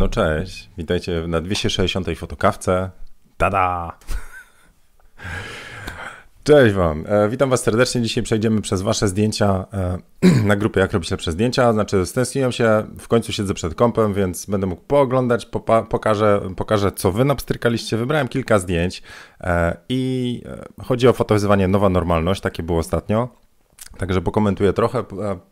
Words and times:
No 0.00 0.08
cześć, 0.08 0.70
witajcie 0.78 1.24
na 1.28 1.40
260 1.40 2.06
fotokawce. 2.16 2.90
Tada! 3.36 3.98
Cześć 6.44 6.74
Wam, 6.74 7.04
e, 7.08 7.28
witam 7.28 7.50
Was 7.50 7.62
serdecznie. 7.62 8.02
Dzisiaj 8.02 8.24
przejdziemy 8.24 8.60
przez 8.60 8.82
Wasze 8.82 9.08
zdjęcia 9.08 9.66
e, 9.72 9.98
na 10.48 10.56
grupie 10.56 10.80
Jak 10.80 10.92
robić 10.92 11.10
lepsze 11.10 11.32
zdjęcia. 11.32 11.72
Znaczy, 11.72 12.06
stęskniłem 12.06 12.52
się, 12.52 12.86
w 12.98 13.08
końcu 13.08 13.32
siedzę 13.32 13.54
przed 13.54 13.74
kąpem, 13.74 14.14
więc 14.14 14.46
będę 14.46 14.66
mógł 14.66 14.82
pooglądać, 14.82 15.46
pokażę, 15.88 16.40
pokażę, 16.56 16.92
co 16.92 17.12
Wy 17.12 17.24
napstrykaliście. 17.24 17.96
Wybrałem 17.96 18.28
kilka 18.28 18.58
zdjęć 18.58 19.02
e, 19.40 19.76
i 19.88 20.42
chodzi 20.82 21.08
o 21.08 21.12
fotowyzywanie 21.12 21.68
Nowa 21.68 21.88
Normalność, 21.88 22.40
takie 22.40 22.62
było 22.62 22.78
ostatnio. 22.78 23.28
Także 23.98 24.20
pokomentuję 24.20 24.72
trochę. 24.72 25.04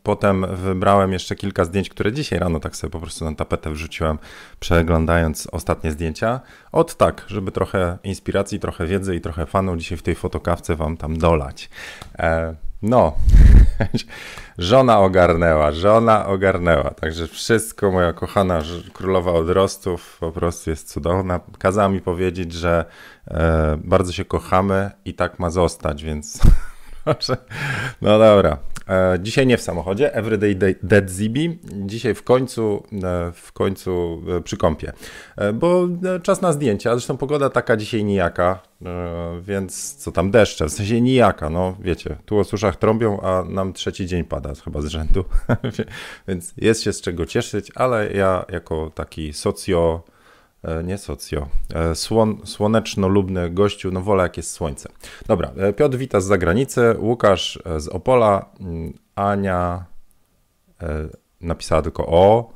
Potem 0.03 0.47
wybrałem 0.57 1.13
jeszcze 1.13 1.37
kilka 1.37 1.65
zdjęć, 1.65 1.89
które 1.89 2.13
dzisiaj 2.13 2.39
rano 2.39 2.61
tak 2.61 2.77
sobie 2.77 2.91
po 2.91 3.01
prostu 3.01 3.25
na 3.25 3.35
tapetę 3.35 3.71
wrzuciłem, 3.71 4.19
przeglądając 4.61 5.49
ostatnie 5.53 5.93
zdjęcia. 5.93 6.41
Od 6.73 6.97
tak, 6.97 7.25
żeby 7.27 7.53
trochę 7.53 7.99
inspiracji, 8.05 8.61
trochę 8.61 8.87
wiedzy 8.87 9.17
i 9.17 9.21
trochę 9.21 9.47
fanów 9.47 9.79
dzisiaj 9.79 9.99
w 9.99 10.03
tej 10.03 10.15
fotokawce 10.15 10.77
wam 10.77 10.97
tam 10.97 11.19
dolać. 11.19 11.71
E, 12.19 12.55
no, 12.83 13.17
żona 14.59 14.99
ogarnęła, 14.99 15.73
żona 15.73 16.27
ogarnęła. 16.27 16.91
Także 16.91 17.27
wszystko, 17.27 17.91
moja 17.91 18.13
kochana 18.13 18.63
królowa 18.93 19.33
odrostów 19.33 20.17
po 20.21 20.33
prostu 20.33 20.71
jest 20.71 20.93
cudowna. 20.93 21.41
Kazała 21.59 21.89
mi 21.89 22.01
powiedzieć, 22.01 22.53
że 22.53 22.85
e, 23.27 23.79
bardzo 23.85 24.13
się 24.13 24.25
kochamy 24.25 24.91
i 25.05 25.15
tak 25.15 25.39
ma 25.39 25.51
zostać, 25.51 26.05
więc 26.05 26.41
Proszę. 27.15 27.37
No 28.03 28.19
dobra. 28.19 28.59
E, 28.89 29.19
Dzisiaj 29.23 29.47
nie 29.47 29.57
w 29.59 29.63
samochodzie, 29.63 30.15
Everyday 30.15 30.55
Day- 30.57 30.75
Dead 30.83 31.11
Zibi. 31.11 31.59
Dzisiaj 31.87 32.15
w 32.15 32.23
końcu, 32.23 32.83
e, 33.03 33.33
w 33.35 33.53
końcu 33.53 34.23
e, 34.39 34.41
przy 34.41 34.57
kąpie. 34.57 34.93
Bo 35.55 35.89
czas 36.23 36.43
na 36.43 36.53
zdjęcia, 36.53 36.91
zresztą 36.91 37.17
pogoda 37.17 37.51
taka 37.51 37.77
dzisiaj 37.77 38.05
nijaka, 38.05 38.59
więc 39.41 39.95
co 39.95 40.13
tam 40.13 40.31
deszcze, 40.31 40.67
w 40.67 40.71
sensie 40.73 41.01
nijaka, 41.01 41.51
no 41.51 41.77
wiecie, 41.81 42.17
tu 42.25 42.39
o 42.39 42.45
suszach 42.45 42.77
trąbią, 42.77 43.21
a 43.21 43.45
nam 43.45 43.73
trzeci 43.73 44.07
dzień 44.07 44.25
pada 44.25 44.53
chyba 44.65 44.81
z 44.83 44.87
rzędu, 44.87 45.25
więc 46.29 46.55
jest 46.57 46.83
się 46.83 46.93
z 46.93 47.01
czego 47.01 47.27
cieszyć, 47.27 47.73
ale 47.75 48.13
ja 48.13 48.45
jako 48.49 48.91
taki 48.95 49.33
socjo 49.33 50.03
nie 50.85 50.99
socjo, 50.99 51.49
e, 51.75 51.95
słon, 51.95 52.41
słoneczno-lubny 52.45 53.51
gościu, 53.51 53.91
no 53.91 54.01
wolę 54.01 54.23
jak 54.23 54.37
jest 54.37 54.51
słońce. 54.51 54.89
Dobra, 55.27 55.51
e, 55.57 55.73
Piotr 55.73 55.97
wita 55.97 56.21
z 56.21 56.25
zagranicy, 56.25 56.95
Łukasz 56.99 57.59
e, 57.65 57.81
z 57.81 57.89
Opola, 57.89 58.51
mm, 58.61 58.93
Ania 59.15 59.85
e, 60.83 61.09
napisała 61.41 61.83
tylko 61.83 62.07
o. 62.07 62.53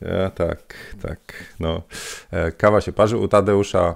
Ja, 0.00 0.30
tak, 0.46 0.74
tak, 1.02 1.54
no. 1.60 1.82
E, 2.30 2.52
Kawa 2.52 2.80
się 2.80 2.92
parzy 2.92 3.16
u 3.16 3.28
Tadeusza. 3.28 3.94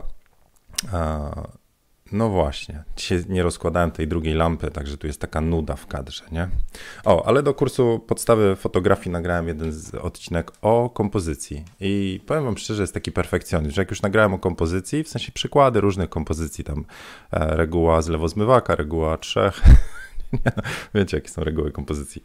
No 2.12 2.28
właśnie, 2.28 2.82
dzisiaj 2.96 3.24
nie 3.28 3.42
rozkładałem 3.42 3.90
tej 3.90 4.08
drugiej 4.08 4.34
lampy, 4.34 4.70
także 4.70 4.96
tu 4.96 5.06
jest 5.06 5.20
taka 5.20 5.40
nuda 5.40 5.76
w 5.76 5.86
kadrze, 5.86 6.24
nie? 6.32 6.48
O, 7.04 7.26
ale 7.26 7.42
do 7.42 7.54
kursu 7.54 8.04
podstawy 8.06 8.56
fotografii 8.56 9.10
nagrałem 9.10 9.48
jeden 9.48 9.72
odcinek 10.00 10.52
o 10.62 10.90
kompozycji 10.90 11.64
i 11.80 12.20
powiem 12.26 12.44
wam 12.44 12.58
szczerze, 12.58 12.82
jest 12.82 12.94
taki 12.94 13.12
perfekcjonizm, 13.12 13.74
że 13.74 13.82
jak 13.82 13.90
już 13.90 14.02
nagrałem 14.02 14.34
o 14.34 14.38
kompozycji, 14.38 15.04
w 15.04 15.08
sensie 15.08 15.32
przykłady 15.32 15.80
różnych 15.80 16.10
kompozycji, 16.10 16.64
tam 16.64 16.84
e, 17.30 17.56
reguła 17.56 18.02
z 18.02 18.08
lewozmywaka, 18.08 18.74
reguła 18.74 19.18
trzech, 19.18 19.62
wiecie 20.94 21.16
jakie 21.16 21.28
są 21.28 21.44
reguły 21.44 21.72
kompozycji, 21.72 22.22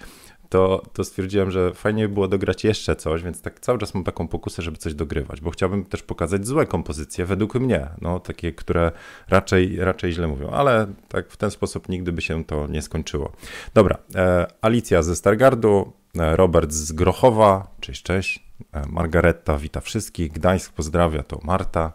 to, 0.53 0.81
to 0.93 1.03
stwierdziłem, 1.03 1.51
że 1.51 1.73
fajnie 1.73 2.07
by 2.07 2.13
było 2.13 2.27
dograć 2.27 2.63
jeszcze 2.63 2.95
coś, 2.95 3.23
więc 3.23 3.41
tak 3.41 3.59
cały 3.59 3.79
czas 3.79 3.93
mam 3.93 4.03
taką 4.03 4.27
pokusę, 4.27 4.61
żeby 4.61 4.77
coś 4.77 4.93
dogrywać, 4.93 5.41
bo 5.41 5.51
chciałbym 5.51 5.85
też 5.85 6.03
pokazać 6.03 6.47
złe 6.47 6.65
kompozycje, 6.65 7.25
według 7.25 7.55
mnie, 7.55 7.87
no 8.01 8.19
takie, 8.19 8.51
które 8.51 8.91
raczej, 9.29 9.77
raczej 9.79 10.11
źle 10.13 10.27
mówią, 10.27 10.49
ale 10.49 10.87
tak 11.07 11.29
w 11.29 11.37
ten 11.37 11.51
sposób 11.51 11.89
nigdy 11.89 12.11
by 12.11 12.21
się 12.21 12.43
to 12.45 12.67
nie 12.67 12.81
skończyło. 12.81 13.31
Dobra, 13.73 13.97
e, 14.15 14.47
Alicja 14.61 15.03
ze 15.03 15.15
Stargardu, 15.15 15.93
e, 16.19 16.35
Robert 16.35 16.71
z 16.71 16.91
Grochowa, 16.91 17.67
cześć, 17.79 18.03
cześć, 18.03 18.43
e, 18.73 18.85
Margareta 18.87 19.57
wita 19.57 19.81
wszystkich, 19.81 20.31
Gdańsk 20.31 20.73
pozdrawia, 20.73 21.23
to 21.23 21.39
Marta. 21.43 21.93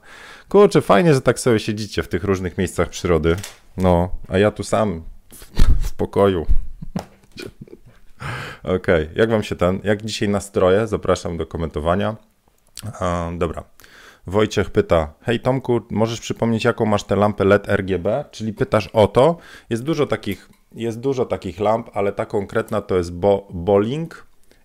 Kurczę, 0.48 0.82
fajnie, 0.82 1.14
że 1.14 1.20
tak 1.20 1.40
sobie 1.40 1.58
siedzicie 1.58 2.02
w 2.02 2.08
tych 2.08 2.24
różnych 2.24 2.58
miejscach 2.58 2.88
przyrody, 2.88 3.36
no, 3.76 4.08
a 4.28 4.38
ja 4.38 4.50
tu 4.50 4.62
sam 4.62 5.02
w, 5.34 5.44
w 5.88 5.94
pokoju. 5.94 6.46
Okej, 8.76 9.08
jak 9.14 9.30
wam 9.30 9.42
się 9.42 9.56
ten, 9.56 9.80
jak 9.84 10.02
dzisiaj 10.02 10.28
nastroje? 10.28 10.86
Zapraszam 10.86 11.36
do 11.36 11.46
komentowania. 11.46 12.16
Dobra. 13.38 13.64
Wojciech 14.26 14.70
pyta, 14.70 15.12
hej 15.22 15.40
Tomku, 15.40 15.80
możesz 15.90 16.20
przypomnieć 16.20 16.64
jaką 16.64 16.86
masz 16.86 17.04
tę 17.04 17.16
lampę 17.16 17.44
LED 17.44 17.68
RGB? 17.68 18.24
Czyli 18.30 18.52
pytasz 18.52 18.86
o 18.86 19.06
to. 19.06 19.36
Jest 19.70 19.84
dużo 19.84 20.06
takich, 20.06 20.48
jest 20.74 21.00
dużo 21.00 21.24
takich 21.24 21.60
lamp, 21.60 21.90
ale 21.94 22.12
ta 22.12 22.26
konkretna 22.26 22.80
to 22.80 22.96
jest 22.96 23.12
Bo, 23.12 23.48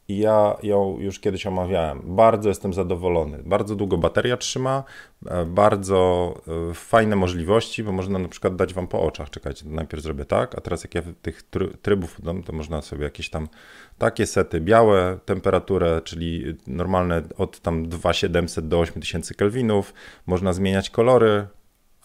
i 0.08 0.18
ja 0.18 0.58
ją 0.64 0.98
już 1.00 1.20
kiedyś 1.20 1.48
omawiałem. 1.48 2.02
Bardzo 2.04 2.50
jestem 2.50 2.74
zadowolony. 2.74 3.40
Bardzo 3.46 3.76
długo 3.76 3.98
bateria 3.98 4.38
trzyma, 4.38 4.84
e, 5.26 5.46
bardzo 5.46 6.34
e, 6.72 6.74
fajne 6.74 7.16
możliwości, 7.16 7.84
bo 7.84 7.92
można 7.92 8.20
na 8.20 8.28
przykład 8.28 8.56
dać 8.56 8.74
wam 8.74 8.88
po 8.88 9.02
oczach. 9.02 9.30
Czekajcie, 9.30 9.66
najpierw 9.70 10.04
zrobię 10.04 10.26
tak, 10.26 10.58
a 10.58 10.62
teraz 10.62 10.84
jak 10.84 10.96
ja 10.96 11.02
tych 11.22 11.44
try- 11.52 11.78
trybów 11.82 12.22
dam, 12.22 12.44
to 12.44 12.54
można 12.54 12.82
sobie 12.82 13.04
jakieś 13.04 13.30
tam 13.30 13.48
takie 13.98 14.26
sety, 14.26 14.62
białe 14.62 15.20
temperaturę, 15.26 16.02
czyli 16.04 16.44
normalne 16.68 17.22
od 17.38 17.60
tam 17.60 17.90
2700 17.90 18.68
do 18.68 18.80
8000 18.80 19.34
kelwinów, 19.34 19.94
można 20.26 20.54
zmieniać 20.54 20.90
kolory, 20.90 21.48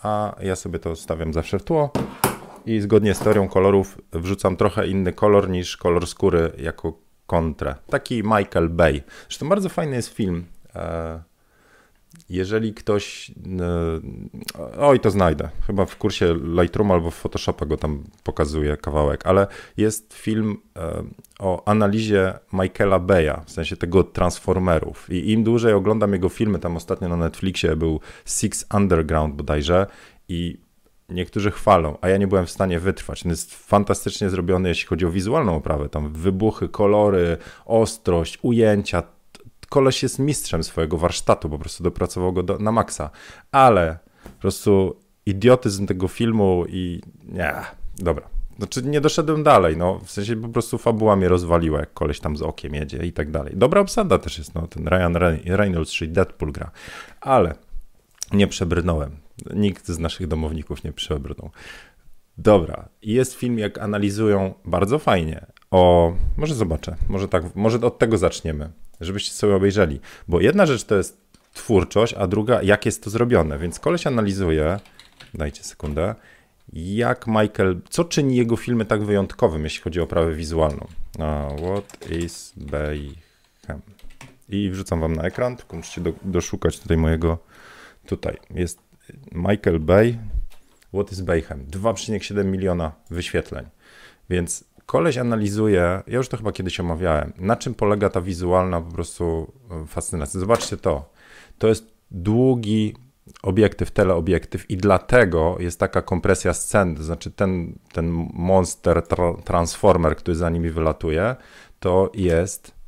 a 0.02 0.36
ja 0.42 0.56
sobie 0.56 0.78
to 0.78 0.96
stawiam 0.96 1.32
zawsze 1.32 1.58
w 1.58 1.64
tło 1.64 1.90
i 2.66 2.80
zgodnie 2.80 3.14
z 3.14 3.18
teorią 3.18 3.48
kolorów 3.48 3.98
wrzucam 4.12 4.56
trochę 4.56 4.88
inny 4.88 5.12
kolor 5.12 5.50
niż 5.50 5.76
kolor 5.76 6.06
skóry 6.06 6.52
jako 6.58 7.07
kontrę. 7.28 7.74
Taki 7.90 8.22
Michael 8.22 8.68
Bay. 8.68 9.02
Zresztą 9.28 9.48
bardzo 9.48 9.68
fajny 9.68 9.96
jest 9.96 10.08
film. 10.14 10.44
E, 10.74 11.22
Jeżeli 12.30 12.74
ktoś. 12.74 13.30
e, 13.30 14.78
Oj, 14.78 15.00
to 15.00 15.10
znajdę. 15.10 15.48
Chyba 15.66 15.86
w 15.86 15.96
kursie 15.96 16.34
Lightroom 16.44 16.90
albo 16.90 17.10
w 17.10 17.14
Photoshopa 17.14 17.66
go 17.66 17.76
tam 17.76 18.04
pokazuje 18.24 18.76
kawałek, 18.76 19.26
ale 19.26 19.46
jest 19.76 20.14
film 20.14 20.56
e, 20.76 21.02
o 21.38 21.68
analizie 21.68 22.38
Michaela 22.52 22.98
Baya, 22.98 23.40
w 23.46 23.50
sensie 23.50 23.76
tego 23.76 24.04
Transformerów. 24.04 25.10
I 25.10 25.32
im 25.32 25.44
dłużej 25.44 25.72
oglądam 25.72 26.12
jego 26.12 26.28
filmy, 26.28 26.58
tam 26.58 26.76
ostatnio 26.76 27.08
na 27.08 27.16
Netflixie 27.16 27.76
był 27.76 28.00
Six 28.24 28.66
Underground 28.74 29.34
bodajże 29.34 29.86
i 30.28 30.67
niektórzy 31.08 31.50
chwalą, 31.50 31.98
a 32.00 32.08
ja 32.08 32.16
nie 32.16 32.26
byłem 32.26 32.46
w 32.46 32.50
stanie 32.50 32.80
wytrwać. 32.80 33.26
On 33.26 33.30
jest 33.30 33.54
fantastycznie 33.54 34.30
zrobiony, 34.30 34.68
jeśli 34.68 34.86
chodzi 34.86 35.06
o 35.06 35.10
wizualną 35.10 35.56
oprawę. 35.56 35.88
Tam 35.88 36.12
wybuchy, 36.12 36.68
kolory, 36.68 37.36
ostrość, 37.64 38.38
ujęcia. 38.42 39.02
Koleś 39.68 40.02
jest 40.02 40.18
mistrzem 40.18 40.62
swojego 40.62 40.96
warsztatu, 40.96 41.48
po 41.48 41.58
prostu 41.58 41.84
dopracował 41.84 42.32
go 42.32 42.42
do, 42.42 42.58
na 42.58 42.72
maksa. 42.72 43.10
Ale 43.52 43.98
po 44.24 44.40
prostu 44.40 44.96
idiotyzm 45.26 45.86
tego 45.86 46.08
filmu 46.08 46.64
i 46.68 47.00
nie, 47.24 47.54
dobra. 47.98 48.28
Znaczy 48.58 48.82
nie 48.82 49.00
doszedłem 49.00 49.42
dalej, 49.42 49.76
no 49.76 49.98
w 49.98 50.10
sensie 50.10 50.36
po 50.36 50.48
prostu 50.48 50.78
fabuła 50.78 51.16
mnie 51.16 51.28
rozwaliła, 51.28 51.80
jak 51.80 51.92
koleś 51.92 52.20
tam 52.20 52.36
z 52.36 52.42
okiem 52.42 52.74
jedzie 52.74 52.98
i 52.98 53.12
tak 53.12 53.30
dalej. 53.30 53.52
Dobra 53.56 53.80
obsada 53.80 54.18
też 54.18 54.38
jest, 54.38 54.54
no 54.54 54.66
ten 54.66 54.88
Ryan 54.88 55.16
Re- 55.16 55.38
Reynolds, 55.56 55.92
czyli 55.92 56.12
Deadpool 56.12 56.52
gra, 56.52 56.70
ale 57.20 57.54
nie 58.32 58.46
przebrnąłem. 58.46 59.27
Nikt 59.54 59.88
z 59.88 59.98
naszych 59.98 60.26
domowników 60.26 60.84
nie 60.84 60.92
przebrnął. 60.92 61.50
Dobra, 62.38 62.88
jest 63.02 63.34
film, 63.34 63.58
jak 63.58 63.78
analizują 63.78 64.54
bardzo 64.64 64.98
fajnie 64.98 65.46
o. 65.70 66.12
Może 66.36 66.54
zobaczę, 66.54 66.96
może 67.08 67.28
tak, 67.28 67.54
może 67.54 67.80
od 67.80 67.98
tego 67.98 68.18
zaczniemy, 68.18 68.70
żebyście 69.00 69.32
sobie 69.32 69.54
obejrzeli. 69.54 70.00
Bo 70.28 70.40
jedna 70.40 70.66
rzecz 70.66 70.84
to 70.84 70.96
jest 70.96 71.20
twórczość, 71.54 72.14
a 72.14 72.26
druga, 72.26 72.62
jak 72.62 72.86
jest 72.86 73.04
to 73.04 73.10
zrobione. 73.10 73.58
Więc 73.58 73.80
koleś 73.80 74.06
analizuje, 74.06 74.80
dajcie 75.34 75.64
sekundę, 75.64 76.14
jak 76.72 77.26
Michael, 77.26 77.80
co 77.90 78.04
czyni 78.04 78.36
jego 78.36 78.56
filmy 78.56 78.84
tak 78.84 79.04
wyjątkowym, 79.04 79.64
jeśli 79.64 79.82
chodzi 79.82 80.00
o 80.00 80.04
oprawę 80.04 80.34
wizualną. 80.34 80.86
A, 81.18 81.48
what 81.48 82.10
is 82.10 82.52
Bayhem? 82.56 83.82
I 84.48 84.70
wrzucam 84.70 85.00
wam 85.00 85.16
na 85.16 85.22
ekran, 85.22 85.56
tylko 85.56 85.76
musicie 85.76 86.00
do, 86.00 86.12
doszukać 86.22 86.80
tutaj 86.80 86.96
mojego, 86.96 87.38
tutaj 88.06 88.36
jest 88.50 88.87
Michael 89.32 89.80
Bay, 89.80 90.18
What 90.92 91.12
is 91.12 91.20
Bayhem? 91.20 91.66
2,7 91.66 92.44
miliona 92.44 92.92
wyświetleń. 93.10 93.66
Więc 94.30 94.64
koleś 94.86 95.18
analizuje, 95.18 96.02
ja 96.06 96.16
już 96.16 96.28
to 96.28 96.36
chyba 96.36 96.52
kiedyś 96.52 96.80
omawiałem, 96.80 97.32
na 97.38 97.56
czym 97.56 97.74
polega 97.74 98.10
ta 98.10 98.20
wizualna 98.20 98.80
po 98.80 98.92
prostu 98.92 99.52
e, 99.70 99.86
fascynacja. 99.86 100.40
Zobaczcie 100.40 100.76
to. 100.76 101.12
To 101.58 101.68
jest 101.68 101.86
długi 102.10 102.94
obiektyw, 103.42 103.90
teleobiektyw 103.90 104.70
i 104.70 104.76
dlatego 104.76 105.56
jest 105.60 105.80
taka 105.80 106.02
kompresja 106.02 106.54
scen, 106.54 106.96
to 106.96 107.02
znaczy 107.02 107.30
ten, 107.30 107.78
ten 107.92 108.28
monster 108.32 109.02
tra 109.02 109.34
transformer, 109.44 110.16
który 110.16 110.36
za 110.36 110.50
nimi 110.50 110.70
wylatuje, 110.70 111.36
to 111.80 112.10
jest 112.14 112.78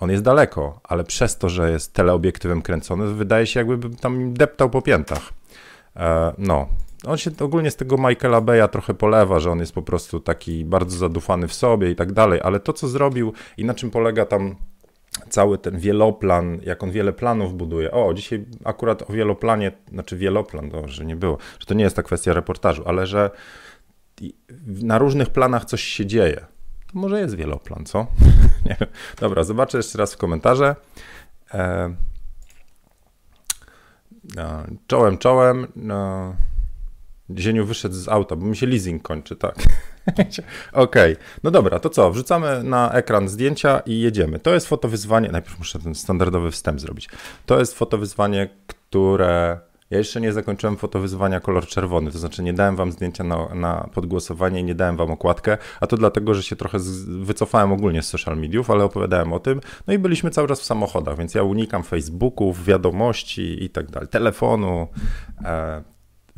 on 0.00 0.10
jest 0.10 0.22
daleko, 0.22 0.80
ale 0.84 1.04
przez 1.04 1.38
to, 1.38 1.48
że 1.48 1.70
jest 1.70 1.94
teleobiektywem 1.94 2.62
kręcony, 2.62 3.14
wydaje 3.14 3.46
się 3.46 3.60
jakby 3.60 3.90
tam 3.90 4.34
deptał 4.34 4.70
po 4.70 4.82
piętach. 4.82 5.37
E, 5.98 6.32
no, 6.38 6.68
on 7.06 7.16
się 7.18 7.30
ogólnie 7.40 7.70
z 7.70 7.76
tego 7.76 7.96
Michaela 7.96 8.40
Beya 8.40 8.68
trochę 8.68 8.94
polewa, 8.94 9.40
że 9.40 9.50
on 9.50 9.60
jest 9.60 9.72
po 9.72 9.82
prostu 9.82 10.20
taki 10.20 10.64
bardzo 10.64 10.96
zadufany 10.96 11.48
w 11.48 11.54
sobie 11.54 11.90
i 11.90 11.96
tak 11.96 12.12
dalej, 12.12 12.40
ale 12.42 12.60
to, 12.60 12.72
co 12.72 12.88
zrobił 12.88 13.32
i 13.56 13.64
na 13.64 13.74
czym 13.74 13.90
polega 13.90 14.26
tam 14.26 14.56
cały 15.28 15.58
ten 15.58 15.78
wieloplan, 15.78 16.58
jak 16.62 16.82
on 16.82 16.90
wiele 16.90 17.12
planów 17.12 17.54
buduje. 17.54 17.90
O, 17.90 18.14
dzisiaj 18.14 18.44
akurat 18.64 19.10
o 19.10 19.12
wieloplanie, 19.12 19.72
znaczy 19.92 20.16
wieloplan, 20.16 20.70
to, 20.70 20.88
że 20.88 21.04
nie 21.04 21.16
było, 21.16 21.38
że 21.58 21.66
to 21.66 21.74
nie 21.74 21.84
jest 21.84 21.96
ta 21.96 22.02
kwestia 22.02 22.32
reportażu, 22.32 22.82
ale 22.86 23.06
że 23.06 23.30
na 24.66 24.98
różnych 24.98 25.30
planach 25.30 25.64
coś 25.64 25.82
się 25.82 26.06
dzieje. 26.06 26.46
To 26.92 26.98
może 26.98 27.20
jest 27.20 27.34
wieloplan, 27.34 27.84
co? 27.84 28.06
nie 28.66 28.76
wiem. 28.80 28.88
Dobra, 29.20 29.44
zobaczę 29.44 29.78
jeszcze 29.78 29.98
raz 29.98 30.14
w 30.14 30.16
komentarze. 30.16 30.76
E... 31.54 31.94
No, 34.36 34.62
czołem, 34.86 35.18
czołem. 35.18 35.66
No. 35.76 36.34
Zieniu 37.38 37.66
wyszedł 37.66 37.94
z 37.94 38.08
auta, 38.08 38.36
bo 38.36 38.46
mi 38.46 38.56
się 38.56 38.66
leasing 38.66 39.02
kończy, 39.02 39.36
tak. 39.36 39.54
Okej, 40.72 41.12
okay. 41.12 41.16
no 41.42 41.50
dobra, 41.50 41.78
to 41.78 41.90
co? 41.90 42.10
Wrzucamy 42.10 42.62
na 42.62 42.92
ekran 42.92 43.28
zdjęcia 43.28 43.80
i 43.86 44.00
jedziemy. 44.00 44.38
To 44.38 44.54
jest 44.54 44.66
fotowyzwanie, 44.66 45.28
najpierw 45.32 45.58
muszę 45.58 45.78
ten 45.78 45.94
standardowy 45.94 46.50
wstęp 46.50 46.80
zrobić. 46.80 47.08
To 47.46 47.58
jest 47.58 47.74
fotowyzwanie, 47.74 48.48
które 48.66 49.58
ja 49.90 49.98
jeszcze 49.98 50.20
nie 50.20 50.32
zakończyłem 50.32 50.76
fotowyzwania 50.76 51.40
kolor 51.40 51.66
czerwony, 51.66 52.12
to 52.12 52.18
znaczy 52.18 52.42
nie 52.42 52.52
dałem 52.52 52.76
wam 52.76 52.92
zdjęcia 52.92 53.24
na, 53.24 53.54
na 53.54 53.88
podgłosowanie 53.94 54.62
nie 54.62 54.74
dałem 54.74 54.96
wam 54.96 55.10
okładkę, 55.10 55.58
a 55.80 55.86
to 55.86 55.96
dlatego, 55.96 56.34
że 56.34 56.42
się 56.42 56.56
trochę 56.56 56.80
z, 56.80 57.04
wycofałem 57.04 57.72
ogólnie 57.72 58.02
z 58.02 58.08
social 58.08 58.36
mediów, 58.36 58.70
ale 58.70 58.84
opowiadałem 58.84 59.32
o 59.32 59.40
tym, 59.40 59.60
no 59.86 59.94
i 59.94 59.98
byliśmy 59.98 60.30
cały 60.30 60.48
czas 60.48 60.60
w 60.60 60.64
samochodach, 60.64 61.16
więc 61.18 61.34
ja 61.34 61.42
unikam 61.42 61.82
Facebooków, 61.82 62.64
wiadomości 62.64 63.64
i 63.64 63.70
tak 63.70 63.90
dalej, 63.90 64.08
telefonu, 64.08 64.88
e, 65.44 65.82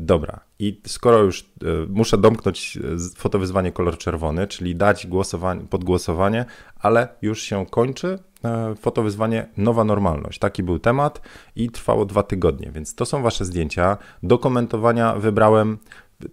Dobra, 0.03 0.41
i 0.59 0.81
skoro 0.87 1.19
już 1.19 1.41
e, 1.41 1.45
muszę 1.89 2.19
domknąć 2.19 2.77
e, 2.77 2.81
fotowyzwanie 3.17 3.73
kolor 3.73 3.99
czerwony, 3.99 4.47
czyli 4.47 4.77
dać 4.77 5.07
głosowanie, 5.07 5.61
podgłosowanie, 5.61 6.45
ale 6.79 7.09
już 7.23 7.43
się 7.43 7.67
kończy 7.67 8.19
fotowyzwanie 8.81 9.49
Nowa 9.57 9.85
Normalność. 9.85 10.39
Taki 10.39 10.63
był 10.63 10.79
temat 10.79 11.21
i 11.57 11.71
trwało 11.71 12.05
dwa 12.05 12.23
tygodnie, 12.23 12.71
więc 12.75 12.95
to 12.95 13.07
są 13.07 13.23
wasze 13.23 13.45
zdjęcia. 13.45 13.97
Do 14.23 14.39
komentowania 14.39 15.15
wybrałem 15.15 15.79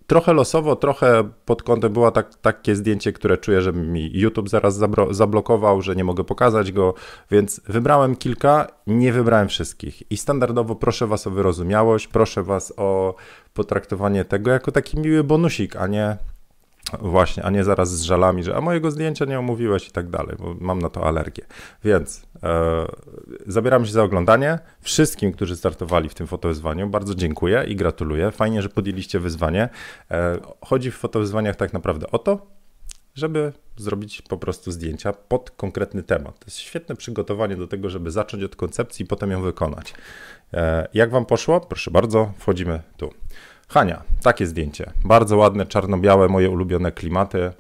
trochę 0.08 0.34
losowo, 0.34 0.76
trochę 0.76 1.30
pod 1.46 1.64
kątem 1.64 1.94
było 1.94 2.12
tak, 2.12 2.36
takie 2.36 2.76
zdjęcie, 2.76 3.14
które 3.14 3.38
czuję, 3.38 3.62
że 3.62 3.74
mi 3.74 4.12
YouTube 4.14 4.50
zaraz 4.50 4.80
zablokował, 5.12 5.82
że 5.82 5.96
nie 5.96 6.04
mogę 6.04 6.24
pokazać 6.24 6.72
go, 6.72 6.94
więc 7.32 7.62
wybrałem 7.68 8.16
kilka, 8.16 8.68
nie 8.88 9.14
wybrałem 9.14 9.48
wszystkich. 9.48 10.12
I 10.12 10.18
standardowo 10.18 10.76
proszę 10.76 11.08
Was 11.08 11.28
o 11.28 11.32
wyrozumiałość, 11.32 12.08
proszę 12.08 12.44
Was 12.44 12.74
o 12.78 13.16
potraktowanie 13.54 14.26
tego 14.26 14.52
jako 14.52 14.72
taki 14.72 15.00
miły 15.00 15.24
bonusik, 15.24 15.76
a 15.76 15.88
nie 15.88 16.18
Właśnie, 17.02 17.44
a 17.44 17.50
nie 17.50 17.64
zaraz 17.64 17.98
z 17.98 18.02
żalami, 18.02 18.44
że 18.44 18.56
a 18.56 18.62
mojego 18.62 18.92
zdjęcia 18.92 19.26
nie 19.26 19.40
omówiłeś 19.40 19.88
i 19.88 19.92
tak 19.92 20.10
dalej, 20.10 20.36
bo 20.40 20.56
mam 20.60 20.80
na 20.80 20.90
to 20.90 21.08
alergię. 21.08 21.46
Więc 21.84 22.28
e, 22.44 22.86
zabieram 23.48 23.86
się 23.86 23.92
za 23.92 24.04
oglądanie. 24.04 24.60
Wszystkim, 24.82 25.32
którzy 25.32 25.56
startowali 25.56 26.10
w 26.10 26.14
tym 26.14 26.28
fotowyzwaniu, 26.28 26.90
bardzo 26.90 27.16
dziękuję 27.16 27.66
i 27.68 27.76
gratuluję. 27.76 28.32
Fajnie, 28.32 28.62
że 28.62 28.70
podjęliście 28.70 29.20
wyzwanie. 29.20 29.70
E, 30.12 30.38
chodzi 30.66 30.92
w 30.92 30.98
fotowyzwaniach 30.98 31.56
tak 31.56 31.74
naprawdę 31.74 32.12
o 32.12 32.20
to, 32.20 32.48
żeby 33.16 33.54
zrobić 33.78 34.22
po 34.22 34.38
prostu 34.38 34.72
zdjęcia 34.72 35.14
pod 35.14 35.52
konkretny 35.52 36.04
temat. 36.04 36.40
To 36.40 36.46
jest 36.46 36.58
świetne 36.58 36.96
przygotowanie 36.96 37.56
do 37.56 37.68
tego, 37.68 37.90
żeby 37.90 38.12
zacząć 38.12 38.44
od 38.44 38.56
koncepcji 38.56 39.04
i 39.04 39.08
potem 39.08 39.32
ją 39.32 39.42
wykonać. 39.42 39.94
E, 40.54 40.88
jak 40.94 41.12
Wam 41.12 41.26
poszło? 41.26 41.62
Proszę 41.62 41.92
bardzo, 41.92 42.34
wchodzimy 42.38 42.82
tu. 42.98 43.14
Hania, 43.68 44.04
takie 44.22 44.48
zdjęcie. 44.48 44.92
Bardzo 45.06 45.38
ładne, 45.38 45.66
czarno-białe, 45.66 46.28
moje 46.28 46.50
ulubione 46.50 46.92
klimaty. 46.92 47.52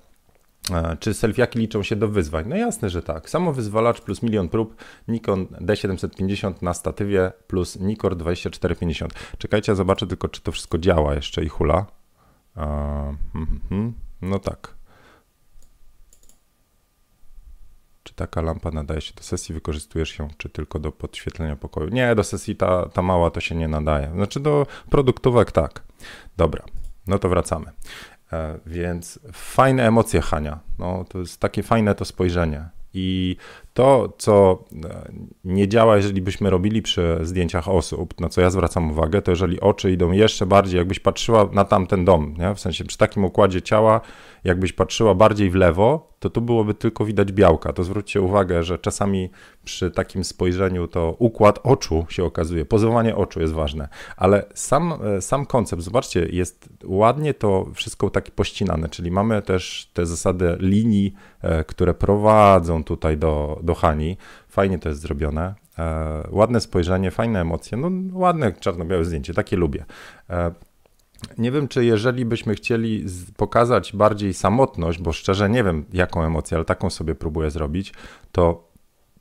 E, 0.71 0.98
czy 1.00 1.13
selfiaki 1.13 1.59
liczą 1.59 1.83
się 1.83 1.95
do 1.95 2.07
wyzwań? 2.07 2.45
No 2.48 2.56
jasne, 2.56 2.89
że 2.89 3.04
tak. 3.04 3.30
Samo 3.30 3.54
wyzwalacz 3.54 4.01
plus 4.01 4.24
milion 4.24 4.50
prób, 4.50 4.75
Nikon 5.07 5.45
D750 5.45 6.54
na 6.62 6.74
statywie 6.74 7.31
plus 7.48 7.80
Nikon 7.80 8.18
2450. 8.18 9.13
Czekajcie, 9.38 9.75
zobaczę 9.75 10.07
tylko, 10.07 10.27
czy 10.27 10.42
to 10.42 10.51
wszystko 10.51 10.77
działa 10.77 11.15
jeszcze 11.15 11.44
i 11.44 11.50
hula. 11.50 11.86
Uh, 12.56 12.63
no 14.21 14.39
tak. 14.39 14.75
Czy 18.03 18.06
taka 18.17 18.41
lampa 18.41 18.71
nadaje 18.71 19.01
się 19.01 19.13
do 19.13 19.23
sesji, 19.23 19.53
wykorzystujesz 19.53 20.19
ją, 20.19 20.27
czy 20.37 20.49
tylko 20.49 20.79
do 20.79 20.91
podświetlenia 20.91 21.55
pokoju? 21.55 21.89
Nie, 21.89 22.15
do 22.15 22.23
sesji 22.23 22.55
ta, 22.55 22.89
ta 22.89 23.01
mała 23.01 23.31
to 23.31 23.41
się 23.41 23.55
nie 23.55 23.67
nadaje. 23.67 24.11
Znaczy 24.13 24.39
do 24.39 24.67
produktówek 24.89 25.51
tak. 25.51 25.83
Dobra, 26.37 26.63
no 27.07 27.19
to 27.19 27.29
wracamy. 27.29 27.65
E, 28.33 28.59
więc 28.65 29.19
fajne 29.33 29.87
emocje 29.87 30.21
Hania. 30.21 30.59
No, 30.79 31.05
to 31.09 31.19
jest 31.19 31.39
takie 31.39 31.63
fajne 31.63 31.95
to 31.95 32.05
spojrzenie. 32.05 32.69
I 32.93 33.37
to, 33.77 34.13
co 34.18 34.63
e, 34.85 35.12
nie 35.44 35.68
działa, 35.68 35.95
jeżeli 35.95 36.21
byśmy 36.21 36.50
robili 36.50 36.81
przy 36.81 37.19
zdjęciach 37.21 37.68
osób, 37.69 38.19
na 38.19 38.29
co 38.29 38.41
ja 38.41 38.50
zwracam 38.50 38.91
uwagę, 38.91 39.21
to 39.21 39.31
jeżeli 39.31 39.59
oczy 39.59 39.91
idą 39.91 40.12
jeszcze 40.12 40.45
bardziej, 40.45 40.77
jakbyś 40.77 41.00
patrzyła 41.00 41.50
na 41.51 41.65
tamten 41.65 42.06
dom, 42.06 42.33
nie? 42.38 42.56
w 42.56 42.59
sensie 42.59 42.85
przy 42.85 42.97
takim 42.97 43.25
układzie 43.25 43.62
ciała, 43.62 44.01
jakbyś 44.44 44.74
patrzyła 44.74 45.15
bardziej 45.15 45.50
w 45.50 45.56
lewo, 45.56 46.13
to 46.19 46.29
tu 46.29 46.41
byłoby 46.41 46.74
tylko 46.74 47.06
widać 47.06 47.31
białka. 47.31 47.74
To 47.74 47.83
zwróćcie 47.83 48.21
uwagę, 48.21 48.63
że 48.63 48.79
czasami 48.79 49.29
przy 49.63 49.91
takim 49.91 50.24
spojrzeniu 50.24 50.88
to 50.88 51.15
układ 51.19 51.59
oczu 51.63 52.06
się 52.09 52.24
okazuje, 52.24 52.65
pozowanie 52.65 53.15
oczu 53.15 53.39
jest 53.39 53.53
ważne, 53.53 53.88
ale 54.18 54.45
sam, 54.53 54.94
e, 55.18 55.21
sam 55.21 55.45
koncept, 55.45 55.81
zobaczcie, 55.81 56.27
jest 56.31 56.69
ładnie 56.85 57.33
to 57.33 57.65
wszystko 57.74 58.09
takie 58.09 58.31
pościnane, 58.31 58.89
czyli 58.89 59.12
mamy 59.12 59.41
też 59.41 59.91
te 59.94 60.06
zasady 60.06 60.57
linii, 60.59 61.13
e, 61.41 61.63
które 61.63 61.94
prowadzą 61.94 62.83
tutaj 62.83 63.18
do, 63.18 63.59
do 63.67 63.75
Hani. 63.75 64.17
Fajnie 64.49 64.79
to 64.79 64.89
jest 64.89 65.01
zrobione. 65.01 65.55
E, 65.79 66.27
ładne 66.31 66.61
spojrzenie, 66.61 67.11
fajne 67.11 67.41
emocje, 67.41 67.77
no 67.77 67.91
ładne 68.19 68.53
czarno-białe 68.53 69.05
zdjęcie, 69.05 69.33
takie 69.33 69.57
lubię. 69.57 69.85
Nie 71.37 71.51
wiem, 71.51 71.67
czy 71.67 71.85
jeżeli 71.85 72.25
byśmy 72.25 72.55
chcieli 72.55 73.05
pokazać 73.37 73.93
bardziej 73.95 74.33
samotność, 74.33 74.99
bo 74.99 75.13
szczerze 75.13 75.49
nie 75.49 75.63
wiem, 75.63 75.86
jaką 75.93 76.24
emocję, 76.24 76.57
ale 76.57 76.65
taką 76.65 76.89
sobie 76.89 77.15
próbuję 77.15 77.51
zrobić, 77.51 77.93
to 78.31 78.67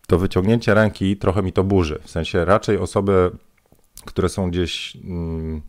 to 0.07 0.19
wyciągnięcie 0.19 0.75
ręki 0.75 1.17
trochę 1.17 1.43
mi 1.43 1.53
to 1.53 1.65
burzy. 1.65 1.99
W 2.03 2.11
sensie 2.11 2.45
raczej 2.45 2.79
osoby, 2.79 3.31
które 4.05 4.29
są 4.29 4.51
gdzieś, 4.51 4.97
mm, 5.05 5.63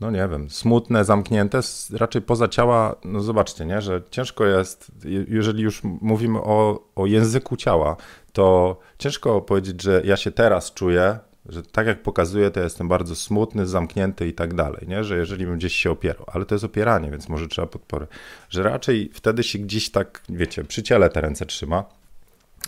no 0.00 0.10
nie 0.10 0.28
wiem, 0.28 0.50
smutne, 0.50 1.04
zamknięte, 1.04 1.60
raczej 1.92 2.22
poza 2.22 2.48
ciała, 2.48 2.96
no 3.04 3.20
zobaczcie, 3.20 3.66
nie, 3.66 3.80
że 3.80 4.02
ciężko 4.10 4.44
jest, 4.44 4.92
jeżeli 5.28 5.62
już 5.62 5.82
mówimy 5.84 6.38
o, 6.38 6.84
o 6.96 7.06
języku 7.06 7.56
ciała, 7.56 7.96
to 8.32 8.76
ciężko 8.98 9.40
powiedzieć, 9.40 9.82
że 9.82 10.02
ja 10.04 10.16
się 10.16 10.30
teraz 10.30 10.74
czuję 10.74 11.18
że 11.48 11.62
tak 11.62 11.86
jak 11.86 12.02
pokazuje, 12.02 12.50
to 12.50 12.60
jestem 12.60 12.88
bardzo 12.88 13.16
smutny, 13.16 13.66
zamknięty 13.66 14.28
i 14.28 14.32
tak 14.32 14.54
dalej, 14.54 14.88
nie? 14.88 15.04
że 15.04 15.16
jeżeli 15.16 15.46
bym 15.46 15.58
gdzieś 15.58 15.74
się 15.74 15.90
opierał, 15.90 16.24
ale 16.32 16.44
to 16.44 16.54
jest 16.54 16.64
opieranie, 16.64 17.10
więc 17.10 17.28
może 17.28 17.48
trzeba 17.48 17.66
podpory, 17.66 18.06
że 18.48 18.62
raczej 18.62 19.10
wtedy 19.14 19.42
się 19.42 19.58
gdzieś 19.58 19.90
tak, 19.90 20.22
wiecie, 20.28 20.64
przy 20.64 20.82
ciele 20.82 21.10
te 21.10 21.20
ręce 21.20 21.46
trzyma, 21.46 21.84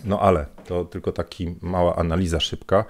no 0.05 0.21
ale 0.21 0.47
to 0.67 0.85
tylko 0.85 1.13
taki 1.13 1.55
mała 1.61 1.97
analiza 1.97 2.41
szybka, 2.41 2.85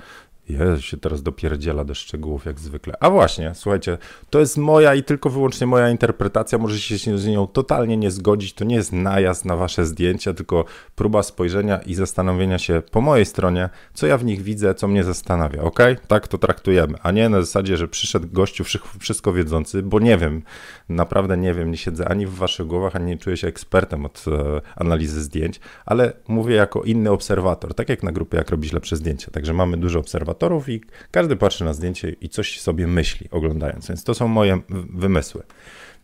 Jezu, 0.49 0.83
się 0.83 0.97
teraz 0.97 1.23
dopierdziela 1.23 1.85
do 1.85 1.95
szczegółów 1.95 2.45
jak 2.47 2.61
zwykle. 2.61 2.95
A 3.01 3.11
właśnie, 3.11 3.53
słuchajcie, 3.55 3.99
to 4.31 4.41
jest 4.41 4.57
moja 4.57 4.95
i 4.95 5.03
tylko 5.03 5.31
wyłącznie 5.31 5.67
moja 5.67 5.91
interpretacja. 5.91 6.59
Możecie 6.59 6.99
się 6.99 7.19
z 7.19 7.27
nią 7.27 7.47
totalnie 7.47 7.97
nie 7.97 8.11
zgodzić. 8.11 8.53
To 8.53 8.65
nie 8.65 8.75
jest 8.75 8.93
najazd 8.93 9.45
na 9.45 9.57
wasze 9.57 9.87
zdjęcia, 9.87 10.35
tylko 10.35 10.65
próba 10.95 11.23
spojrzenia 11.23 11.79
i 11.79 11.95
zastanowienia 11.95 12.59
się 12.59 12.83
po 12.91 13.01
mojej 13.01 13.27
stronie, 13.27 13.69
co 13.95 14.07
ja 14.07 14.19
w 14.19 14.25
nich 14.25 14.43
widzę, 14.43 14.75
co 14.75 14.89
mnie 14.89 15.05
zastanawia. 15.05 15.63
Ok? 15.63 15.79
Tak 16.09 16.29
to 16.29 16.39
traktujemy. 16.39 16.99
A 17.03 17.11
nie 17.11 17.29
na 17.29 17.41
zasadzie, 17.41 17.77
że 17.77 17.89
przyszedł 17.89 18.29
gościu 18.33 18.65
wszystko 18.99 19.33
wiedzący, 19.33 19.83
bo 19.83 20.01
nie 20.01 20.19
wiem, 20.19 20.43
naprawdę 20.89 21.37
nie 21.37 21.55
wiem, 21.55 21.71
nie 21.71 21.77
siedzę 21.77 22.09
ani 22.09 22.27
w 22.27 22.35
waszych 22.35 22.67
głowach, 22.67 22.97
ani 22.97 23.07
nie 23.07 23.19
czuję 23.19 23.37
się 23.37 23.49
ekspertem 23.49 24.07
od 24.07 24.25
e, 24.29 24.61
analizy 24.77 25.23
zdjęć, 25.23 25.61
ale 25.87 26.13
mówię 26.29 26.55
jako 26.55 26.83
inny 26.83 27.11
obserwator, 27.11 27.75
tak 27.75 27.89
jak 27.89 28.03
na 28.03 28.13
grupie, 28.13 28.39
jak 28.39 28.51
robić 28.51 28.73
lepsze 28.73 28.97
zdjęcia. 28.97 29.31
Także 29.31 29.53
mamy 29.53 29.77
dużo 29.77 29.99
obserwatorów 29.99 30.32
i 30.69 30.81
każdy 31.11 31.37
patrzy 31.37 31.65
na 31.65 31.73
zdjęcie 31.73 32.11
i 32.21 32.29
coś 32.29 32.61
sobie 32.61 32.87
myśli 32.87 33.29
oglądając, 33.31 33.89
więc 33.89 34.05
to 34.05 34.15
są 34.15 34.29
moje 34.29 34.61
wymysły. 34.95 35.43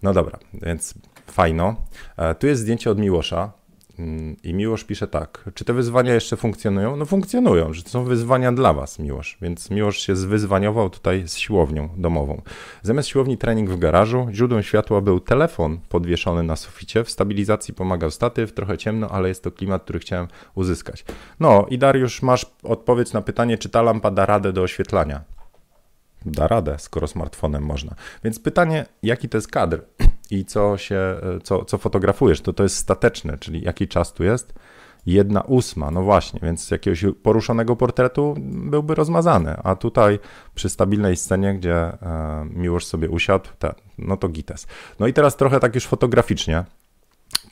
No 0.02 0.12
dobra, 0.12 0.38
więc 0.52 0.94
fajno. 1.26 1.76
E, 2.16 2.34
tu 2.34 2.46
jest 2.46 2.60
zdjęcie 2.62 2.90
od 2.90 2.98
Miłosza. 2.98 3.52
Mm, 3.98 4.36
I 4.42 4.54
Miłosz 4.54 4.84
pisze 4.84 5.08
tak. 5.08 5.50
Czy 5.54 5.64
te 5.64 5.72
wyzwania 5.72 6.14
jeszcze 6.14 6.36
funkcjonują? 6.36 6.96
No 6.96 7.04
funkcjonują, 7.04 7.72
że 7.72 7.82
to 7.82 7.88
są 7.88 8.04
wyzwania 8.04 8.52
dla 8.52 8.72
was, 8.72 8.98
Miłosz. 8.98 9.38
Więc 9.42 9.70
Miłosz 9.70 9.98
się 9.98 10.16
zwyzwaniował 10.16 10.90
tutaj 10.90 11.28
z 11.28 11.36
siłownią 11.36 11.88
domową. 11.96 12.42
Zamiast 12.82 13.08
siłowni 13.08 13.38
trening 13.38 13.70
w 13.70 13.78
garażu, 13.78 14.28
źródłem 14.32 14.62
światła 14.62 15.00
był 15.00 15.20
telefon 15.20 15.78
podwieszony 15.88 16.42
na 16.42 16.56
suficie. 16.56 17.04
W 17.04 17.10
stabilizacji 17.10 17.74
pomagał 17.74 18.10
statyw, 18.10 18.52
trochę 18.52 18.78
ciemno, 18.78 19.08
ale 19.08 19.28
jest 19.28 19.44
to 19.44 19.50
klimat, 19.50 19.82
który 19.82 19.98
chciałem 19.98 20.28
uzyskać. 20.54 21.04
No 21.40 21.66
i 21.70 21.78
Dariusz, 21.78 22.22
masz 22.22 22.46
odpowiedź 22.62 23.12
na 23.12 23.22
pytanie, 23.22 23.58
czy 23.58 23.68
ta 23.68 23.82
lampa 23.82 24.10
da 24.10 24.26
radę 24.26 24.52
do 24.52 24.62
oświetlania? 24.62 25.20
Da 26.26 26.48
radę, 26.48 26.76
skoro 26.78 27.06
smartfonem 27.06 27.62
można. 27.62 27.94
Więc 28.24 28.40
pytanie, 28.40 28.86
jaki 29.02 29.28
to 29.28 29.38
jest 29.38 29.50
kadr? 29.50 29.80
I 30.30 30.44
co 30.44 30.76
się, 30.76 31.20
co, 31.42 31.64
co 31.64 31.78
fotografujesz, 31.78 32.40
to 32.40 32.52
to 32.52 32.62
jest 32.62 32.76
stateczne, 32.76 33.38
czyli 33.38 33.62
jaki 33.62 33.88
czas 33.88 34.12
tu 34.12 34.24
jest? 34.24 34.54
Jedna 35.06 35.40
ósma, 35.40 35.90
no 35.90 36.02
właśnie, 36.02 36.40
więc 36.42 36.70
jakiegoś 36.70 37.04
poruszonego 37.22 37.76
portretu 37.76 38.34
byłby 38.40 38.94
rozmazany, 38.94 39.56
a 39.64 39.76
tutaj 39.76 40.18
przy 40.54 40.68
stabilnej 40.68 41.16
scenie, 41.16 41.54
gdzie 41.54 41.74
e, 41.76 42.46
Miłosz 42.50 42.86
sobie 42.86 43.08
usiadł, 43.08 43.48
no 43.98 44.16
to 44.16 44.28
gites. 44.28 44.66
No 45.00 45.06
i 45.06 45.12
teraz 45.12 45.36
trochę 45.36 45.60
tak 45.60 45.74
już 45.74 45.86
fotograficznie, 45.86 46.64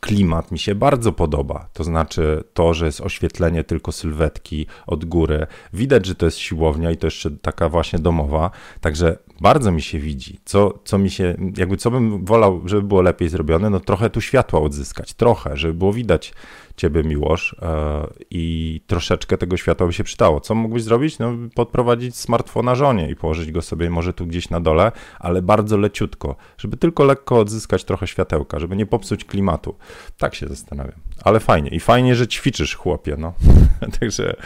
klimat 0.01 0.53
mi 0.53 0.59
się 0.59 0.75
bardzo 0.75 1.13
podoba. 1.13 1.69
To 1.73 1.85
znaczy 1.85 2.45
to, 2.55 2.75
że 2.75 2.87
jest 2.87 3.01
oświetlenie 3.01 3.65
tylko 3.65 3.93
sylwetki 3.93 4.67
od 4.87 5.05
góry. 5.05 5.47
Widać, 5.73 6.07
że 6.07 6.15
to 6.15 6.27
jest 6.27 6.39
siłownia 6.39 6.91
i 6.91 6.97
to 6.97 7.07
jeszcze 7.07 7.31
taka 7.31 7.69
właśnie 7.69 7.99
domowa. 7.99 8.51
Także 8.81 9.19
bardzo 9.41 9.73
mi 9.73 9.83
się 9.83 9.99
widzi. 9.99 10.39
Co, 10.45 10.79
co 10.85 10.99
mi 10.99 11.11
się, 11.11 11.37
jakby 11.57 11.77
co 11.77 11.91
bym 11.91 12.25
wolał, 12.25 12.63
żeby 12.65 12.83
było 12.83 13.03
lepiej 13.03 13.29
zrobione, 13.29 13.71
no 13.71 13.81
trochę 13.81 14.11
tu 14.11 14.21
światła 14.21 14.61
odzyskać. 14.61 15.15
Trochę, 15.15 15.57
żeby 15.57 15.75
było 15.75 15.93
widać 15.93 16.33
ciebie, 16.77 17.03
Miłosz, 17.03 17.57
e, 17.63 18.07
i 18.31 18.81
troszeczkę 18.87 19.39
tego 19.39 19.57
światła 19.57 19.87
by 19.87 19.93
się 19.93 20.05
przydało. 20.05 20.41
Co 20.41 20.55
mógłbyś 20.55 20.83
zrobić? 20.83 21.19
No, 21.19 21.33
podprowadzić 21.55 22.17
smartfona 22.17 22.75
żonie 22.75 23.11
i 23.11 23.17
położyć 23.17 23.53
go 23.53 23.63
sobie 23.63 23.91
może 23.91 24.13
tu 24.13 24.27
gdzieś 24.27 24.51
na 24.51 24.61
dole, 24.61 24.93
ale 25.19 25.43
bardzo 25.43 25.77
leciutko, 25.77 26.37
żeby 26.59 26.77
tylko 26.77 27.05
lekko 27.05 27.39
odzyskać 27.39 27.85
trochę 27.85 28.07
światełka, 28.07 28.59
żeby 28.59 28.77
nie 28.77 28.87
popsuć 28.87 29.25
klimatu. 29.25 29.75
Tak 30.19 30.35
się 30.35 30.49
zastanawiam. 30.49 31.01
Ale 31.25 31.41
fajnie. 31.41 31.71
I 31.71 31.81
fajnie, 31.81 32.17
że 32.17 32.29
ćwiczysz, 32.29 32.75
chłopie, 32.75 33.17
no. 33.19 33.35
Także 34.01 34.37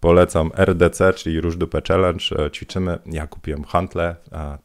polecam 0.00 0.50
RDC, 0.54 1.12
czyli 1.12 1.40
Róż 1.40 1.56
Dupę 1.56 1.82
Challenge. 1.88 2.24
E, 2.38 2.50
ćwiczymy. 2.50 2.98
Ja 3.06 3.26
kupiłem 3.26 3.64
hantle, 3.64 4.16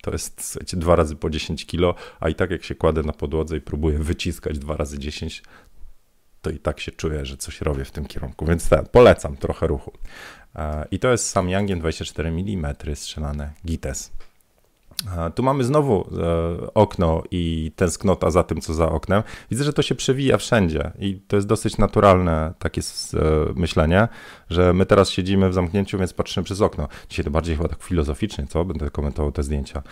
to 0.01 0.11
jest 0.11 0.75
dwa 0.75 0.95
razy 0.95 1.15
po 1.15 1.29
10 1.29 1.65
kilo, 1.65 1.95
a 2.19 2.29
i 2.29 2.35
tak 2.35 2.51
jak 2.51 2.63
się 2.63 2.75
kładę 2.75 3.03
na 3.03 3.13
podłodze 3.13 3.57
i 3.57 3.61
próbuję 3.61 3.97
wyciskać 3.99 4.59
dwa 4.59 4.77
razy 4.77 4.99
10, 4.99 5.43
to 6.41 6.49
i 6.49 6.59
tak 6.59 6.79
się 6.79 6.91
czuję, 6.91 7.25
że 7.25 7.37
coś 7.37 7.61
robię 7.61 7.85
w 7.85 7.91
tym 7.91 8.05
kierunku, 8.05 8.45
więc 8.45 8.69
tak, 8.69 8.89
polecam 8.89 9.37
trochę 9.37 9.67
ruchu. 9.67 9.91
E, 10.55 10.85
I 10.91 10.99
to 10.99 11.11
jest 11.11 11.29
sam 11.29 11.49
Yangien 11.49 11.79
24 11.79 12.29
mm 12.29 12.75
strzelane 12.95 13.51
GITES. 13.65 14.11
Tu 15.35 15.43
mamy 15.43 15.63
znowu 15.63 16.01
e, 16.01 16.73
okno 16.73 17.23
i 17.31 17.71
tęsknota 17.75 18.31
za 18.31 18.43
tym, 18.43 18.62
co 18.62 18.73
za 18.73 18.89
oknem. 18.89 19.23
Widzę, 19.51 19.63
że 19.63 19.73
to 19.73 19.81
się 19.81 19.95
przewija 19.95 20.38
wszędzie 20.38 20.91
i 21.00 21.21
to 21.27 21.35
jest 21.35 21.47
dosyć 21.47 21.77
naturalne 21.77 22.53
takie 22.59 22.81
e, 22.81 23.17
myślenie, 23.55 24.07
że 24.50 24.73
my 24.73 24.85
teraz 24.85 25.09
siedzimy 25.09 25.50
w 25.50 25.53
zamknięciu, 25.53 25.97
więc 25.97 26.13
patrzymy 26.13 26.43
przez 26.43 26.62
okno. 26.62 26.88
Dzisiaj 27.09 27.25
to 27.25 27.31
bardziej 27.31 27.55
chyba 27.55 27.69
tak 27.69 27.83
filozoficznie, 27.83 28.47
co? 28.47 28.65
Będę 28.65 28.89
komentował 28.89 29.31
te 29.31 29.43
zdjęcia. 29.43 29.83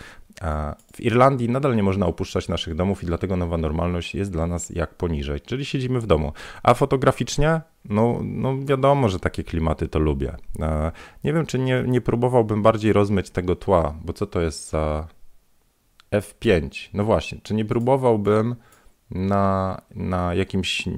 W 0.94 1.00
Irlandii 1.00 1.48
nadal 1.48 1.76
nie 1.76 1.82
można 1.82 2.06
opuszczać 2.06 2.48
naszych 2.48 2.74
domów 2.74 3.02
i 3.02 3.06
dlatego 3.06 3.36
nowa 3.36 3.56
normalność 3.56 4.14
jest 4.14 4.32
dla 4.32 4.46
nas 4.46 4.70
jak 4.70 4.94
poniżej, 4.94 5.40
czyli 5.40 5.64
siedzimy 5.64 6.00
w 6.00 6.06
domu. 6.06 6.32
A 6.62 6.74
fotograficznie 6.74 7.60
no, 7.84 8.20
no 8.22 8.58
wiadomo, 8.64 9.08
że 9.08 9.18
takie 9.18 9.44
klimaty 9.44 9.88
to 9.88 9.98
lubię. 9.98 10.36
E, 10.60 10.92
nie 11.24 11.32
wiem, 11.32 11.46
czy 11.46 11.58
nie, 11.58 11.84
nie 11.86 12.00
próbowałbym 12.00 12.62
bardziej 12.62 12.92
rozmyć 12.92 13.30
tego 13.30 13.56
tła, 13.56 13.94
bo 14.04 14.12
co 14.12 14.26
to 14.26 14.40
jest 14.40 14.70
za 14.70 15.08
F5? 16.12 16.88
No 16.94 17.04
właśnie, 17.04 17.38
czy 17.42 17.54
nie 17.54 17.64
próbowałbym 17.64 18.56
na, 19.10 19.80
na 19.94 20.34
jakimś 20.34 20.88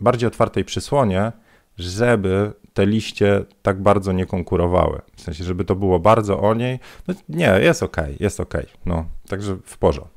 bardziej 0.00 0.26
otwartej 0.26 0.64
przysłonie, 0.64 1.32
żeby 1.78 2.52
te 2.74 2.86
liście 2.86 3.44
tak 3.62 3.82
bardzo 3.82 4.12
nie 4.12 4.26
konkurowały. 4.26 5.00
W 5.16 5.20
sensie, 5.20 5.44
żeby 5.44 5.64
to 5.64 5.76
było 5.76 5.98
bardzo 5.98 6.40
o 6.40 6.54
niej. 6.54 6.78
No 7.08 7.14
nie, 7.28 7.58
jest 7.60 7.82
ok, 7.82 7.96
jest 8.20 8.40
ok. 8.40 8.54
No, 8.86 9.04
także 9.28 9.56
w 9.64 9.78
porządku. 9.78 10.16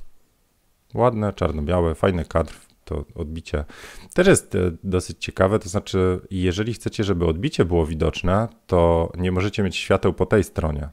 Ładne, 0.93 1.33
czarno-białe, 1.33 1.95
fajny 1.95 2.25
kadr, 2.25 2.53
to 2.89 3.05
odbicie 3.15 3.65
też 4.13 4.27
jest 4.27 4.55
e, 4.55 4.72
dosyć 4.84 5.17
ciekawe. 5.19 5.60
To 5.60 5.69
znaczy, 5.69 6.22
jeżeli 6.31 6.74
chcecie, 6.74 7.03
żeby 7.03 7.25
odbicie 7.25 7.65
było 7.65 7.86
widoczne, 7.86 8.48
to 8.67 9.12
nie 9.17 9.31
możecie 9.31 9.63
mieć 9.63 9.75
świateł 9.75 10.13
po 10.13 10.25
tej 10.25 10.43
stronie. 10.43 10.89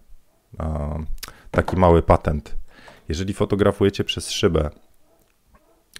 Taki 1.50 1.76
mały 1.76 2.02
patent. 2.02 2.56
Jeżeli 3.08 3.34
fotografujecie 3.34 4.04
przez 4.04 4.30
szybę, 4.30 4.70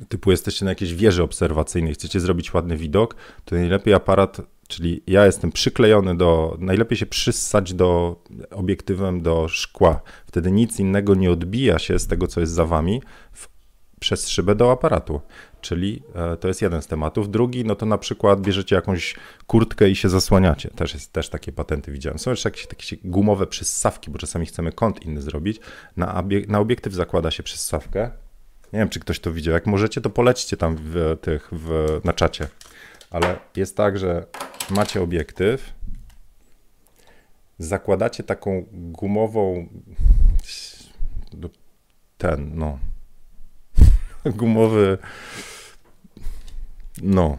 typu 0.08 0.30
jesteście 0.30 0.64
na 0.64 0.70
jakiejś 0.70 0.94
wieży 0.94 1.22
obserwacyjnej, 1.22 1.94
chcecie 1.94 2.20
zrobić 2.20 2.54
ładny 2.54 2.76
widok, 2.76 3.16
to 3.44 3.56
najlepiej 3.56 3.94
aparat, 3.94 4.40
czyli 4.68 5.02
ja 5.06 5.26
jestem 5.26 5.52
przyklejony 5.52 6.16
do, 6.16 6.56
najlepiej 6.60 6.98
się 6.98 7.06
przyssać 7.06 7.74
do 7.74 8.20
obiektywem 8.50 9.22
do 9.22 9.48
szkła. 9.48 10.00
Wtedy 10.26 10.50
nic 10.50 10.80
innego 10.80 11.14
nie 11.14 11.30
odbija 11.30 11.78
się 11.78 11.98
z 11.98 12.06
tego, 12.06 12.26
co 12.26 12.40
jest 12.40 12.52
za 12.52 12.64
wami 12.64 13.02
w, 13.32 13.48
przez 14.00 14.28
szybę 14.28 14.54
do 14.54 14.72
aparatu 14.72 15.20
czyli 15.66 16.02
e, 16.14 16.36
to 16.36 16.48
jest 16.48 16.62
jeden 16.62 16.82
z 16.82 16.86
tematów. 16.86 17.30
Drugi, 17.30 17.64
no 17.64 17.76
to 17.76 17.86
na 17.86 17.98
przykład 17.98 18.40
bierzecie 18.40 18.76
jakąś 18.76 19.14
kurtkę 19.46 19.90
i 19.90 19.96
się 19.96 20.08
zasłaniacie. 20.08 20.70
Też, 20.70 20.94
jest, 20.94 21.12
też 21.12 21.28
takie 21.28 21.52
patenty 21.52 21.92
widziałem. 21.92 22.18
Są 22.18 22.30
jeszcze 22.30 22.48
jakieś 22.48 22.66
takie 22.66 22.96
gumowe 23.04 23.46
przyssawki, 23.46 24.10
bo 24.10 24.18
czasami 24.18 24.46
chcemy 24.46 24.72
kąt 24.72 25.02
inny 25.02 25.22
zrobić. 25.22 25.60
Na, 25.96 26.24
na 26.48 26.58
obiektyw 26.58 26.92
zakłada 26.92 27.30
się 27.30 27.42
przyssawkę. 27.42 28.10
Nie 28.72 28.78
wiem, 28.78 28.88
czy 28.88 29.00
ktoś 29.00 29.20
to 29.20 29.32
widział. 29.32 29.54
Jak 29.54 29.66
możecie, 29.66 30.00
to 30.00 30.10
polećcie 30.10 30.56
tam 30.56 30.76
w 30.80 31.16
tych, 31.20 31.48
w, 31.52 32.00
na 32.04 32.12
czacie. 32.12 32.48
Ale 33.10 33.38
jest 33.56 33.76
tak, 33.76 33.98
że 33.98 34.26
macie 34.70 35.02
obiektyw, 35.02 35.72
zakładacie 37.58 38.22
taką 38.22 38.66
gumową 38.72 39.68
ten, 42.18 42.50
no 42.54 42.78
gumowy 44.40 44.98
no. 47.02 47.38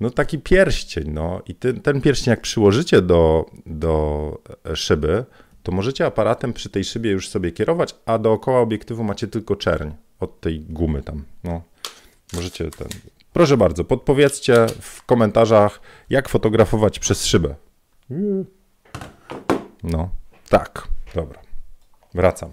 No 0.00 0.10
taki 0.10 0.38
pierścień, 0.38 1.10
no. 1.10 1.42
I 1.46 1.54
ten, 1.54 1.80
ten 1.80 2.00
pierścień 2.00 2.30
jak 2.30 2.40
przyłożycie 2.40 3.02
do, 3.02 3.46
do 3.66 4.38
szyby, 4.74 5.24
to 5.62 5.72
możecie 5.72 6.06
aparatem 6.06 6.52
przy 6.52 6.68
tej 6.68 6.84
szybie 6.84 7.10
już 7.10 7.28
sobie 7.28 7.52
kierować, 7.52 7.94
a 8.06 8.18
dookoła 8.18 8.60
obiektywu 8.60 9.04
macie 9.04 9.28
tylko 9.28 9.56
czerń 9.56 9.90
od 10.20 10.40
tej 10.40 10.60
gumy 10.60 11.02
tam. 11.02 11.24
No. 11.44 11.62
Możecie 12.32 12.70
ten... 12.70 12.88
Proszę 13.32 13.56
bardzo, 13.56 13.84
podpowiedzcie 13.84 14.66
w 14.80 15.02
komentarzach, 15.02 15.80
jak 16.10 16.28
fotografować 16.28 16.98
przez 16.98 17.26
szybę. 17.26 17.54
No, 19.82 20.10
tak, 20.48 20.88
dobra. 21.14 21.40
Wracam. 22.14 22.50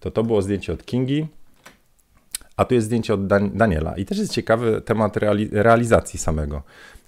To 0.00 0.10
to 0.10 0.22
było 0.24 0.42
zdjęcie 0.42 0.72
od 0.72 0.84
Kingi. 0.84 1.26
A 2.58 2.64
tu 2.64 2.74
jest 2.74 2.86
zdjęcie 2.86 3.14
od 3.14 3.26
Dan 3.26 3.50
Daniela 3.54 3.96
i 3.96 4.04
też 4.04 4.18
jest 4.18 4.32
ciekawy 4.32 4.80
temat 4.80 5.16
reali 5.16 5.48
realizacji 5.52 6.18
samego. 6.18 6.62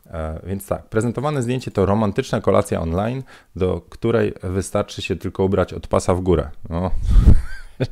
E, 0.06 0.40
więc 0.46 0.66
tak, 0.66 0.88
prezentowane 0.88 1.42
zdjęcie 1.42 1.70
to 1.70 1.86
romantyczna 1.86 2.40
kolacja 2.40 2.80
online, 2.80 3.22
do 3.56 3.80
której 3.88 4.32
wystarczy 4.42 5.02
się 5.02 5.16
tylko 5.16 5.44
ubrać 5.44 5.72
od 5.72 5.86
pasa 5.86 6.14
w 6.14 6.20
górę. 6.20 6.50
No. 6.70 6.90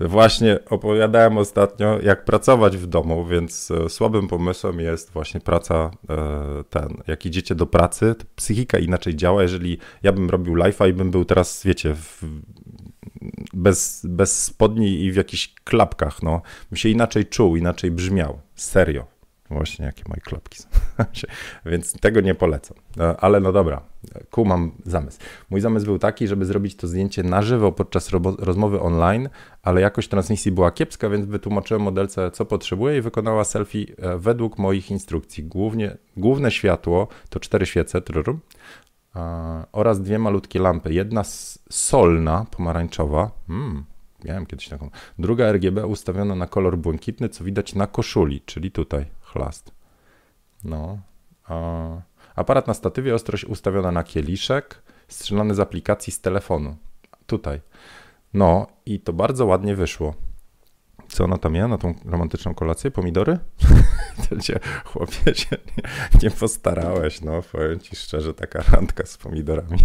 Właśnie 0.00 0.58
opowiadałem 0.70 1.38
ostatnio, 1.38 2.00
jak 2.02 2.24
pracować 2.24 2.76
w 2.76 2.86
domu, 2.86 3.26
więc 3.26 3.70
e, 3.70 3.88
słabym 3.88 4.28
pomysłem 4.28 4.80
jest 4.80 5.10
właśnie 5.10 5.40
praca 5.40 5.90
e, 6.10 6.64
ten. 6.70 6.88
Jak 7.06 7.26
idziecie 7.26 7.54
do 7.54 7.66
pracy, 7.66 8.14
to 8.18 8.24
psychika 8.36 8.78
inaczej 8.78 9.16
działa. 9.16 9.42
Jeżeli 9.42 9.78
ja 10.02 10.12
bym 10.12 10.30
robił 10.30 10.54
live'a 10.54 10.88
i 10.88 10.92
bym 10.92 11.10
był 11.10 11.24
teraz, 11.24 11.62
wiecie, 11.64 11.94
w, 11.94 12.24
bez, 13.52 14.06
bez 14.08 14.42
spodni 14.44 15.04
i 15.04 15.12
w 15.12 15.16
jakichś 15.16 15.54
klapkach, 15.64 16.22
no, 16.22 16.42
bym 16.70 16.76
się 16.76 16.88
inaczej 16.88 17.26
czuł, 17.26 17.56
inaczej 17.56 17.90
brzmiał. 17.90 18.40
Serio. 18.54 19.14
Właśnie 19.50 19.86
jakie 19.86 20.02
moje 20.08 20.20
klapki 20.20 20.58
są. 20.58 20.68
Więc 21.70 21.92
tego 21.92 22.20
nie 22.20 22.34
polecam. 22.34 22.76
E, 23.00 23.16
ale 23.16 23.40
no 23.40 23.52
dobra, 23.52 23.82
ku 24.30 24.44
mam 24.44 24.72
zamysł. 24.84 25.18
Mój 25.50 25.60
zamysł 25.60 25.86
był 25.86 25.98
taki, 25.98 26.28
żeby 26.28 26.44
zrobić 26.44 26.76
to 26.76 26.86
zdjęcie 26.86 27.22
na 27.22 27.42
żywo 27.42 27.72
podczas 27.72 28.10
rozmowy 28.38 28.80
online, 28.80 29.28
ale 29.62 29.80
jakość 29.80 30.08
transmisji 30.08 30.52
była 30.52 30.70
kiepska, 30.70 31.08
więc 31.08 31.26
wytłumaczyłem 31.26 31.82
modelce, 31.82 32.30
co 32.30 32.44
potrzebuje 32.44 32.98
i 32.98 33.00
wykonała 33.00 33.44
selfie 33.44 33.86
e, 33.98 34.18
według 34.18 34.58
moich 34.58 34.90
instrukcji. 34.90 35.44
Głównie, 35.44 35.96
główne 36.16 36.50
światło 36.50 37.08
to 37.28 37.40
cztery 37.40 37.66
świece, 37.66 38.02
trrr, 38.02 38.36
oraz 39.72 40.00
dwie 40.00 40.18
malutkie 40.18 40.58
lampy. 40.58 40.94
Jedna 40.94 41.22
solna, 41.70 42.46
pomarańczowa. 42.50 43.30
Mm, 43.48 43.84
miałem 44.24 44.46
kiedyś 44.46 44.68
taką. 44.68 44.90
Druga 45.18 45.52
RGB 45.52 45.86
ustawiona 45.86 46.34
na 46.34 46.46
kolor 46.46 46.78
błękitny, 46.78 47.28
co 47.28 47.44
widać 47.44 47.74
na 47.74 47.86
koszuli, 47.86 48.40
czyli 48.40 48.70
tutaj 48.70 49.06
chlast. 49.20 49.72
No. 50.64 50.98
Aparat 52.36 52.66
na 52.66 52.74
statywie, 52.74 53.14
ostrość 53.14 53.44
ustawiona 53.44 53.92
na 53.92 54.04
kieliszek, 54.04 54.82
strzelany 55.08 55.54
z 55.54 55.60
aplikacji 55.60 56.12
z 56.12 56.20
telefonu. 56.20 56.76
Tutaj. 57.26 57.60
No 58.34 58.66
i 58.86 59.00
to 59.00 59.12
bardzo 59.12 59.46
ładnie 59.46 59.76
wyszło. 59.76 60.14
Co 61.14 61.24
ona 61.24 61.38
tam 61.38 61.52
miała 61.52 61.68
na 61.68 61.78
tą 61.78 61.94
romantyczną 62.04 62.54
kolację? 62.54 62.90
Pomidory? 62.90 63.38
chłopie, 64.84 65.34
się 65.34 65.56
nie, 65.76 65.82
nie 66.22 66.30
postarałeś, 66.30 67.20
no 67.20 67.42
powiem 67.52 67.80
ci 67.80 67.96
szczerze, 67.96 68.34
taka 68.34 68.62
randka 68.72 69.06
z 69.06 69.16
pomidorami. 69.16 69.78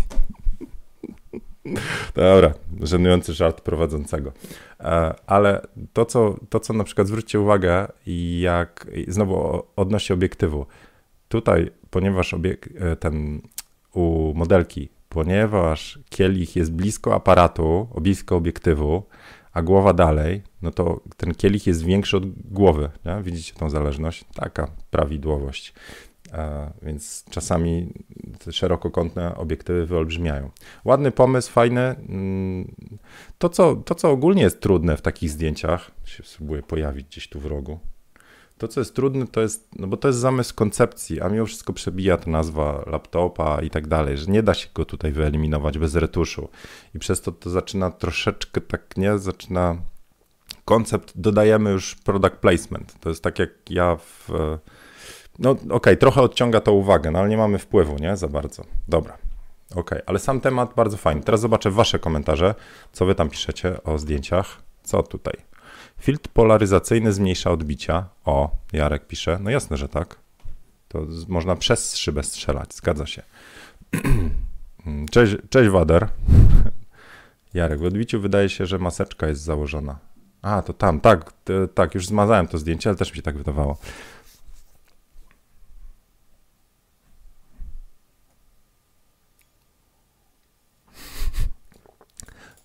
Dobra, 2.16 2.54
żenujący 2.82 3.34
żart 3.34 3.62
prowadzącego. 3.62 4.32
E, 4.80 5.14
ale 5.28 5.62
to 5.94 6.06
co, 6.06 6.36
to, 6.50 6.60
co 6.60 6.74
na 6.74 6.84
przykład 6.84 7.08
zwróćcie 7.08 7.40
uwagę, 7.40 7.88
jak 8.40 8.88
znowu 9.08 9.64
odnośnie 9.76 10.14
obiektywu. 10.14 10.66
Tutaj, 11.28 11.72
ponieważ 11.90 12.34
e, 12.34 12.96
ten 12.96 13.42
u 13.94 14.34
modelki, 14.36 14.90
ponieważ 15.10 16.00
kielich 16.10 16.56
jest 16.56 16.72
blisko 16.72 17.16
aparatu, 17.16 17.88
blisko 18.02 18.36
obiektywu, 18.36 19.04
a 19.54 19.62
głowa 19.62 19.94
dalej, 19.94 20.42
no 20.62 20.72
to 20.72 21.02
ten 21.18 21.36
kielich 21.36 21.68
jest 21.68 21.84
większy 21.84 22.18
od 22.18 22.52
głowy. 22.52 22.90
Nie? 23.06 23.22
Widzicie 23.24 23.54
tą 23.54 23.70
zależność? 23.70 24.26
Taka 24.36 24.72
prawidłowość. 24.92 25.74
E, 26.34 26.72
więc 26.82 27.26
czasami 27.30 27.94
te 28.46 28.52
szerokokątne 28.52 29.36
obiektywy 29.36 29.86
wyolbrzymiają. 29.86 30.50
Ładny 30.86 31.12
pomysł, 31.12 31.52
fajny. 31.52 31.82
Mm, 31.82 32.76
to 33.38 33.50
co, 33.50 33.76
to, 33.76 33.96
co 33.96 34.12
ogólnie 34.12 34.42
jest 34.42 34.62
trudne 34.62 34.98
w 34.98 35.02
takich 35.02 35.30
zdjęciach, 35.30 35.92
się 36.06 36.24
spróbuję 36.24 36.64
pojawić 36.64 37.08
gdzieś 37.08 37.30
tu 37.30 37.40
w 37.40 37.46
rogu. 37.46 37.80
To, 38.60 38.68
co 38.68 38.82
jest 38.82 38.96
trudne, 38.96 39.28
to 39.28 39.42
jest, 39.42 39.70
no 39.76 39.88
bo 39.88 39.98
to 39.98 40.08
jest 40.08 40.20
zamysł 40.20 40.56
koncepcji, 40.56 41.22
a 41.22 41.30
mimo 41.30 41.46
wszystko 41.46 41.74
przebija 41.74 42.18
to 42.18 42.30
nazwa 42.30 42.84
laptopa 42.88 43.62
i 43.62 43.70
tak 43.70 43.88
dalej, 43.88 44.18
że 44.18 44.32
nie 44.32 44.44
da 44.44 44.54
się 44.54 44.68
go 44.74 44.86
tutaj 44.86 45.12
wyeliminować 45.12 45.78
bez 45.78 45.96
retuszu. 45.96 46.50
I 46.96 47.00
przez 47.00 47.22
to 47.22 47.32
to 47.32 47.50
zaczyna 47.50 47.92
troszeczkę 47.92 48.62
tak, 48.62 48.98
nie, 48.98 49.18
zaczyna 49.18 49.78
koncept, 50.66 51.12
dodajemy 51.16 51.72
już 51.72 51.96
product 51.96 52.36
placement. 52.36 53.00
To 53.00 53.10
jest 53.10 53.24
tak 53.24 53.40
jak 53.40 53.50
ja 53.70 53.96
w 53.96 54.30
no 55.40 55.52
okej, 55.52 55.72
okay, 55.72 55.98
trochę 55.98 56.22
odciąga 56.22 56.62
to 56.62 56.74
uwagę, 56.74 57.12
no 57.12 57.20
ale 57.20 57.30
nie 57.30 57.38
mamy 57.38 57.60
wpływu, 57.60 57.96
nie? 57.96 58.18
Za 58.18 58.28
bardzo. 58.28 58.64
Dobra. 58.88 59.18
Okej, 59.72 59.82
okay, 59.82 60.02
ale 60.06 60.20
sam 60.20 60.42
temat 60.42 60.74
bardzo 60.76 60.98
fajny. 60.98 61.22
Teraz 61.22 61.42
zobaczę 61.42 61.72
wasze 61.72 62.00
komentarze, 62.00 62.56
co 62.92 63.06
wy 63.06 63.16
tam 63.16 63.30
piszecie 63.30 63.84
o 63.84 63.98
zdjęciach. 63.98 64.62
Co 64.84 65.04
tutaj? 65.04 65.49
Filtr 66.00 66.30
polaryzacyjny 66.30 67.14
zmniejsza 67.14 67.52
odbicia. 67.52 68.06
O, 68.26 68.58
Jarek 68.74 69.08
pisze. 69.08 69.40
No 69.42 69.50
jasne, 69.50 69.78
że 69.78 69.90
tak. 69.90 70.18
To 70.88 71.06
można 71.28 71.56
przez 71.56 71.96
szybę 71.96 72.24
strzelać, 72.24 72.74
zgadza 72.74 73.06
się. 73.06 73.22
cześć, 75.12 75.36
cześć 75.50 75.70
Wader. 75.70 76.08
Jarek, 77.54 77.80
w 77.80 77.84
odbiciu 77.84 78.22
wydaje 78.22 78.50
się, 78.50 78.66
że 78.66 78.80
maseczka 78.80 79.28
jest 79.28 79.42
założona. 79.42 80.00
A, 80.42 80.62
to 80.62 80.74
tam, 80.74 81.02
tak, 81.02 81.34
tak, 81.76 81.96
już 81.96 82.08
zmazałem 82.08 82.48
to 82.48 82.58
zdjęcie, 82.58 82.90
ale 82.90 82.98
też 82.98 83.12
mi 83.12 83.16
się 83.16 83.22
tak 83.22 83.38
wydawało. 83.38 83.78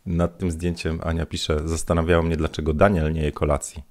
Nad 0.06 0.38
tym 0.38 0.50
zdjęciem 0.50 1.00
Ania 1.02 1.26
pisze, 1.26 1.68
zastanawiało 1.68 2.22
mnie, 2.22 2.36
dlaczego 2.36 2.74
Daniel 2.74 3.12
nie 3.12 3.22
je 3.22 3.32
kolacji. 3.32 3.82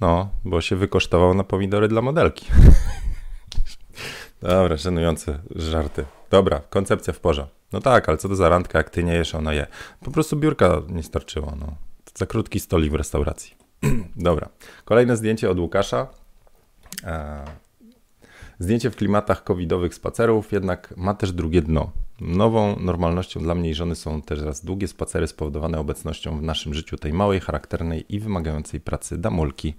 No, 0.00 0.28
bo 0.44 0.60
się 0.60 0.76
wykosztował 0.76 1.34
na 1.34 1.44
pomidory 1.44 1.88
dla 1.88 2.02
modelki. 2.02 2.46
Dobra, 4.42 4.76
żenujące 4.76 5.38
żarty. 5.56 6.04
Dobra, 6.30 6.60
koncepcja 6.70 7.12
w 7.12 7.20
porze. 7.20 7.46
No 7.72 7.80
tak, 7.80 8.08
ale 8.08 8.18
co 8.18 8.28
to 8.28 8.36
za 8.36 8.48
randka, 8.48 8.78
jak 8.78 8.90
ty 8.90 9.04
nie 9.04 9.14
jesz, 9.14 9.34
ona 9.34 9.52
je. 9.52 9.66
Po 10.00 10.10
prostu 10.10 10.36
biurka 10.36 10.82
nie 10.88 11.02
starczyło, 11.02 11.52
no. 11.60 11.74
Za 12.14 12.26
krótki 12.26 12.60
stolik 12.60 12.92
w 12.92 12.94
restauracji. 12.94 13.56
Dobra, 14.16 14.48
kolejne 14.84 15.16
zdjęcie 15.16 15.50
od 15.50 15.58
Łukasza. 15.58 16.06
E, 17.04 17.44
zdjęcie 18.58 18.90
w 18.90 18.96
klimatach 18.96 19.44
covidowych 19.44 19.94
spacerów, 19.94 20.52
jednak 20.52 20.94
ma 20.96 21.14
też 21.14 21.32
drugie 21.32 21.62
dno. 21.62 21.92
Nową 22.20 22.76
normalnością 22.80 23.40
dla 23.40 23.54
mnie 23.54 23.70
i 23.70 23.74
żony 23.74 23.94
są 23.94 24.22
też 24.22 24.40
raz 24.40 24.64
długie 24.64 24.88
spacery 24.88 25.26
spowodowane 25.26 25.78
obecnością 25.78 26.38
w 26.38 26.42
naszym 26.42 26.74
życiu 26.74 26.96
tej 26.96 27.12
małej, 27.12 27.40
charakternej 27.40 28.04
i 28.08 28.20
wymagającej 28.20 28.80
pracy 28.80 29.18
damulki. 29.18 29.74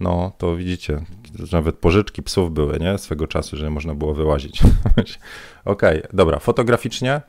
No, 0.00 0.32
to 0.38 0.56
widzicie, 0.56 1.04
nawet 1.52 1.76
pożyczki 1.76 2.22
psów 2.22 2.52
były, 2.52 2.78
nie? 2.78 2.98
Swego 2.98 3.26
czasu, 3.26 3.56
że 3.56 3.70
można 3.70 3.94
było 3.94 4.14
wyłazić. 4.14 4.60
Okej, 5.64 5.98
okay, 5.98 6.08
dobra, 6.12 6.38
fotograficznie. 6.38 7.20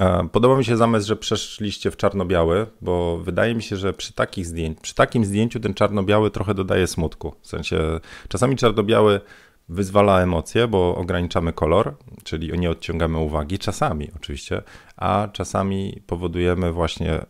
E, 0.00 0.28
podoba 0.32 0.56
mi 0.56 0.64
się 0.64 0.76
zamysł, 0.76 1.08
że 1.08 1.16
przeszliście 1.16 1.90
w 1.90 1.96
czarno-biały, 1.96 2.66
bo 2.80 3.18
wydaje 3.18 3.54
mi 3.54 3.62
się, 3.62 3.76
że 3.76 3.92
przy 3.92 4.12
takich 4.12 4.46
zdjęć, 4.46 4.78
przy 4.80 4.94
takim 4.94 5.24
zdjęciu 5.24 5.60
ten 5.60 5.74
czarno-biały 5.74 6.30
trochę 6.30 6.54
dodaje 6.54 6.86
smutku. 6.86 7.34
W 7.42 7.46
sensie 7.46 8.00
czasami 8.28 8.56
czarno-biały 8.56 9.20
wyzwala 9.68 10.20
emocje, 10.20 10.68
bo 10.68 10.96
ograniczamy 10.96 11.52
kolor, 11.52 11.96
czyli 12.24 12.58
nie 12.58 12.70
odciągamy 12.70 13.18
uwagi, 13.18 13.58
czasami 13.58 14.10
oczywiście, 14.16 14.62
a 14.96 15.28
czasami 15.32 16.02
powodujemy 16.06 16.72
właśnie 16.72 17.20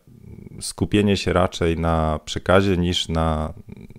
skupienie 0.61 1.17
się 1.17 1.33
raczej 1.33 1.77
na 1.77 2.19
przekazie 2.25 2.77
niż 2.77 3.09
na, 3.09 3.53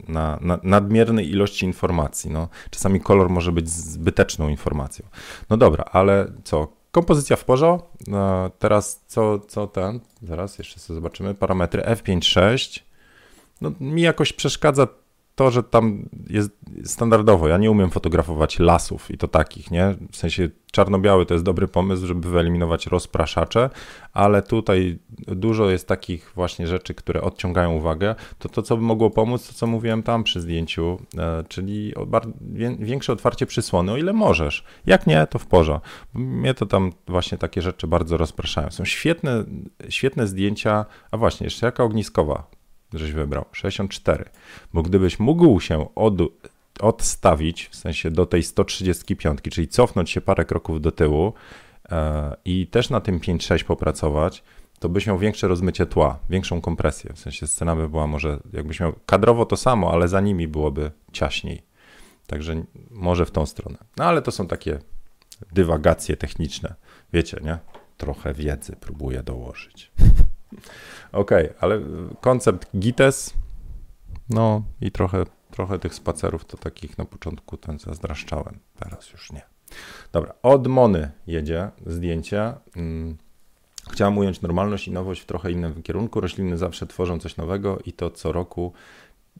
na, 0.09 0.39
na 0.41 0.59
nadmiernej 0.63 1.31
ilości 1.31 1.67
informacji. 1.67 2.31
No, 2.31 2.49
czasami 2.71 3.01
kolor 3.01 3.31
może 3.31 3.53
być 3.53 3.69
zbyteczną 3.69 4.49
informacją. 4.49 5.07
No 5.51 5.57
dobra, 5.57 5.85
ale 5.93 6.33
co? 6.45 6.69
Kompozycja 6.93 7.37
w 7.37 7.45
porządku. 7.45 7.89
No, 8.07 8.51
teraz 8.59 9.05
co, 9.07 9.39
co 9.39 9.67
ten? 9.67 10.01
Zaraz 10.23 10.59
jeszcze 10.59 10.81
sobie 10.81 10.95
zobaczymy. 10.95 11.35
Parametry 11.35 11.83
F5.6. 11.83 12.81
No, 13.61 13.73
mi 13.81 14.03
jakoś 14.03 14.33
przeszkadza 14.33 14.87
to, 15.35 15.51
że 15.51 15.63
tam 15.63 16.09
jest 16.31 16.51
standardowo. 16.85 17.49
Ja 17.49 17.59
nie 17.59 17.71
umiem 17.71 17.91
fotografować 17.91 18.59
lasów 18.59 19.11
i 19.11 19.19
to 19.19 19.29
takich, 19.29 19.71
nie? 19.71 19.95
W 20.13 20.17
sensie 20.17 20.51
czarno-biały 20.73 21.27
to 21.27 21.35
jest 21.35 21.45
dobry 21.45 21.69
pomysł, 21.69 22.07
żeby 22.07 22.31
wyeliminować 22.31 22.87
rozpraszacze, 22.87 23.71
ale 24.13 24.43
tutaj 24.43 24.99
dużo 25.27 25.71
jest 25.71 25.89
takich 25.89 26.33
właśnie 26.35 26.67
rzeczy, 26.67 26.95
które 26.95 27.23
odciągają 27.23 27.73
uwagę. 27.73 28.15
To 28.39 28.49
to, 28.49 28.63
co 28.63 28.77
by 28.77 28.83
mogło 28.83 29.11
pomóc, 29.11 29.49
to 29.49 29.53
co 29.53 29.67
mówiłem 29.67 30.03
tam 30.03 30.25
przy 30.25 30.41
zdjęciu, 30.41 30.99
e, 31.19 31.45
czyli 31.49 31.95
większe 32.79 33.13
otwarcie 33.13 33.47
przysłony, 33.47 33.93
o 33.93 33.97
ile 33.97 34.13
możesz. 34.13 34.65
Jak 34.87 35.07
nie, 35.07 35.27
to 35.27 35.39
w 35.39 35.47
porze. 35.47 35.81
Mnie 36.15 36.55
to 36.55 36.67
tam 36.67 36.93
właśnie 37.07 37.39
takie 37.39 37.63
rzeczy 37.63 37.87
bardzo 37.87 38.17
rozpraszają. 38.17 38.71
Są 38.71 38.85
świetne, 38.85 39.45
świetne 39.89 40.27
zdjęcia, 40.27 40.87
a 41.11 41.17
właśnie, 41.17 41.45
jeszcze 41.45 41.67
jaka 41.67 41.85
ogniskowa 41.85 42.60
żeś 42.95 43.13
wybrał? 43.13 43.45
64. 43.53 44.25
Bo 44.75 44.83
gdybyś 44.83 45.19
mógł 45.19 45.61
się 45.61 45.95
od, 45.95 46.15
odstawić, 46.81 47.69
w 47.69 47.77
sensie 47.77 48.11
do 48.11 48.27
tej 48.27 48.43
135, 48.43 49.41
czyli 49.51 49.69
cofnąć 49.69 50.11
się 50.11 50.21
parę 50.21 50.45
kroków 50.45 50.81
do 50.81 50.93
tyłu 50.93 51.33
e, 51.91 52.37
i 52.45 52.67
też 52.67 52.91
na 52.91 53.01
tym 53.01 53.21
5-6 53.21 53.65
popracować, 53.65 54.43
to 54.79 54.89
byś 54.89 55.07
miał 55.07 55.19
większe 55.19 55.49
rozmycie 55.49 55.87
tła, 55.87 56.19
większą 56.31 56.61
kompresję. 56.61 57.13
W 57.15 57.19
sensie 57.19 57.47
scena 57.47 57.77
by 57.77 57.89
była 57.89 58.07
może, 58.07 58.41
jakbyś 58.53 58.81
miał 58.81 58.93
kadrowo 59.07 59.47
to 59.47 59.57
samo, 59.57 59.93
ale 59.93 60.09
za 60.09 60.21
nimi 60.21 60.49
byłoby 60.49 60.91
ciaśniej. 61.13 61.63
Także 62.27 62.63
może 62.91 63.27
w 63.27 63.31
tą 63.31 63.47
stronę. 63.47 63.79
No 63.97 64.05
ale 64.05 64.23
to 64.23 64.31
są 64.31 64.47
takie 64.47 64.79
dywagacje 65.53 66.17
techniczne. 66.17 66.75
Wiecie, 67.13 67.41
nie? 67.45 67.59
Trochę 67.97 68.35
wiedzy 68.35 68.77
próbuję 68.81 69.23
dołożyć. 69.23 69.91
Okej, 71.13 71.47
okay, 71.49 71.61
ale 71.61 71.81
koncept 72.21 72.77
GITES, 72.77 73.35
no 74.31 74.63
i 74.81 74.91
trochę, 74.91 75.25
trochę 75.51 75.79
tych 75.79 75.95
spacerów 75.95 76.45
to 76.45 76.57
takich 76.57 76.99
na 76.99 77.05
początku 77.05 77.57
ten 77.57 77.79
zazdraszczałem, 77.79 78.59
teraz 78.79 79.13
już 79.13 79.33
nie. 79.33 79.43
Dobra, 80.13 80.35
od 80.43 80.67
Mony 80.67 81.11
jedzie 81.27 81.71
zdjęcie. 81.87 82.53
Mm, 82.77 83.17
chciałem 83.91 84.19
ująć 84.19 84.41
normalność 84.41 84.89
i 84.89 84.91
nowość 84.91 85.21
w 85.21 85.27
trochę 85.27 85.53
innym 85.53 85.83
kierunku. 85.83 86.21
Rośliny 86.21 86.59
zawsze 86.59 86.87
tworzą 86.87 87.19
coś 87.19 87.37
nowego 87.37 87.79
i 87.85 87.93
to 87.93 88.11
co 88.11 88.33
roku 88.33 88.73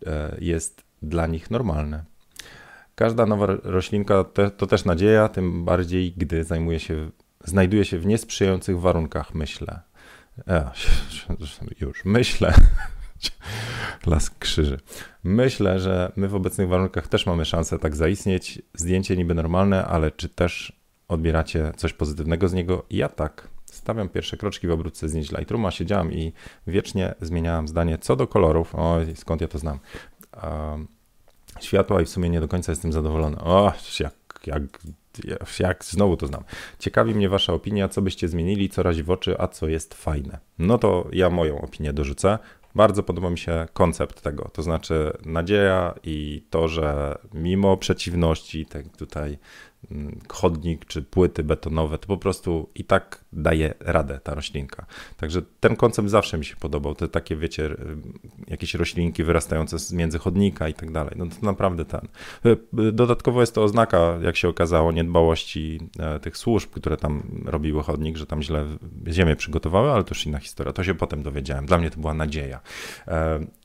e, 0.07 0.37
jest 0.41 0.85
dla 1.03 1.27
nich 1.27 1.51
normalne. 1.51 2.05
Każda 2.95 3.27
nowa 3.27 3.47
roślinka 3.47 4.25
to 4.57 4.67
też 4.67 4.85
nadzieja, 4.85 5.29
tym 5.29 5.65
bardziej 5.65 6.13
gdy 6.13 6.45
zajmuje 6.45 6.81
się, 6.81 7.11
znajduje 7.45 7.85
się 7.85 7.99
w 7.99 8.07
niesprzyjających 8.07 8.81
warunkach, 8.81 9.35
myślę. 9.35 9.81
Ja, 10.47 10.73
już 11.81 12.05
myślę. 12.05 12.55
Las 14.07 14.31
krzyży. 14.31 14.81
Myślę, 15.25 15.81
że 15.81 16.13
my 16.17 16.29
w 16.29 16.35
obecnych 16.35 16.69
warunkach 16.69 17.09
też 17.09 17.27
mamy 17.27 17.45
szansę 17.45 17.79
tak 17.79 17.97
zaistnieć. 17.97 18.63
Zdjęcie 18.75 19.17
niby 19.17 19.35
normalne, 19.35 19.85
ale 19.85 20.11
czy 20.11 20.29
też 20.29 20.73
odbieracie 21.09 21.73
coś 21.77 21.93
pozytywnego 21.93 22.49
z 22.49 22.53
niego? 22.53 22.87
Ja 22.91 23.09
tak. 23.09 23.49
Stawiam 23.65 24.09
pierwsze 24.09 24.37
kroczki 24.37 24.67
w 24.67 24.71
obróbce 24.71 25.09
zdjęć 25.09 25.33
Lightrooma, 25.33 25.71
siedziałam 25.71 26.13
i 26.13 26.33
wiecznie 26.67 27.15
zmieniałam 27.21 27.69
zdanie 27.69 27.99
co 27.99 28.17
do 28.17 28.27
kolorów. 28.27 28.75
O, 28.75 28.99
skąd 29.15 29.41
ja 29.41 29.49
to 29.49 29.59
znam? 29.59 29.79
Um, 30.43 30.89
światła 31.61 32.03
i 32.03 32.05
w 32.05 32.09
sumie 32.09 32.29
nie 32.29 32.41
do 32.41 32.49
końca 32.49 32.73
jestem 32.73 32.93
zadowolony. 32.93 33.39
O, 33.39 33.73
jak 34.01 34.15
jak, 34.47 34.63
jak 35.61 35.85
znowu 35.85 36.17
to 36.17 36.27
znam. 36.27 36.45
Ciekawi 36.79 37.15
mnie 37.15 37.29
wasza 37.29 37.53
opinia, 37.53 37.89
co 37.89 38.03
byście 38.03 38.29
zmienili, 38.29 38.69
co 38.69 38.83
razi 38.83 39.03
w 39.03 39.11
oczy, 39.11 39.35
a 39.39 39.49
co 39.49 39.69
jest 39.69 39.95
fajne. 39.95 40.39
No 40.59 40.79
to 40.79 41.09
ja 41.13 41.31
moją 41.31 41.61
opinię 41.61 41.93
dorzucę. 41.93 42.39
Bardzo 42.75 43.03
podoba 43.03 43.31
mi 43.31 43.39
się 43.39 43.67
koncept 43.73 44.23
tego, 44.23 44.51
to 44.53 44.63
znaczy 44.63 45.13
nadzieja 45.25 45.95
i 46.03 46.45
to, 46.51 46.69
że 46.69 47.19
mimo 47.35 47.77
przeciwności, 47.77 48.67
tak 48.67 48.97
tutaj 48.97 49.39
chodnik 50.29 50.85
czy 50.85 51.03
płyty 51.03 51.45
betonowe, 51.45 51.99
to 51.99 52.07
po 52.07 52.17
prostu 52.17 52.69
i 52.75 52.85
tak 52.85 53.25
daje 53.33 53.75
radę 53.81 54.21
ta 54.23 54.35
roślinka. 54.35 54.87
Także 55.17 55.43
ten 55.61 55.77
koncept 55.77 56.09
zawsze 56.09 56.39
mi 56.39 56.45
się 56.45 56.57
podobał. 56.57 56.95
Te 56.95 57.09
takie, 57.09 57.37
wiecie, 57.37 57.67
y, 57.67 57.77
jakieś 58.49 58.75
roślinki 58.75 59.25
wyrastające 59.25 59.79
z 59.79 59.93
między 59.93 60.19
chodnika 60.19 60.69
i 60.69 60.75
tak 60.75 60.93
dalej. 60.93 61.15
No 61.17 61.27
to 61.27 61.35
naprawdę 61.43 61.85
ten. 61.85 62.09
Y, 62.47 62.93
dodatkowo 62.93 63.41
jest 63.41 63.55
to 63.55 63.63
oznaka, 63.63 64.19
jak 64.23 64.37
się 64.37 64.49
okazało, 64.49 64.93
niedbałości 64.93 65.81
e, 65.99 66.21
tych 66.21 66.37
służb, 66.37 66.71
które 66.71 66.97
tam 66.97 67.43
robiły 67.45 67.83
chodnik, 67.83 68.17
że 68.17 68.27
tam 68.27 68.43
źle 68.43 68.67
ziemię 69.09 69.37
przygotowały, 69.37 69.91
ale 69.91 70.05
to 70.05 70.11
już 70.11 70.27
inna 70.27 70.39
historia. 70.39 70.73
To 70.73 70.85
się 70.85 70.95
potem 70.95 71.23
dowiedziałem. 71.23 71.67
Dla 71.67 71.79
mnie 71.79 71.91
to 71.91 72.01
była 72.01 72.15
nadzieja. 72.15 72.61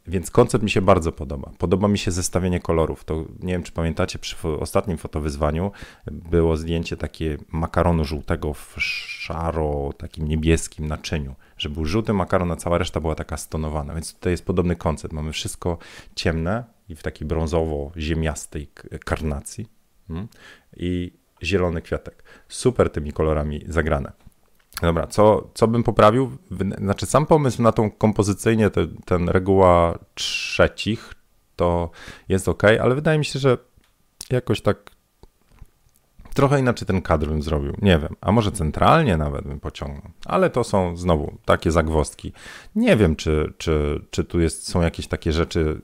Więc 0.07 0.31
koncept 0.31 0.63
mi 0.63 0.69
się 0.69 0.81
bardzo 0.81 1.11
podoba. 1.11 1.51
Podoba 1.57 1.87
mi 1.87 1.97
się 1.97 2.11
zestawienie 2.11 2.59
kolorów. 2.59 3.03
To 3.03 3.25
nie 3.39 3.53
wiem, 3.53 3.63
czy 3.63 3.71
pamiętacie, 3.71 4.19
przy 4.19 4.47
ostatnim 4.47 4.97
fotowyzwaniu 4.97 5.71
było 6.11 6.57
zdjęcie 6.57 6.97
takie 6.97 7.37
makaronu 7.51 8.05
żółtego 8.05 8.53
w 8.53 8.75
szaro, 8.77 9.93
takim 9.97 10.27
niebieskim 10.27 10.87
naczyniu. 10.87 11.35
Że 11.57 11.69
był 11.69 11.85
żółty 11.85 12.13
makaron, 12.13 12.51
a 12.51 12.55
cała 12.55 12.77
reszta 12.77 12.99
była 12.99 13.15
taka 13.15 13.37
stonowana. 13.37 13.93
Więc 13.93 14.13
tutaj 14.13 14.33
jest 14.33 14.45
podobny 14.45 14.75
koncept. 14.75 15.13
Mamy 15.13 15.31
wszystko 15.31 15.77
ciemne 16.15 16.63
i 16.89 16.95
w 16.95 17.03
takiej 17.03 17.27
brązowo-ziemiastej 17.27 18.67
karnacji 19.05 19.67
hmm? 20.07 20.27
i 20.77 21.11
zielony 21.43 21.81
kwiatek. 21.81 22.23
Super 22.47 22.89
tymi 22.89 23.13
kolorami 23.13 23.63
zagrane. 23.67 24.24
Dobra, 24.81 25.07
co, 25.07 25.49
co 25.53 25.67
bym 25.67 25.83
poprawił? 25.83 26.37
Znaczy, 26.77 27.05
sam 27.05 27.25
pomysł 27.25 27.61
na 27.61 27.71
tą 27.71 27.91
kompozycyjnie, 27.91 28.69
te, 28.69 28.87
ten 29.05 29.29
reguła 29.29 29.99
trzecich, 30.13 31.13
to 31.55 31.89
jest 32.29 32.49
ok, 32.49 32.63
ale 32.63 32.95
wydaje 32.95 33.19
mi 33.19 33.25
się, 33.25 33.39
że 33.39 33.57
jakoś 34.29 34.61
tak 34.61 34.77
trochę 36.33 36.59
inaczej 36.59 36.87
ten 36.87 37.01
kadr 37.01 37.27
bym 37.27 37.41
zrobił. 37.41 37.73
Nie 37.81 37.99
wiem, 37.99 38.15
a 38.21 38.31
może 38.31 38.51
centralnie 38.51 39.17
nawet 39.17 39.47
bym 39.47 39.59
pociągnął, 39.59 40.11
ale 40.25 40.49
to 40.49 40.63
są 40.63 40.97
znowu 40.97 41.37
takie 41.45 41.71
zagwozdki. 41.71 42.33
Nie 42.75 42.97
wiem, 42.97 43.15
czy, 43.15 43.53
czy, 43.57 44.05
czy 44.09 44.23
tu 44.23 44.39
jest, 44.39 44.67
są 44.67 44.81
jakieś 44.81 45.07
takie 45.07 45.31
rzeczy 45.31 45.81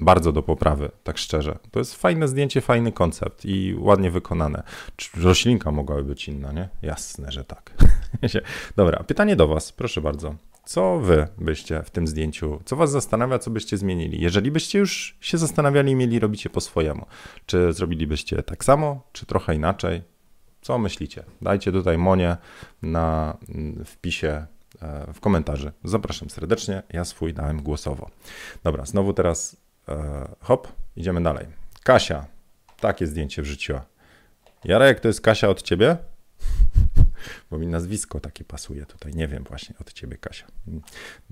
bardzo 0.00 0.32
do 0.32 0.42
poprawy, 0.42 0.90
tak 1.04 1.18
szczerze. 1.18 1.58
To 1.70 1.78
jest 1.78 1.94
fajne 1.94 2.28
zdjęcie, 2.28 2.60
fajny 2.60 2.92
koncept 2.92 3.44
i 3.44 3.74
ładnie 3.78 4.10
wykonane. 4.10 4.62
Czy 4.96 5.20
roślinka 5.20 5.70
mogłaby 5.70 6.04
być 6.04 6.28
inna, 6.28 6.52
nie? 6.52 6.68
Jasne, 6.82 7.32
że 7.32 7.44
tak. 7.44 7.74
Dobra, 8.76 9.04
pytanie 9.04 9.36
do 9.36 9.48
Was, 9.48 9.72
proszę 9.72 10.00
bardzo. 10.00 10.34
Co 10.64 10.98
Wy 10.98 11.28
byście 11.38 11.82
w 11.82 11.90
tym 11.90 12.06
zdjęciu, 12.06 12.60
co 12.64 12.76
Was 12.76 12.90
zastanawia, 12.90 13.38
co 13.38 13.50
byście 13.50 13.76
zmienili? 13.76 14.20
Jeżeli 14.20 14.50
byście 14.50 14.78
już 14.78 15.16
się 15.20 15.38
zastanawiali 15.38 15.92
i 15.92 15.96
mieli 15.96 16.18
robicie 16.18 16.50
po 16.50 16.60
swojemu, 16.60 17.06
czy 17.46 17.72
zrobilibyście 17.72 18.42
tak 18.42 18.64
samo, 18.64 19.02
czy 19.12 19.26
trochę 19.26 19.54
inaczej? 19.54 20.02
Co 20.62 20.78
myślicie? 20.78 21.24
Dajcie 21.42 21.72
tutaj 21.72 21.98
Monie 21.98 22.36
na 22.82 23.36
mm, 23.48 23.84
wpisie 23.84 24.46
w 25.14 25.20
komentarzu. 25.20 25.70
Zapraszam 25.84 26.30
serdecznie, 26.30 26.82
ja 26.92 27.04
swój 27.04 27.34
dałem 27.34 27.62
głosowo. 27.62 28.10
Dobra, 28.64 28.86
znowu 28.86 29.12
teraz 29.12 29.56
e, 29.88 30.28
hop, 30.40 30.68
idziemy 30.96 31.22
dalej. 31.22 31.46
Kasia, 31.82 32.26
takie 32.80 33.06
zdjęcie 33.06 33.42
wrzuciła. 33.42 33.84
Jarek, 34.64 35.00
to 35.00 35.08
jest 35.08 35.20
Kasia 35.20 35.48
od 35.48 35.62
ciebie? 35.62 35.96
Bo 37.50 37.58
mi 37.58 37.66
nazwisko 37.66 38.20
takie 38.20 38.44
pasuje 38.44 38.86
tutaj, 38.86 39.14
nie 39.14 39.28
wiem 39.28 39.44
właśnie, 39.44 39.74
od 39.80 39.92
ciebie 39.92 40.16
Kasia. 40.16 40.46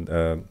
E, 0.08 0.42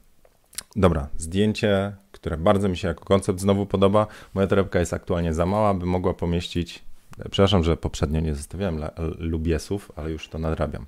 dobra, 0.75 1.07
zdjęcie, 1.17 1.95
które 2.11 2.37
bardzo 2.37 2.69
mi 2.69 2.77
się 2.77 2.87
jako 2.87 3.05
koncept 3.05 3.39
znowu 3.39 3.65
podoba. 3.65 4.07
Moja 4.33 4.47
torebka 4.47 4.79
jest 4.79 4.93
aktualnie 4.93 5.33
za 5.33 5.45
mała, 5.45 5.73
by 5.73 5.85
mogła 5.85 6.13
pomieścić 6.13 6.87
Przepraszam, 7.17 7.63
że 7.63 7.77
poprzednio 7.77 8.19
nie 8.19 8.35
zostawiałem 8.35 8.81
lubiesów, 9.17 9.91
ale 9.95 10.11
już 10.11 10.29
to 10.29 10.39
nadrabiam. 10.39 10.85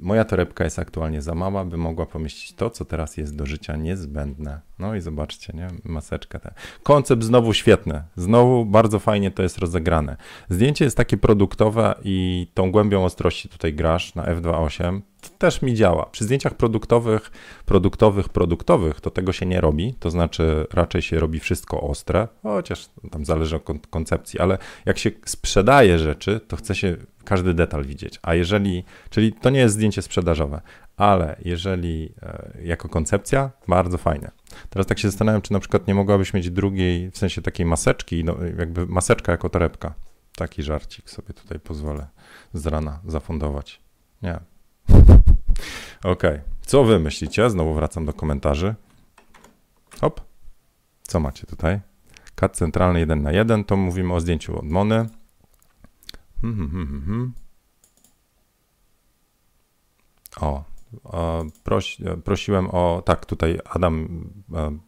Moja 0.00 0.24
torebka 0.24 0.64
jest 0.64 0.78
aktualnie 0.78 1.22
za 1.22 1.34
mała, 1.34 1.64
by 1.64 1.76
mogła 1.76 2.06
pomieścić 2.06 2.52
to, 2.52 2.70
co 2.70 2.84
teraz 2.84 3.16
jest 3.16 3.36
do 3.36 3.46
życia 3.46 3.76
niezbędne. 3.76 4.60
No 4.78 4.94
i 4.94 5.00
zobaczcie, 5.00 5.52
nie? 5.56 5.68
Maseczka. 5.84 6.38
Ta. 6.38 6.54
Koncept 6.82 7.22
znowu 7.22 7.54
świetny. 7.54 8.02
Znowu 8.16 8.64
bardzo 8.64 8.98
fajnie 8.98 9.30
to 9.30 9.42
jest 9.42 9.58
rozegrane. 9.58 10.16
Zdjęcie 10.48 10.84
jest 10.84 10.96
takie 10.96 11.16
produktowe 11.16 11.94
i 12.04 12.46
tą 12.54 12.72
głębią 12.72 13.04
ostrości 13.04 13.48
tutaj 13.48 13.74
grasz 13.74 14.14
na 14.14 14.24
f2.8 14.24 15.00
też 15.30 15.62
mi 15.62 15.74
działa. 15.74 16.06
Przy 16.06 16.24
zdjęciach 16.24 16.54
produktowych, 16.54 17.30
produktowych, 17.66 18.28
produktowych 18.28 19.00
to 19.00 19.10
tego 19.10 19.32
się 19.32 19.46
nie 19.46 19.60
robi, 19.60 19.94
to 20.00 20.10
znaczy 20.10 20.66
raczej 20.72 21.02
się 21.02 21.20
robi 21.20 21.40
wszystko 21.40 21.80
ostre, 21.80 22.28
chociaż 22.42 22.88
tam 23.10 23.24
zależy 23.24 23.56
od 23.56 23.86
koncepcji, 23.90 24.40
ale 24.40 24.58
jak 24.84 24.98
się 24.98 25.10
sprzedaje 25.24 25.98
rzeczy, 25.98 26.40
to 26.48 26.56
chce 26.56 26.74
się 26.74 26.96
każdy 27.24 27.54
detal 27.54 27.84
widzieć. 27.84 28.18
A 28.22 28.34
jeżeli, 28.34 28.84
czyli 29.10 29.32
to 29.32 29.50
nie 29.50 29.58
jest 29.58 29.74
zdjęcie 29.74 30.02
sprzedażowe, 30.02 30.60
ale 30.96 31.36
jeżeli 31.44 32.12
e, 32.22 32.52
jako 32.62 32.88
koncepcja, 32.88 33.50
bardzo 33.68 33.98
fajne. 33.98 34.30
Teraz 34.70 34.86
tak 34.86 34.98
się 34.98 35.08
zastanawiam, 35.08 35.42
czy 35.42 35.52
na 35.52 35.60
przykład 35.60 35.86
nie 35.86 35.94
mogłabyś 35.94 36.34
mieć 36.34 36.50
drugiej, 36.50 37.10
w 37.10 37.18
sensie 37.18 37.42
takiej 37.42 37.66
maseczki, 37.66 38.24
no, 38.24 38.36
jakby 38.58 38.86
maseczka 38.86 39.32
jako 39.32 39.48
torebka. 39.48 39.94
Taki 40.36 40.62
żarcik 40.62 41.10
sobie 41.10 41.34
tutaj 41.34 41.60
pozwolę 41.60 42.06
z 42.52 42.66
rana 42.66 43.00
zafundować. 43.06 43.80
Nie. 44.22 44.51
Okay. 46.04 46.42
Co 46.66 46.84
wy 46.84 46.98
myślicie? 46.98 47.50
Znowu 47.50 47.74
wracam 47.74 48.06
do 48.06 48.12
komentarzy. 48.12 48.74
Hop. 50.00 50.20
Co 51.02 51.20
macie 51.20 51.46
tutaj? 51.46 51.80
Kat 52.34 52.56
centralny 52.56 53.00
1 53.00 53.22
na 53.22 53.32
1, 53.32 53.64
to 53.64 53.76
mówimy 53.76 54.14
o 54.14 54.20
zdjęciu 54.20 54.58
od 54.58 54.64
Mony. 54.64 55.06
Hmm, 56.40 56.56
hmm, 56.56 56.70
hmm, 56.70 56.88
hmm. 56.88 57.04
hmm. 57.04 57.32
O, 60.40 60.64
Proś, 61.64 61.98
prosiłem 62.24 62.68
o, 62.70 63.02
tak, 63.06 63.26
tutaj 63.26 63.58
Adam 63.64 64.24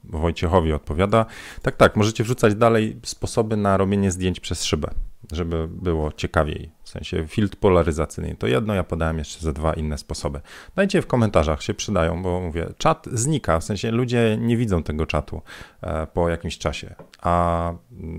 Wojciechowi 0.05 0.73
odpowiada. 0.73 1.27
Tak, 1.63 1.77
tak, 1.77 1.97
możecie 1.97 2.25
wrzucać 2.25 2.55
dalej 2.55 3.01
sposoby 3.05 3.57
na 3.57 3.77
robienie 3.77 4.11
zdjęć 4.11 4.41
przez 4.41 4.65
szybę, 4.65 4.91
żeby 5.33 5.69
było 5.69 6.13
ciekawiej. 6.13 6.71
Sensie 6.95 7.27
filtr 7.29 7.57
polaryzacyjny 7.57 8.37
to 8.39 8.47
jedno, 8.47 8.75
ja 8.75 8.85
podałem 8.85 9.19
jeszcze 9.19 9.41
ze 9.41 9.53
dwa 9.53 9.73
inne 9.73 9.99
sposoby. 9.99 10.41
Dajcie 10.77 11.03
w 11.03 11.07
komentarzach, 11.07 11.63
się 11.63 11.75
przydają, 11.75 12.23
bo 12.23 12.41
mówię, 12.41 12.67
czat 12.79 13.07
znika, 13.13 13.61
w 13.61 13.65
sensie 13.65 13.91
ludzie 13.91 14.39
nie 14.41 14.57
widzą 14.57 14.83
tego 14.83 15.07
czatu 15.07 15.43
e, 15.83 16.07
po 16.07 16.29
jakimś 16.29 16.59
czasie, 16.59 16.95
a 17.23 17.75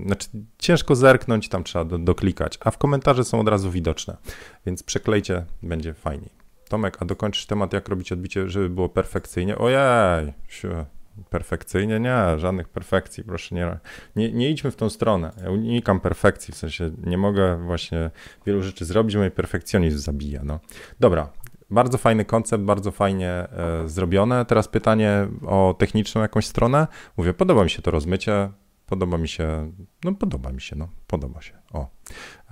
znaczy 0.06 0.28
ciężko 0.58 0.94
zerknąć, 0.96 1.48
tam 1.48 1.64
trzeba 1.64 1.84
do, 1.84 1.98
doklikać, 1.98 2.58
a 2.60 2.70
w 2.70 2.78
komentarze 2.78 3.24
są 3.24 3.40
od 3.40 3.48
razu 3.48 3.70
widoczne, 3.70 4.16
więc 4.66 4.82
przeklejcie, 4.82 5.44
będzie 5.62 5.94
fajniej. 5.94 6.30
Tomek, 6.68 6.96
a 7.00 7.04
dokończysz 7.04 7.46
temat, 7.46 7.72
jak 7.72 7.88
robić 7.88 8.12
odbicie, 8.12 8.48
żeby 8.48 8.70
było 8.70 8.88
perfekcyjnie? 8.88 9.58
Ojej, 9.58 10.32
perfekcyjnie? 11.30 12.00
Nie, 12.00 12.38
żadnych 12.38 12.68
perfekcji, 12.68 13.24
proszę 13.24 13.54
nie, 13.54 13.78
nie, 14.16 14.32
nie 14.32 14.50
idźmy 14.50 14.70
w 14.70 14.76
tą 14.76 14.90
stronę. 14.90 15.32
Ja 15.42 15.50
unikam 15.50 16.00
perfekcji, 16.00 16.54
w 16.54 16.56
sensie 16.56 16.90
nie 17.04 17.18
mogę 17.18 17.56
właśnie 17.56 18.10
wielu 18.46 18.62
rzeczy 18.62 18.84
zrobić, 18.84 19.16
mój 19.16 19.30
perfekcjonizm 19.30 19.98
zabija. 19.98 20.40
No. 20.44 20.60
Dobra, 21.00 21.32
bardzo 21.70 21.98
fajny 21.98 22.24
koncept, 22.24 22.64
bardzo 22.64 22.90
fajnie 22.90 23.30
e, 23.30 23.48
zrobione. 23.88 24.44
Teraz 24.44 24.68
pytanie 24.68 25.28
o 25.46 25.74
techniczną 25.78 26.20
jakąś 26.20 26.46
stronę. 26.46 26.86
Mówię, 27.16 27.34
podoba 27.34 27.64
mi 27.64 27.70
się 27.70 27.82
to 27.82 27.90
rozmycie, 27.90 28.50
podoba 28.86 29.18
mi 29.18 29.28
się, 29.28 29.72
no 30.04 30.14
podoba 30.14 30.52
mi 30.52 30.60
się, 30.60 30.76
no 30.76 30.88
podoba 31.06 31.42
się. 31.42 31.52
O. 31.72 31.86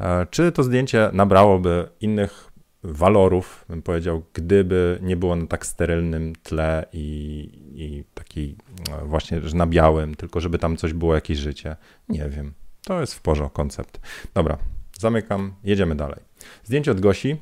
E, 0.00 0.27
czy 0.31 0.53
to 0.53 0.62
zdjęcie 0.62 1.11
nabrałoby 1.12 1.88
innych 2.00 2.54
walorów, 2.85 3.64
bym 3.68 3.83
powiedział, 3.83 4.23
gdyby 4.33 4.99
nie 5.03 5.16
było 5.16 5.37
na 5.37 5.47
tak 5.47 5.66
sterylnym 5.66 6.33
tle 6.42 6.87
i, 6.92 7.49
i 7.75 8.05
taki 8.14 8.57
no, 8.90 9.07
właśnie, 9.07 9.40
że 9.40 9.57
na 9.57 9.66
białym, 9.66 10.14
tylko 10.14 10.40
żeby 10.40 10.59
tam 10.59 10.77
coś 10.77 10.92
było, 10.92 11.14
jakieś 11.14 11.38
życie. 11.38 11.77
Nie 12.09 12.29
wiem. 12.29 12.55
To 12.83 13.01
jest 13.01 13.14
w 13.14 13.20
porządku 13.20 13.57
koncept. 13.57 14.01
Dobra, 14.35 14.59
zamykam, 14.99 15.55
jedziemy 15.64 15.94
dalej. 15.94 16.20
Zdjęcie 16.64 16.90
od 16.90 17.01
Gosi. 17.01 17.37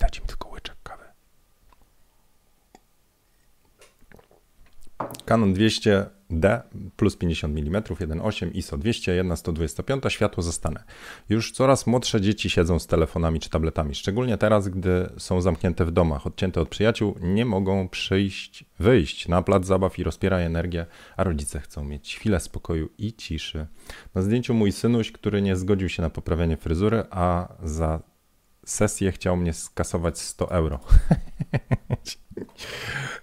Dajcie 0.00 0.20
mi 0.20 0.26
tylko 0.26 0.48
łyczek 0.48 0.76
kawy. 0.82 1.04
Canon 5.24 5.54
200 5.54 6.06
D 6.30 6.62
plus 6.96 7.16
50 7.16 7.58
mm, 7.58 7.82
1.8, 7.82 8.50
ISO 8.54 8.78
200, 8.78 9.14
1 9.14 9.36
125, 9.36 10.02
światło 10.08 10.42
zastanę. 10.42 10.84
Już 11.28 11.52
coraz 11.52 11.86
młodsze 11.86 12.20
dzieci 12.20 12.50
siedzą 12.50 12.78
z 12.78 12.86
telefonami 12.86 13.40
czy 13.40 13.50
tabletami, 13.50 13.94
szczególnie 13.94 14.38
teraz, 14.38 14.68
gdy 14.68 15.10
są 15.18 15.40
zamknięte 15.40 15.84
w 15.84 15.90
domach, 15.90 16.26
odcięte 16.26 16.60
od 16.60 16.68
przyjaciół, 16.68 17.14
nie 17.20 17.44
mogą 17.44 17.88
przyjść, 17.88 18.64
wyjść 18.78 19.28
na 19.28 19.42
plac 19.42 19.66
zabaw 19.66 19.98
i 19.98 20.04
rozpierać 20.04 20.46
energię, 20.46 20.86
a 21.16 21.24
rodzice 21.24 21.60
chcą 21.60 21.84
mieć 21.84 22.16
chwilę 22.16 22.40
spokoju 22.40 22.88
i 22.98 23.12
ciszy. 23.12 23.66
Na 24.14 24.22
zdjęciu 24.22 24.54
mój 24.54 24.72
synuś, 24.72 25.12
który 25.12 25.42
nie 25.42 25.56
zgodził 25.56 25.88
się 25.88 26.02
na 26.02 26.10
poprawianie 26.10 26.56
fryzury, 26.56 27.04
a 27.10 27.48
za 27.62 28.00
sesję 28.66 29.12
chciał 29.12 29.36
mnie 29.36 29.52
skasować 29.52 30.18
100 30.18 30.50
euro. 30.50 30.80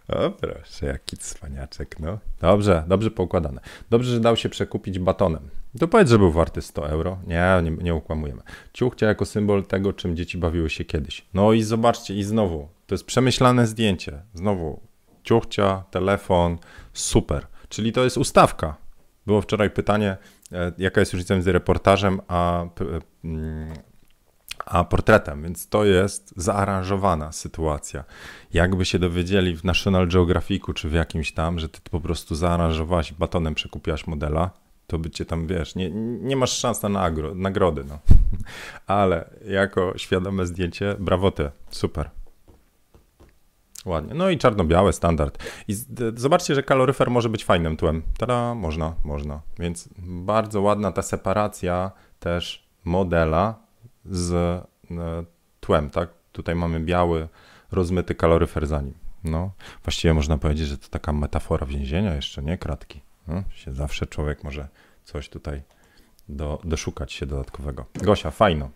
O 0.08 0.30
proszę, 0.30 0.86
jaki 0.86 1.18
cwaniaczek, 1.18 2.00
no. 2.00 2.20
Dobrze, 2.42 2.84
dobrze 2.88 3.12
poukładane. 3.12 3.62
Dobrze, 3.90 4.12
że 4.12 4.20
dał 4.20 4.36
się 4.36 4.50
przekupić 4.50 5.00
batonem. 5.00 5.50
To 5.80 5.88
powiedz, 5.88 6.10
że 6.10 6.20
był 6.20 6.32
warty 6.32 6.62
100 6.62 6.90
euro. 6.90 7.18
Nie, 7.28 7.62
nie, 7.64 7.72
nie 7.72 7.96
ukłamujemy. 7.96 8.42
Ciuchcia 8.74 9.08
jako 9.08 9.26
symbol 9.26 9.66
tego, 9.66 9.94
czym 9.94 10.16
dzieci 10.16 10.38
bawiły 10.38 10.70
się 10.70 10.86
kiedyś. 10.86 11.26
No 11.34 11.54
i 11.54 11.64
zobaczcie, 11.64 12.16
i 12.16 12.24
znowu, 12.24 12.68
to 12.88 12.96
jest 12.96 13.06
przemyślane 13.06 13.68
zdjęcie. 13.68 14.22
Znowu, 14.34 14.80
ciuchcia, 15.24 15.84
telefon, 15.92 16.58
super. 16.94 17.48
Czyli 17.70 17.92
to 17.92 18.04
jest 18.04 18.18
ustawka. 18.18 18.76
Było 19.26 19.42
wczoraj 19.42 19.70
pytanie, 19.70 20.18
e, 20.52 20.72
jaka 20.78 21.00
jest 21.00 21.14
różnica 21.14 21.34
między 21.34 21.52
reportażem 21.52 22.22
a 22.28 22.66
a 24.65 24.84
portretem, 24.84 25.43
więc 25.43 25.70
to 25.70 25.86
jest 25.86 26.34
zaaranżowana 26.38 27.32
sytuacja. 27.32 28.04
Jakby 28.54 28.86
się 28.86 29.00
dowiedzieli 29.00 29.58
w 29.58 29.63
National 29.63 30.08
Geographicu 30.08 30.74
czy 30.74 30.89
w 30.89 30.93
jakimś 30.93 31.32
tam, 31.32 31.60
że 31.60 31.70
ty 31.70 31.80
po 31.91 32.00
prostu 32.00 32.36
zaaranżowałaś 32.36 33.13
batonem, 33.13 33.56
przekupiłaś 33.56 34.08
modela, 34.08 34.52
to 34.88 35.00
by 35.00 35.10
cię 35.10 35.26
tam, 35.26 35.48
wiesz, 35.48 35.76
nie, 35.76 35.89
nie 36.22 36.36
masz 36.36 36.52
szans 36.52 36.82
na 36.82 36.89
nagro, 36.89 37.36
nagrody, 37.36 37.84
no. 37.89 38.00
Ale 38.88 39.30
jako 39.48 39.93
świadome 39.98 40.46
zdjęcie, 40.46 40.96
brawo 41.00 41.32
ty, 41.32 41.52
super. 41.70 42.10
Ładnie. 43.86 44.13
No 44.13 44.30
i 44.30 44.38
czarno-białe, 44.38 44.93
standard. 44.93 45.43
I 45.67 45.76
zobaczcie, 46.15 46.56
że 46.56 46.63
kaloryfer 46.63 47.12
może 47.12 47.30
być 47.30 47.46
fajnym 47.46 47.78
tłem. 47.78 48.02
Tada, 48.17 48.56
można, 48.56 48.93
można. 49.04 49.41
Więc 49.60 49.89
bardzo 50.00 50.62
ładna 50.62 50.91
ta 50.91 51.02
separacja 51.02 51.91
też 52.20 52.67
modela 52.86 53.67
z 54.10 54.34
e, 54.34 54.65
tłem, 55.60 55.89
tak? 55.89 56.10
Tutaj 56.32 56.56
mamy 56.56 56.80
biały, 56.80 57.28
rozmyty 57.72 58.15
kaloryfer 58.15 58.67
za 58.67 58.82
nim. 58.82 58.93
No, 59.24 59.52
właściwie 59.84 60.13
można 60.13 60.38
powiedzieć, 60.38 60.67
że 60.67 60.78
to 60.78 60.88
taka 60.89 61.13
metafora 61.13 61.65
więzienia 61.65 62.15
jeszcze, 62.15 62.43
nie? 62.43 62.58
Kratki. 62.58 63.02
No, 63.28 63.43
się 63.50 63.74
zawsze 63.74 64.08
człowiek 64.08 64.43
może 64.43 64.67
coś 65.04 65.30
tutaj 65.30 65.62
do, 66.30 66.62
doszukać 66.63 67.13
się 67.13 67.26
dodatkowego. 67.26 67.86
Gosia, 67.96 68.32
fajno. 68.32 68.70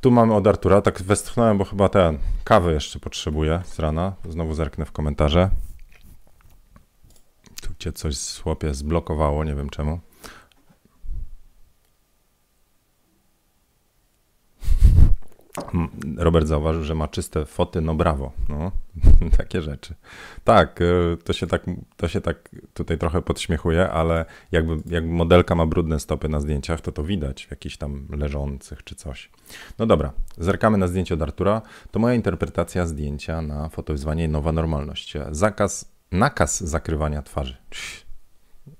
Tu 0.00 0.10
mamy 0.10 0.34
od 0.34 0.46
Artura, 0.46 0.82
tak 0.82 1.02
westchnąłem, 1.02 1.58
bo 1.58 1.64
chyba 1.64 1.88
ten 1.88 2.18
kawy 2.44 2.72
jeszcze 2.72 2.98
potrzebuję 2.98 3.62
z 3.64 3.78
rana. 3.78 4.12
Znowu 4.28 4.54
zerknę 4.54 4.84
w 4.84 4.92
komentarze. 4.92 5.50
Tu 7.62 7.74
cię 7.78 7.92
coś 7.92 8.16
słopie 8.16 8.74
zblokowało, 8.74 9.44
nie 9.44 9.54
wiem 9.54 9.70
czemu. 9.70 10.00
Robert 16.16 16.46
zauważył, 16.46 16.82
że 16.84 16.94
ma 16.94 17.08
czyste 17.08 17.46
foty, 17.46 17.80
no 17.80 17.94
brawo, 17.94 18.32
no, 18.48 18.72
takie 19.38 19.62
rzeczy. 19.62 19.94
Tak, 20.44 20.80
y, 20.80 21.16
to 21.24 21.32
się 21.32 21.46
tak, 21.46 21.62
to 21.96 22.08
się 22.08 22.20
tak 22.20 22.48
tutaj 22.74 22.98
trochę 22.98 23.22
podśmiechuje, 23.22 23.90
ale 23.90 24.24
jakby, 24.52 24.94
jakby 24.94 25.12
modelka 25.12 25.54
ma 25.54 25.66
brudne 25.66 26.00
stopy 26.00 26.28
na 26.28 26.40
zdjęciach, 26.40 26.80
to 26.80 26.92
to 26.92 27.04
widać 27.04 27.48
jakichś 27.50 27.76
tam 27.76 28.06
leżących 28.10 28.84
czy 28.84 28.94
coś. 28.94 29.30
No 29.78 29.86
dobra, 29.86 30.12
zerkamy 30.38 30.78
na 30.78 30.88
zdjęcie 30.88 31.14
od 31.14 31.22
Artura. 31.22 31.62
To 31.90 31.98
moja 31.98 32.14
interpretacja 32.14 32.86
zdjęcia 32.86 33.42
na 33.42 33.68
fotowyzwanie 33.68 34.28
Nowa 34.28 34.52
Normalność. 34.52 35.14
Zakaz, 35.30 35.92
nakaz 36.12 36.60
zakrywania 36.60 37.22
twarzy 37.22 37.56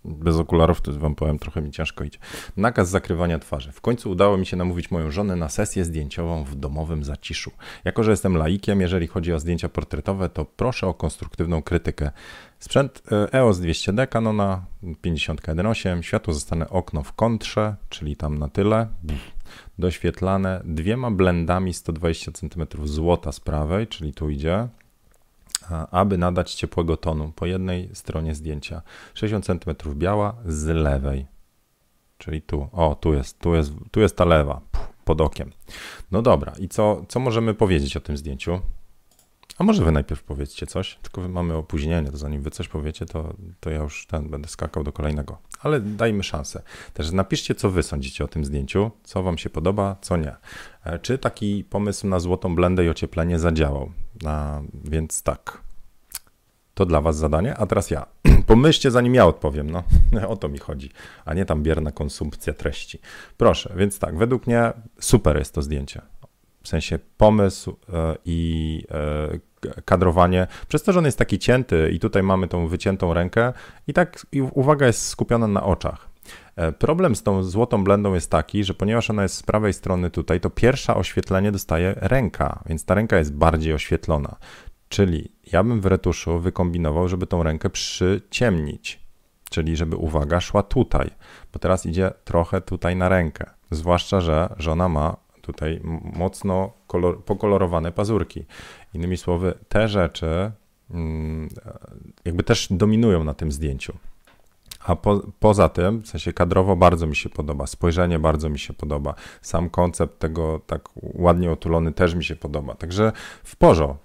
bez 0.04 0.36
okularów, 0.36 0.80
to 0.80 0.92
wam 0.92 1.14
powiem, 1.14 1.38
trochę 1.38 1.62
mi 1.62 1.70
ciężko 1.70 2.04
idzie. 2.04 2.18
Nakaz 2.56 2.88
zakrywania 2.88 3.38
twarzy. 3.38 3.72
W 3.72 3.80
końcu 3.80 4.10
udało 4.10 4.36
mi 4.36 4.46
się 4.46 4.56
namówić 4.56 4.90
moją 4.90 5.10
żonę 5.10 5.36
na 5.36 5.48
sesję 5.48 5.84
zdjęciową 5.84 6.44
w 6.44 6.54
domowym 6.54 7.04
zaciszu. 7.04 7.50
Jako, 7.84 8.02
że 8.02 8.10
jestem 8.10 8.36
laikiem, 8.36 8.80
jeżeli 8.80 9.06
chodzi 9.06 9.32
o 9.32 9.38
zdjęcia 9.38 9.68
portretowe, 9.68 10.28
to 10.28 10.44
proszę 10.44 10.86
o 10.86 10.94
konstruktywną 10.94 11.62
krytykę. 11.62 12.10
Sprzęt 12.58 13.02
EOS 13.32 13.58
200D 13.58 14.08
Canona 14.08 14.64
50.1.8, 14.82 16.02
światło 16.02 16.34
zostane 16.34 16.68
okno 16.68 17.02
w 17.02 17.12
kontrze, 17.12 17.76
czyli 17.88 18.16
tam 18.16 18.38
na 18.38 18.48
tyle, 18.48 18.88
doświetlane 19.78 20.62
dwiema 20.64 21.10
blendami 21.10 21.74
120 21.74 22.32
cm 22.32 22.66
złota 22.84 23.32
z 23.32 23.40
prawej, 23.40 23.86
czyli 23.86 24.14
tu 24.14 24.30
idzie, 24.30 24.68
aby 25.90 26.18
nadać 26.18 26.54
ciepłego 26.54 26.96
tonu 26.96 27.32
po 27.36 27.46
jednej 27.46 27.90
stronie 27.94 28.34
zdjęcia. 28.34 28.82
60 29.14 29.46
cm 29.46 29.94
biała 29.94 30.34
z 30.46 30.66
lewej, 30.66 31.26
czyli 32.18 32.42
tu. 32.42 32.68
O, 32.72 32.94
tu 32.94 33.14
jest, 33.14 33.38
tu 33.38 33.54
jest, 33.54 33.72
tu 33.90 34.00
jest 34.00 34.16
ta 34.16 34.24
lewa, 34.24 34.60
pod 35.04 35.20
okiem. 35.20 35.52
No 36.10 36.22
dobra, 36.22 36.52
i 36.58 36.68
co, 36.68 37.04
co 37.08 37.20
możemy 37.20 37.54
powiedzieć 37.54 37.96
o 37.96 38.00
tym 38.00 38.16
zdjęciu? 38.16 38.60
A 39.58 39.64
może 39.64 39.84
wy 39.84 39.92
najpierw 39.92 40.22
powiedzcie 40.22 40.66
coś, 40.66 40.98
tylko 41.02 41.28
mamy 41.28 41.54
opóźnienie, 41.54 42.10
to 42.10 42.16
zanim 42.16 42.42
wy 42.42 42.50
coś 42.50 42.68
powiecie, 42.68 43.06
to, 43.06 43.34
to 43.60 43.70
ja 43.70 43.78
już 43.78 44.06
ten 44.06 44.28
będę 44.28 44.48
skakał 44.48 44.84
do 44.84 44.92
kolejnego. 44.92 45.38
Ale 45.60 45.80
dajmy 45.80 46.22
szansę. 46.22 46.62
Też 46.94 47.10
napiszcie, 47.10 47.54
co 47.54 47.70
wy 47.70 47.82
sądzicie 47.82 48.24
o 48.24 48.28
tym 48.28 48.44
zdjęciu, 48.44 48.90
co 49.04 49.22
wam 49.22 49.38
się 49.38 49.50
podoba, 49.50 49.96
co 50.00 50.16
nie. 50.16 50.36
E, 50.84 50.98
czy 50.98 51.18
taki 51.18 51.64
pomysł 51.64 52.06
na 52.06 52.20
złotą 52.20 52.54
blendę 52.54 52.84
i 52.84 52.88
ocieplenie 52.88 53.38
zadziałał? 53.38 53.92
A, 54.26 54.60
więc 54.84 55.22
tak. 55.22 55.62
To 56.74 56.86
dla 56.86 57.00
was 57.00 57.16
zadanie, 57.16 57.56
a 57.56 57.66
teraz 57.66 57.90
ja. 57.90 58.06
Pomyślcie, 58.46 58.90
zanim 58.90 59.14
ja 59.14 59.26
odpowiem, 59.26 59.70
no. 59.70 59.82
O 60.28 60.36
to 60.36 60.48
mi 60.48 60.58
chodzi, 60.58 60.90
a 61.24 61.34
nie 61.34 61.44
tam 61.44 61.62
bierna 61.62 61.92
konsumpcja 61.92 62.52
treści. 62.52 62.98
Proszę, 63.36 63.74
więc 63.76 63.98
tak, 63.98 64.18
według 64.18 64.46
mnie 64.46 64.72
super 65.00 65.38
jest 65.38 65.54
to 65.54 65.62
zdjęcie 65.62 66.02
w 66.62 66.68
sensie 66.68 66.98
pomysł 67.16 67.76
e, 67.92 68.16
i 68.24 68.84
e, 68.90 69.82
kadrowanie, 69.84 70.46
przez 70.68 70.82
to, 70.82 70.92
że 70.92 70.98
on 70.98 71.04
jest 71.04 71.18
taki 71.18 71.38
cięty 71.38 71.90
i 71.92 71.98
tutaj 72.00 72.22
mamy 72.22 72.48
tą 72.48 72.68
wyciętą 72.68 73.14
rękę 73.14 73.52
i 73.86 73.92
tak 73.92 74.26
uwaga 74.52 74.86
jest 74.86 75.06
skupiona 75.06 75.46
na 75.46 75.62
oczach. 75.62 76.11
E, 76.56 76.72
problem 76.72 77.16
z 77.16 77.22
tą 77.22 77.42
złotą 77.42 77.84
blendą 77.84 78.14
jest 78.14 78.30
taki, 78.30 78.64
że 78.64 78.74
ponieważ 78.74 79.10
ona 79.10 79.22
jest 79.22 79.34
z 79.34 79.42
prawej 79.42 79.72
strony 79.72 80.10
tutaj, 80.10 80.40
to 80.40 80.50
pierwsza 80.50 80.96
oświetlenie 80.96 81.52
dostaje 81.52 81.94
ręka, 81.96 82.62
więc 82.66 82.84
ta 82.84 82.94
ręka 82.94 83.18
jest 83.18 83.34
bardziej 83.34 83.74
oświetlona. 83.74 84.36
Czyli 84.88 85.32
ja 85.52 85.64
bym 85.64 85.80
w 85.80 85.86
retuszu 85.86 86.38
wykombinował, 86.38 87.08
żeby 87.08 87.26
tą 87.26 87.42
rękę 87.42 87.70
przyciemnić, 87.70 89.00
czyli 89.50 89.76
żeby 89.76 89.96
uwaga 89.96 90.40
szła 90.40 90.62
tutaj, 90.62 91.10
bo 91.52 91.58
teraz 91.58 91.86
idzie 91.86 92.10
trochę 92.24 92.60
tutaj 92.60 92.96
na 92.96 93.08
rękę. 93.08 93.50
Zwłaszcza, 93.70 94.20
że 94.20 94.54
żona 94.58 94.88
ma 94.88 95.16
tutaj 95.42 95.80
mocno 96.16 96.72
kolor, 96.86 97.24
pokolorowane 97.24 97.92
pazurki. 97.92 98.44
Innymi 98.94 99.16
słowy, 99.16 99.54
te 99.68 99.88
rzeczy 99.88 100.52
mm, 100.90 101.48
jakby 102.24 102.42
też 102.42 102.68
dominują 102.70 103.24
na 103.24 103.34
tym 103.34 103.52
zdjęciu. 103.52 103.92
A 104.84 104.96
po, 104.96 105.22
poza 105.40 105.68
tym, 105.68 106.00
w 106.02 106.08
sensie 106.08 106.32
kadrowo 106.32 106.76
bardzo 106.76 107.06
mi 107.06 107.16
się 107.16 107.28
podoba, 107.28 107.66
spojrzenie 107.66 108.18
bardzo 108.18 108.48
mi 108.48 108.58
się 108.58 108.74
podoba, 108.74 109.14
sam 109.42 109.70
koncept 109.70 110.18
tego 110.18 110.60
tak 110.66 110.88
ładnie 110.96 111.50
otulony 111.50 111.92
też 111.92 112.14
mi 112.14 112.24
się 112.24 112.36
podoba. 112.36 112.74
Także 112.74 113.12
w 113.44 113.56
porządku. 113.56 113.98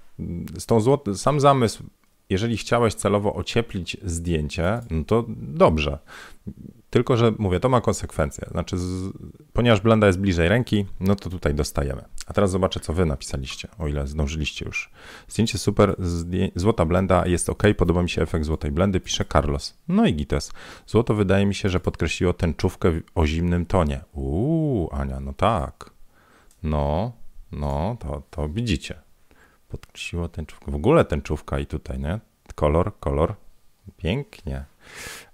Sam 1.16 1.40
zamysł, 1.40 1.84
jeżeli 2.30 2.58
chciałeś 2.58 2.94
celowo 2.94 3.34
ocieplić 3.34 3.98
zdjęcie, 4.04 4.82
no 4.90 5.04
to 5.04 5.26
dobrze. 5.38 6.00
Tylko, 6.90 7.18
że 7.18 7.34
mówię, 7.38 7.60
to 7.60 7.70
ma 7.70 7.82
konsekwencje. 7.82 8.48
Znaczy, 8.52 8.78
z, 8.78 9.12
ponieważ 9.54 9.82
blenda 9.82 10.08
jest 10.08 10.20
bliżej 10.20 10.50
ręki, 10.50 10.86
no 11.00 11.16
to 11.16 11.30
tutaj 11.30 11.54
dostajemy. 11.54 12.04
A 12.28 12.34
teraz 12.34 12.52
zobaczę, 12.52 12.80
co 12.80 12.94
wy 12.94 13.06
napisaliście, 13.06 13.68
o 13.78 13.88
ile 13.88 14.08
zdążyliście 14.08 14.66
już. 14.66 14.92
Zdjęcie 15.28 15.58
super, 15.58 15.96
zdję 16.00 16.50
złota 16.56 16.86
blenda 16.86 17.26
jest 17.26 17.50
ok, 17.50 17.64
podoba 17.78 18.04
mi 18.04 18.10
się 18.10 18.22
efekt 18.22 18.46
złotej 18.46 18.72
blendy, 18.72 19.00
pisze 19.00 19.26
Carlos. 19.26 19.78
No 19.88 20.06
i 20.06 20.14
gites. 20.14 20.52
Złoto 20.88 21.14
wydaje 21.14 21.46
mi 21.46 21.56
się, 21.56 21.70
że 21.70 21.80
podkreśliło 21.80 22.34
tęczówkę 22.34 22.92
o 23.16 23.26
zimnym 23.26 23.66
tonie. 23.66 24.04
Uuu, 24.14 24.90
Ania, 24.92 25.20
no 25.20 25.34
tak. 25.34 25.92
No, 26.64 27.12
no, 27.52 27.98
to, 28.00 28.22
to 28.30 28.50
widzicie. 28.50 29.02
Podkreśliło 29.68 30.30
tęczówkę. 30.30 30.72
W 30.72 30.76
ogóle 30.76 31.06
tęczówka 31.06 31.60
i 31.60 31.66
tutaj, 31.66 32.00
nie? 32.00 32.20
Kolor, 32.56 32.92
kolor. 33.00 33.36
Pięknie. 33.98 34.66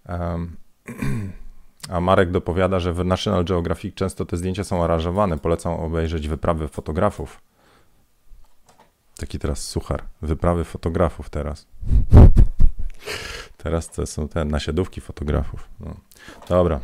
Um, 0.10 0.58
A 1.90 2.00
Marek 2.00 2.32
dopowiada, 2.32 2.80
że 2.80 2.94
w 2.94 3.06
National 3.06 3.46
Geographic 3.46 3.96
często 3.96 4.26
te 4.26 4.38
zdjęcia 4.38 4.64
są 4.64 4.84
aranżowane. 4.84 5.38
Polecam 5.38 5.74
obejrzeć 5.74 6.28
wyprawy 6.28 6.68
fotografów. 6.68 7.42
Taki 9.18 9.40
teraz 9.40 9.64
suchar. 9.64 10.04
Wyprawy 10.22 10.64
fotografów 10.64 11.30
teraz. 11.30 11.68
Teraz 13.58 13.92
to 13.92 14.06
są 14.06 14.28
te 14.28 14.46
nasiadówki 14.46 15.02
fotografów. 15.02 15.70
No. 15.80 15.96
Dobra. 16.50 16.80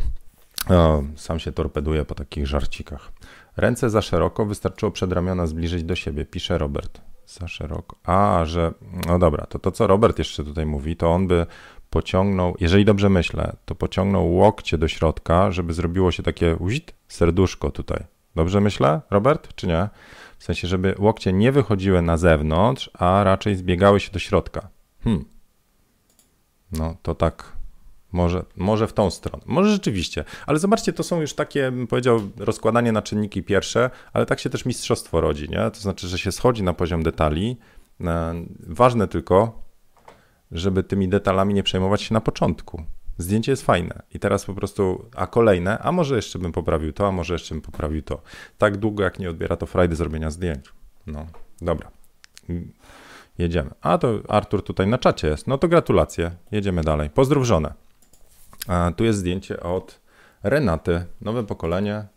Sam 1.16 1.40
się 1.40 1.52
torpeduje 1.52 2.06
po 2.06 2.16
takich 2.16 2.48
żarcikach. 2.48 3.12
Ręce 3.58 3.90
za 3.90 4.02
szeroko, 4.02 4.46
wystarczyło 4.46 4.92
przedramiona 4.92 5.48
zbliżyć 5.48 5.84
do 5.84 5.96
siebie, 5.96 6.26
pisze 6.26 6.58
Robert. 6.58 7.02
Za 7.26 7.48
szeroko. 7.48 7.96
A, 8.04 8.46
że. 8.46 8.72
No 9.08 9.20
dobra, 9.20 9.46
to 9.46 9.60
to, 9.60 9.72
co 9.72 9.88
Robert 9.88 10.20
jeszcze 10.20 10.44
tutaj 10.44 10.66
mówi, 10.66 10.96
to 10.96 11.12
on 11.12 11.28
by 11.28 11.46
pociągnął, 11.89 12.56
jeżeli 12.60 12.86
dobrze 12.86 13.10
myślę, 13.10 13.56
to 13.65 13.75
pociągnął 13.75 14.34
łokcie 14.34 14.78
do 14.78 14.88
środka, 14.88 15.52
żeby 15.52 15.73
zrobiło 15.73 16.12
się 16.12 16.23
takie 16.23 16.56
uzit, 16.56 16.93
serduszko 17.08 17.71
tutaj. 17.71 18.04
Dobrze 18.36 18.62
myślę, 18.62 19.02
Robert, 19.10 19.56
czy 19.56 19.67
nie? 19.67 19.89
W 20.38 20.43
sensie, 20.43 20.67
żeby 20.67 20.95
łokcie 20.99 21.34
nie 21.34 21.52
wychodziły 21.52 22.02
na 22.02 22.17
zewnątrz, 22.17 22.89
a 22.93 23.23
raczej 23.23 23.56
zbiegały 23.56 23.99
się 23.99 24.12
do 24.12 24.19
środka. 24.19 24.69
Hmm. 25.04 25.25
No 26.71 26.95
to 27.02 27.15
tak 27.15 27.60
może, 28.12 28.45
może 28.56 28.88
w 28.88 28.93
tą 28.93 29.12
stronę. 29.12 29.43
Może 29.45 29.71
rzeczywiście. 29.71 30.23
Ale 30.45 30.60
zobaczcie, 30.60 30.93
to 30.93 31.04
są 31.04 31.21
już 31.21 31.34
takie, 31.34 31.71
bym 31.71 31.88
powiedział, 31.88 32.21
rozkładanie 32.38 32.91
na 32.91 33.02
czynniki 33.02 33.43
pierwsze, 33.43 33.89
ale 34.13 34.25
tak 34.25 34.39
się 34.39 34.49
też 34.49 34.65
mistrzostwo 34.65 35.21
rodzi, 35.21 35.49
nie? 35.49 35.71
To 35.71 35.80
znaczy, 35.80 36.08
że 36.08 36.17
się 36.17 36.32
schodzi 36.32 36.63
na 36.63 36.73
poziom 36.73 37.04
detali. 37.04 37.58
E, 38.02 38.34
ważne 38.60 39.08
tylko, 39.08 39.62
żeby 40.52 40.84
tymi 40.84 41.10
detalami 41.10 41.54
nie 41.54 41.64
przejmować 41.64 42.02
się 42.02 42.14
na 42.14 42.22
początku. 42.22 42.84
Zdjęcie 43.18 43.52
jest 43.52 43.66
fajne 43.66 44.02
i 44.14 44.20
teraz 44.20 44.46
po 44.46 44.54
prostu, 44.54 45.10
a 45.16 45.28
kolejne, 45.28 45.80
a 45.80 45.92
może 45.92 46.16
jeszcze 46.16 46.40
bym 46.40 46.52
poprawił 46.52 46.94
to, 46.94 47.08
a 47.08 47.12
może 47.12 47.34
jeszcze 47.34 47.56
bym 47.56 47.62
poprawił 47.62 48.02
to. 48.02 48.22
Tak 48.58 48.78
długo 48.78 49.04
jak 49.04 49.20
nie 49.20 49.30
odbiera 49.30 49.56
to 49.56 49.66
frajdy 49.66 49.96
zrobienia 49.96 50.32
zdjęć. 50.32 50.66
No, 51.08 51.26
dobra. 51.62 51.92
Jedziemy. 53.38 53.70
A 53.82 53.98
to 53.98 54.20
Artur 54.28 54.64
tutaj 54.64 54.88
na 54.88 54.98
czacie 54.98 55.28
jest. 55.28 55.48
No 55.48 55.58
to 55.58 55.68
gratulacje. 55.68 56.32
Jedziemy 56.52 56.82
dalej. 56.82 57.10
Pozdrów 57.10 57.46
żonę. 57.46 57.74
A 58.68 58.92
tu 58.96 59.04
jest 59.04 59.20
zdjęcie 59.20 59.60
od 59.60 60.00
Renaty. 60.44 61.06
Nowe 61.22 61.44
pokolenie. 61.44 62.08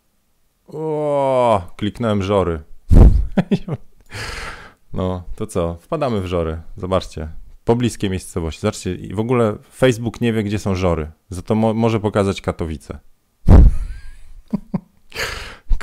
O, 0.68 1.62
kliknąłem 1.76 2.22
żory. 2.22 2.60
No, 4.92 5.22
to 5.36 5.46
co? 5.46 5.76
Wpadamy 5.80 6.20
w 6.20 6.26
żory. 6.26 6.60
Zobaczcie. 6.76 7.28
Pobliskie 7.64 8.10
miejscowości. 8.10 8.60
Zobaczcie, 8.60 8.98
w 9.14 9.20
ogóle 9.20 9.56
Facebook 9.74 10.20
nie 10.20 10.32
wie, 10.32 10.42
gdzie 10.42 10.58
są 10.58 10.74
żory. 10.74 11.10
Za 11.30 11.42
to 11.42 11.54
mo 11.54 11.74
może 11.74 12.00
pokazać 12.00 12.40
Katowice. 12.40 12.98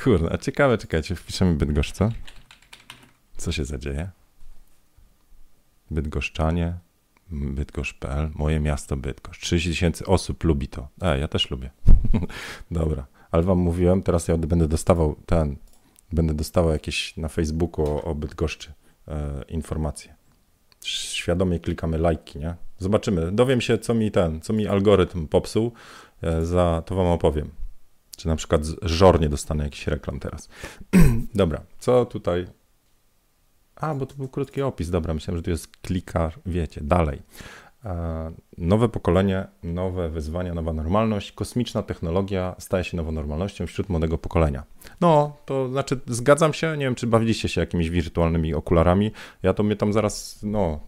Kurde, 0.03 0.33
a 0.33 0.37
ciekawe, 0.37 0.77
czekajcie, 0.77 1.15
wpiszemy 1.15 1.55
Bydgoszcz, 1.55 1.91
co? 1.91 2.11
Co 3.37 3.51
się 3.51 3.65
zadzieje? 3.65 4.09
Bydgoszczanie, 5.91 6.73
bydgoszcz.pl, 7.31 8.29
moje 8.35 8.59
miasto 8.59 8.97
Bydgoszcz. 8.97 9.41
30 9.41 9.69
tysięcy 9.69 10.05
osób 10.05 10.43
lubi 10.43 10.67
to. 10.67 10.87
E, 11.01 11.19
ja 11.19 11.27
też 11.27 11.51
lubię. 11.51 11.69
Dobra, 12.71 13.07
ale 13.31 13.43
wam 13.43 13.57
mówiłem, 13.57 14.03
teraz 14.03 14.27
ja 14.27 14.37
będę 14.37 14.67
dostawał 14.67 15.15
ten, 15.25 15.55
będę 16.11 16.33
dostawał 16.33 16.71
jakieś 16.71 17.17
na 17.17 17.27
Facebooku 17.27 17.85
o, 17.85 18.03
o 18.03 18.15
Bydgoszczy 18.15 18.73
e, 19.07 19.43
informacje. 19.47 20.18
Świadomie 20.83 21.59
klikamy 21.59 21.97
lajki, 21.97 22.39
nie? 22.39 22.55
Zobaczymy. 22.77 23.31
Dowiem 23.31 23.61
się, 23.61 23.77
co 23.77 23.93
mi 23.93 24.11
ten, 24.11 24.41
co 24.41 24.53
mi 24.53 24.67
algorytm 24.67 25.27
popsuł, 25.27 25.71
e, 26.23 26.45
za 26.45 26.83
to 26.85 26.95
wam 26.95 27.07
opowiem. 27.07 27.49
Czy 28.17 28.27
na 28.27 28.35
przykład 28.35 28.61
żornie 28.81 29.29
dostanę 29.29 29.63
jakiś 29.63 29.87
reklam 29.87 30.19
teraz. 30.19 30.49
Dobra, 31.35 31.61
co 31.79 32.05
tutaj 32.05 32.47
a, 33.79 33.95
bo 33.95 34.05
to 34.05 34.15
był 34.15 34.27
krótki 34.27 34.61
opis, 34.61 34.89
dobra, 34.89 35.13
myślałem, 35.13 35.37
że 35.37 35.43
tu 35.43 35.49
jest 35.49 35.77
klikar, 35.77 36.39
wiecie, 36.45 36.81
dalej. 36.83 37.21
E, 37.85 38.31
nowe 38.57 38.89
pokolenie, 38.89 39.47
nowe 39.63 40.09
wyzwania, 40.09 40.53
nowa 40.53 40.73
normalność. 40.73 41.31
Kosmiczna 41.31 41.83
technologia 41.83 42.55
staje 42.59 42.83
się 42.83 42.97
nową 42.97 43.11
normalnością 43.11 43.67
wśród 43.67 43.89
młodego 43.89 44.17
pokolenia. 44.17 44.63
No, 45.01 45.37
to 45.45 45.69
znaczy 45.69 45.99
zgadzam 46.07 46.53
się, 46.53 46.77
nie 46.77 46.85
wiem, 46.85 46.95
czy 46.95 47.07
bawiliście 47.07 47.49
się 47.49 47.61
jakimiś 47.61 47.89
wirtualnymi 47.89 48.53
okularami. 48.53 49.11
Ja 49.43 49.53
to 49.53 49.63
mnie 49.63 49.75
tam 49.75 49.93
zaraz, 49.93 50.39
no, 50.43 50.79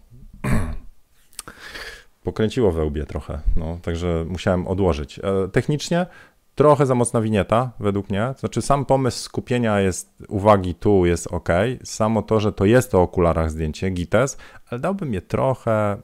pokręciło 2.24 2.72
we 2.72 2.84
łbie 2.84 3.06
trochę, 3.06 3.40
no, 3.56 3.78
także 3.82 4.24
musiałem 4.28 4.66
odłożyć. 4.66 5.18
E, 5.18 5.22
technicznie 5.52 6.06
trochę 6.54 6.86
za 6.86 6.94
mocna 6.94 7.20
winieta, 7.20 7.70
według 7.80 8.10
mnie. 8.10 8.34
Znaczy, 8.38 8.62
sam 8.62 8.84
pomysł 8.84 9.18
skupienia 9.18 9.80
jest, 9.80 10.22
uwagi 10.28 10.74
tu 10.74 11.06
jest 11.06 11.26
ok. 11.26 11.48
Samo 11.84 12.22
to, 12.22 12.40
że 12.40 12.52
to 12.52 12.64
jest 12.64 12.94
o 12.94 13.02
okularach 13.02 13.50
zdjęcie, 13.50 13.90
GITES, 13.90 14.36
ale 14.70 14.80
dałbym 14.80 15.14
je 15.14 15.22
trochę, 15.22 15.96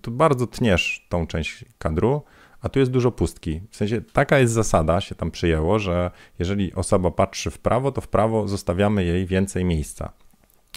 tu 0.00 0.10
bardzo 0.10 0.46
tniesz 0.46 1.06
tą 1.08 1.26
część 1.26 1.64
kadru, 1.78 2.22
a 2.60 2.68
tu 2.68 2.78
jest 2.78 2.90
dużo 2.90 3.12
pustki. 3.12 3.60
W 3.70 3.76
sensie 3.76 4.00
taka 4.00 4.38
jest 4.38 4.52
zasada, 4.52 5.00
się 5.00 5.14
tam 5.14 5.30
przyjęło, 5.30 5.78
że 5.78 6.10
jeżeli 6.38 6.74
osoba 6.74 7.10
patrzy 7.10 7.50
w 7.50 7.58
prawo, 7.58 7.92
to 7.92 8.00
w 8.00 8.08
prawo 8.08 8.48
zostawiamy 8.48 9.04
jej 9.04 9.26
więcej 9.26 9.64
miejsca. 9.64 10.12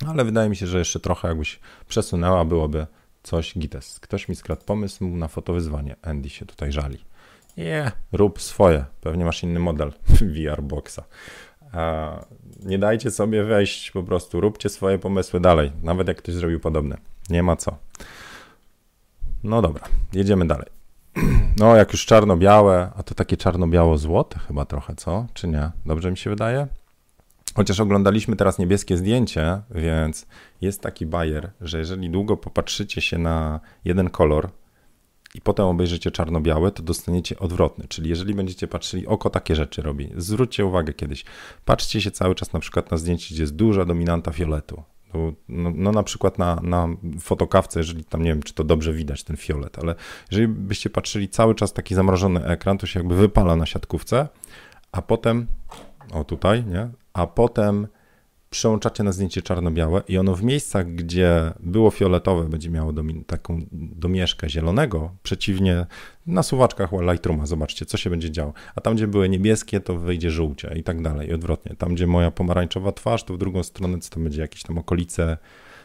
Ale 0.07 0.25
wydaje 0.25 0.49
mi 0.49 0.55
się, 0.55 0.67
że 0.67 0.79
jeszcze 0.79 0.99
trochę 0.99 1.27
jakbyś 1.27 1.59
przesunęła, 1.87 2.45
byłoby 2.45 2.87
coś 3.23 3.57
GITES. 3.57 3.99
Ktoś 3.99 4.29
mi 4.29 4.35
skradł 4.35 4.65
pomysł 4.65 5.07
na 5.07 5.27
fotowyzwanie. 5.27 5.95
Andy 6.01 6.29
się 6.29 6.45
tutaj 6.45 6.71
żali. 6.71 6.97
Nie, 7.57 7.91
rób 8.11 8.41
swoje. 8.41 8.85
Pewnie 9.01 9.25
masz 9.25 9.43
inny 9.43 9.59
model 9.59 9.93
VR 10.35 10.61
Boxa. 10.63 10.99
Nie 12.63 12.79
dajcie 12.79 13.11
sobie 13.11 13.43
wejść, 13.43 13.91
po 13.91 14.03
prostu 14.03 14.41
róbcie 14.41 14.69
swoje 14.69 14.99
pomysły 14.99 15.39
dalej, 15.39 15.71
nawet 15.83 16.07
jak 16.07 16.17
ktoś 16.17 16.35
zrobił 16.35 16.59
podobne. 16.59 16.97
Nie 17.29 17.43
ma 17.43 17.55
co. 17.55 17.77
No 19.43 19.61
dobra, 19.61 19.83
jedziemy 20.13 20.47
dalej. 20.47 20.67
No, 21.57 21.75
jak 21.75 21.91
już 21.91 22.05
czarno-białe, 22.05 22.91
a 22.95 23.03
to 23.03 23.15
takie 23.15 23.37
czarno-biało-złote 23.37 24.39
chyba 24.39 24.65
trochę, 24.65 24.95
co? 24.95 25.27
Czy 25.33 25.47
nie? 25.47 25.71
Dobrze 25.85 26.11
mi 26.11 26.17
się 26.17 26.29
wydaje? 26.29 26.67
Chociaż 27.55 27.79
oglądaliśmy 27.79 28.35
teraz 28.35 28.59
niebieskie 28.59 28.97
zdjęcie, 28.97 29.61
więc 29.71 30.27
jest 30.61 30.81
taki 30.81 31.05
bajer, 31.05 31.51
że 31.61 31.79
jeżeli 31.79 32.09
długo 32.09 32.37
popatrzycie 32.37 33.01
się 33.01 33.17
na 33.17 33.59
jeden 33.85 34.09
kolor, 34.09 34.49
i 35.35 35.41
potem 35.41 35.65
obejrzycie 35.65 36.11
czarno-białe, 36.11 36.71
to 36.71 36.83
dostaniecie 36.83 37.39
odwrotny. 37.39 37.87
Czyli 37.87 38.09
jeżeli 38.09 38.33
będziecie 38.33 38.67
patrzyli, 38.67 39.07
oko 39.07 39.29
takie 39.29 39.55
rzeczy 39.55 39.81
robi. 39.81 40.09
Zwróćcie 40.17 40.65
uwagę 40.65 40.93
kiedyś. 40.93 41.25
Patrzcie 41.65 42.01
się 42.01 42.11
cały 42.11 42.35
czas 42.35 42.53
na 42.53 42.59
przykład 42.59 42.91
na 42.91 42.97
zdjęcie, 42.97 43.35
gdzie 43.35 43.43
jest 43.43 43.55
duża 43.55 43.85
dominanta 43.85 44.31
fioletu. 44.31 44.83
No, 45.13 45.33
no, 45.49 45.71
no, 45.75 45.91
na 45.91 46.03
przykład 46.03 46.37
na, 46.37 46.59
na 46.63 46.87
fotokawce, 47.19 47.79
jeżeli 47.79 48.05
tam 48.05 48.23
nie 48.23 48.29
wiem, 48.29 48.43
czy 48.43 48.53
to 48.53 48.63
dobrze 48.63 48.93
widać 48.93 49.23
ten 49.23 49.37
fiolet, 49.37 49.79
ale 49.79 49.95
jeżeli 50.31 50.47
byście 50.47 50.89
patrzyli 50.89 51.29
cały 51.29 51.55
czas 51.55 51.73
taki 51.73 51.95
zamrożony 51.95 52.45
ekran, 52.45 52.77
to 52.77 52.87
się 52.87 52.99
jakby 52.99 53.15
wypala 53.15 53.55
na 53.55 53.65
siatkówce, 53.65 54.27
a 54.91 55.01
potem, 55.01 55.47
o 56.13 56.23
tutaj, 56.23 56.65
nie? 56.65 56.89
A 57.13 57.27
potem 57.27 57.87
przełączacie 58.51 59.03
na 59.03 59.11
zdjęcie 59.11 59.41
czarno-białe 59.41 60.01
i 60.07 60.17
ono 60.17 60.35
w 60.35 60.43
miejscach, 60.43 60.95
gdzie 60.95 61.53
było 61.59 61.91
fioletowe, 61.91 62.49
będzie 62.49 62.69
miało 62.69 62.93
taką 63.27 63.61
domieszkę 63.71 64.49
zielonego, 64.49 65.11
przeciwnie 65.23 65.85
na 66.27 66.43
suwaczkach 66.43 66.89
Lightrooma, 66.91 67.45
zobaczcie, 67.45 67.85
co 67.85 67.97
się 67.97 68.09
będzie 68.09 68.31
działo. 68.31 68.53
A 68.75 68.81
tam, 68.81 68.95
gdzie 68.95 69.07
były 69.07 69.29
niebieskie, 69.29 69.79
to 69.79 69.97
wyjdzie 69.97 70.31
żółcie 70.31 70.73
i 70.75 70.83
tak 70.83 71.01
dalej, 71.01 71.29
i 71.29 71.33
odwrotnie. 71.33 71.75
Tam, 71.75 71.95
gdzie 71.95 72.07
moja 72.07 72.31
pomarańczowa 72.31 72.91
twarz, 72.91 73.23
to 73.23 73.33
w 73.33 73.37
drugą 73.37 73.63
stronę, 73.63 73.99
co 73.99 74.09
tam 74.09 74.23
będzie 74.23 74.41
jakieś 74.41 74.63
tam 74.63 74.77
okolice 74.77 75.37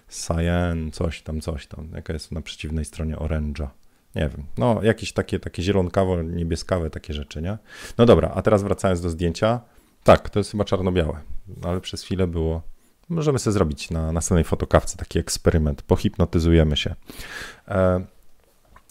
cyan, 0.09 0.91
coś 0.93 1.23
tam, 1.23 1.41
coś 1.41 1.67
tam, 1.67 1.89
jaka 1.95 2.13
jest 2.13 2.33
na 2.33 2.41
przeciwnej 2.41 2.85
stronie 2.85 3.19
oręża. 3.19 3.71
Nie 4.15 4.29
wiem, 4.29 4.47
no 4.59 4.83
jakieś 4.83 5.13
takie, 5.13 5.39
takie 5.39 5.63
zielonkawo, 5.63 6.23
niebieskawe 6.23 6.91
takie 6.91 7.15
rzeczy, 7.15 7.43
nie? 7.43 7.59
No 7.99 8.07
dobra, 8.07 8.33
a 8.35 8.43
teraz 8.43 8.63
wracając 8.63 9.01
do 9.01 9.11
zdjęcia, 9.11 9.61
tak, 10.07 10.31
to 10.31 10.41
jest 10.41 10.51
chyba 10.51 10.65
czarno-białe, 10.65 11.21
ale 11.63 11.81
przez 11.81 12.03
chwilę 12.03 12.27
było. 12.27 12.63
Możemy 13.09 13.39
sobie 13.39 13.53
zrobić 13.53 13.91
na 13.91 14.13
następnej 14.13 14.45
fotokawce 14.45 14.97
taki 14.97 15.19
eksperyment. 15.19 15.83
Pohipnotyzujemy 15.83 16.77
się. 16.77 16.95
E, 17.69 18.05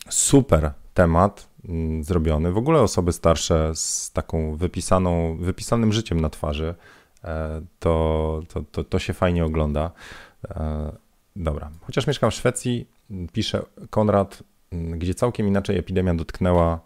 super 0.10 0.71
temat 0.93 1.47
mm, 1.69 2.04
zrobiony. 2.04 2.51
W 2.51 2.58
ogóle 2.58 2.82
osoby 2.82 3.13
starsze 3.13 3.71
z 3.75 4.12
taką 4.12 4.56
wypisaną, 4.56 5.38
wypisanym 5.38 5.93
życiem 5.93 6.19
na 6.19 6.30
twarzy, 6.30 6.75
e, 7.23 7.62
to, 7.80 8.41
to, 8.54 8.63
to, 8.71 8.84
to 8.84 8.99
się 8.99 9.13
fajnie 9.13 9.45
ogląda. 9.45 9.91
E, 10.49 10.91
dobra, 11.36 11.69
chociaż 11.82 12.08
mieszkam 12.08 12.32
w 12.32 12.34
Szwecji, 12.34 12.88
pisze 13.34 13.63
Konrad, 13.89 14.43
gdzie 14.71 15.13
całkiem 15.13 15.47
inaczej 15.47 15.78
epidemia 15.78 16.15
dotknęła 16.15 16.80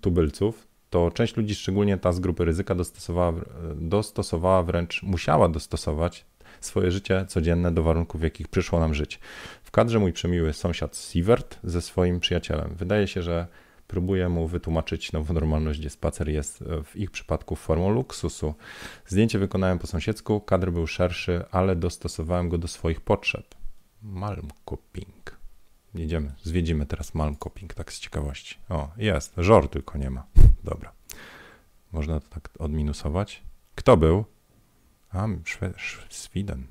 tubylców, 0.00 0.69
to 0.90 1.10
część 1.10 1.36
ludzi, 1.36 1.54
szczególnie 1.54 1.98
ta 1.98 2.12
z 2.12 2.20
grupy 2.20 2.44
ryzyka, 2.44 2.74
dostosowała, 2.74 3.32
dostosowała 3.74 4.62
wręcz 4.62 5.02
musiała 5.02 5.48
dostosować 5.48 6.26
swoje 6.60 6.90
życie 6.90 7.26
codzienne 7.28 7.72
do 7.72 7.82
warunków, 7.82 8.20
w 8.20 8.24
jakich 8.24 8.48
przyszło 8.48 8.80
nam 8.80 8.94
żyć. 8.94 9.20
W 9.62 9.70
kadrze 9.70 9.98
mój 9.98 10.12
przemiły 10.12 10.52
sąsiad 10.52 10.96
Sievert 10.96 11.58
ze 11.64 11.82
swoim 11.82 12.20
przyjacielem. 12.20 12.74
Wydaje 12.74 13.08
się, 13.08 13.22
że 13.22 13.46
próbuję 13.86 14.28
mu 14.28 14.46
wytłumaczyć 14.46 15.12
nową 15.12 15.34
normalność, 15.34 15.80
gdzie 15.80 15.90
spacer 15.90 16.28
jest 16.28 16.64
w 16.84 16.96
ich 16.96 17.10
przypadku 17.10 17.56
formą 17.56 17.90
luksusu. 17.90 18.54
Zdjęcie 19.06 19.38
wykonałem 19.38 19.78
po 19.78 19.86
sąsiedzku, 19.86 20.40
kadr 20.40 20.70
był 20.70 20.86
szerszy, 20.86 21.44
ale 21.50 21.76
dostosowałem 21.76 22.48
go 22.48 22.58
do 22.58 22.68
swoich 22.68 23.00
potrzeb. 23.00 23.54
Malmkoping. 24.02 25.38
jedziemy, 25.94 26.32
zwiedzimy 26.42 26.86
teraz 26.86 27.14
Malmkoping, 27.14 27.74
tak 27.74 27.92
z 27.92 28.00
ciekawości. 28.00 28.58
O, 28.68 28.88
jest, 28.96 29.34
żor 29.36 29.68
tylko 29.68 29.98
nie 29.98 30.10
ma. 30.10 30.24
Dobra. 30.64 30.92
Można 31.92 32.20
to 32.20 32.28
tak 32.28 32.48
odminusować. 32.58 33.42
Kto 33.74 33.96
był? 33.96 34.24
A, 35.12 35.26
Szwe 35.44 35.72
Sweden. 36.08 36.66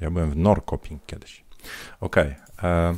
Ja 0.00 0.10
byłem 0.10 0.30
w 0.30 0.36
Norrköping 0.36 1.06
kiedyś. 1.06 1.44
Okej. 2.00 2.34
Okay. 2.56 2.70
E, 2.70 2.94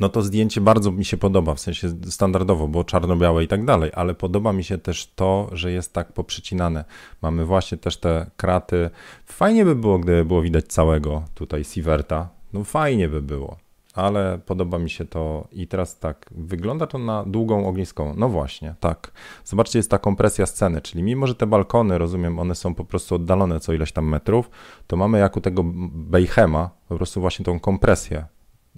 no 0.00 0.08
to 0.08 0.22
zdjęcie 0.22 0.60
bardzo 0.60 0.90
mi 0.90 1.04
się 1.04 1.16
podoba, 1.16 1.54
w 1.54 1.60
sensie 1.60 1.88
standardowo, 2.10 2.68
bo 2.68 2.84
czarno-białe 2.84 3.44
i 3.44 3.48
tak 3.48 3.64
dalej, 3.64 3.90
ale 3.94 4.14
podoba 4.14 4.52
mi 4.52 4.64
się 4.64 4.78
też 4.78 5.12
to, 5.16 5.48
że 5.52 5.72
jest 5.72 5.92
tak 5.92 6.12
poprzecinane. 6.12 6.84
Mamy 7.22 7.44
właśnie 7.44 7.78
też 7.78 7.96
te 7.96 8.30
kraty. 8.36 8.90
Fajnie 9.26 9.64
by 9.64 9.76
było, 9.76 9.98
gdyby 9.98 10.24
było 10.24 10.42
widać 10.42 10.64
całego 10.64 11.24
tutaj 11.34 11.64
Sieverta. 11.64 12.28
No 12.52 12.64
fajnie 12.64 13.08
by 13.08 13.22
było, 13.22 13.56
ale 13.94 14.38
podoba 14.46 14.78
mi 14.78 14.90
się 14.90 15.04
to 15.04 15.48
i 15.52 15.66
teraz 15.66 15.98
tak, 15.98 16.30
wygląda 16.30 16.86
to 16.86 16.98
na 16.98 17.24
długą 17.24 17.66
ogniską. 17.66 18.14
No 18.16 18.28
właśnie, 18.28 18.74
tak. 18.80 19.12
Zobaczcie, 19.44 19.78
jest 19.78 19.90
ta 19.90 19.98
kompresja 19.98 20.46
sceny, 20.46 20.80
czyli 20.80 21.02
mimo, 21.02 21.26
że 21.26 21.34
te 21.34 21.46
balkony, 21.46 21.98
rozumiem, 21.98 22.38
one 22.38 22.54
są 22.54 22.74
po 22.74 22.84
prostu 22.84 23.14
oddalone 23.14 23.60
co 23.60 23.72
ileś 23.72 23.92
tam 23.92 24.08
metrów, 24.08 24.50
to 24.86 24.96
mamy 24.96 25.18
jak 25.18 25.36
u 25.36 25.40
tego 25.40 25.62
Bejhema 25.94 26.70
po 26.88 26.96
prostu 26.96 27.20
właśnie 27.20 27.44
tą 27.44 27.60
kompresję, 27.60 28.24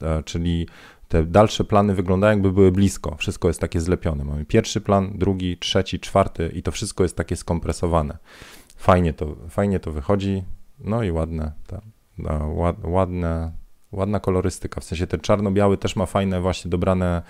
e, 0.03 0.23
czyli 0.23 0.67
te 1.09 1.25
dalsze 1.25 1.65
plany 1.65 1.95
wyglądają 1.95 2.33
jakby 2.33 2.53
były 2.53 2.73
blisko. 2.73 3.17
Wszystko 3.19 3.49
jest 3.49 3.61
takie 3.61 3.81
zlepione. 3.81 4.25
Mamy 4.25 4.45
pierwszy 4.45 4.81
plan, 4.81 5.13
drugi, 5.15 5.59
trzeci, 5.59 6.01
czwarty 6.01 6.53
i 6.55 6.63
to 6.63 6.73
wszystko 6.73 7.03
jest 7.03 7.17
takie 7.17 7.37
skompresowane. 7.37 8.19
Fajnie 8.77 9.13
to, 9.13 9.37
fajnie 9.49 9.81
to 9.81 9.93
wychodzi. 9.93 10.45
No 10.79 11.03
i 11.03 11.11
ładne, 11.11 11.53
ta, 11.67 11.81
ładne, 12.85 13.53
ładna 13.97 14.21
kolorystyka. 14.21 14.81
W 14.81 14.85
sensie 14.85 15.07
ten 15.07 15.21
czarno-biały 15.21 15.77
też 15.77 15.97
ma 15.97 16.07
fajne 16.07 16.41
właśnie 16.41 16.71
dobrane 16.71 17.23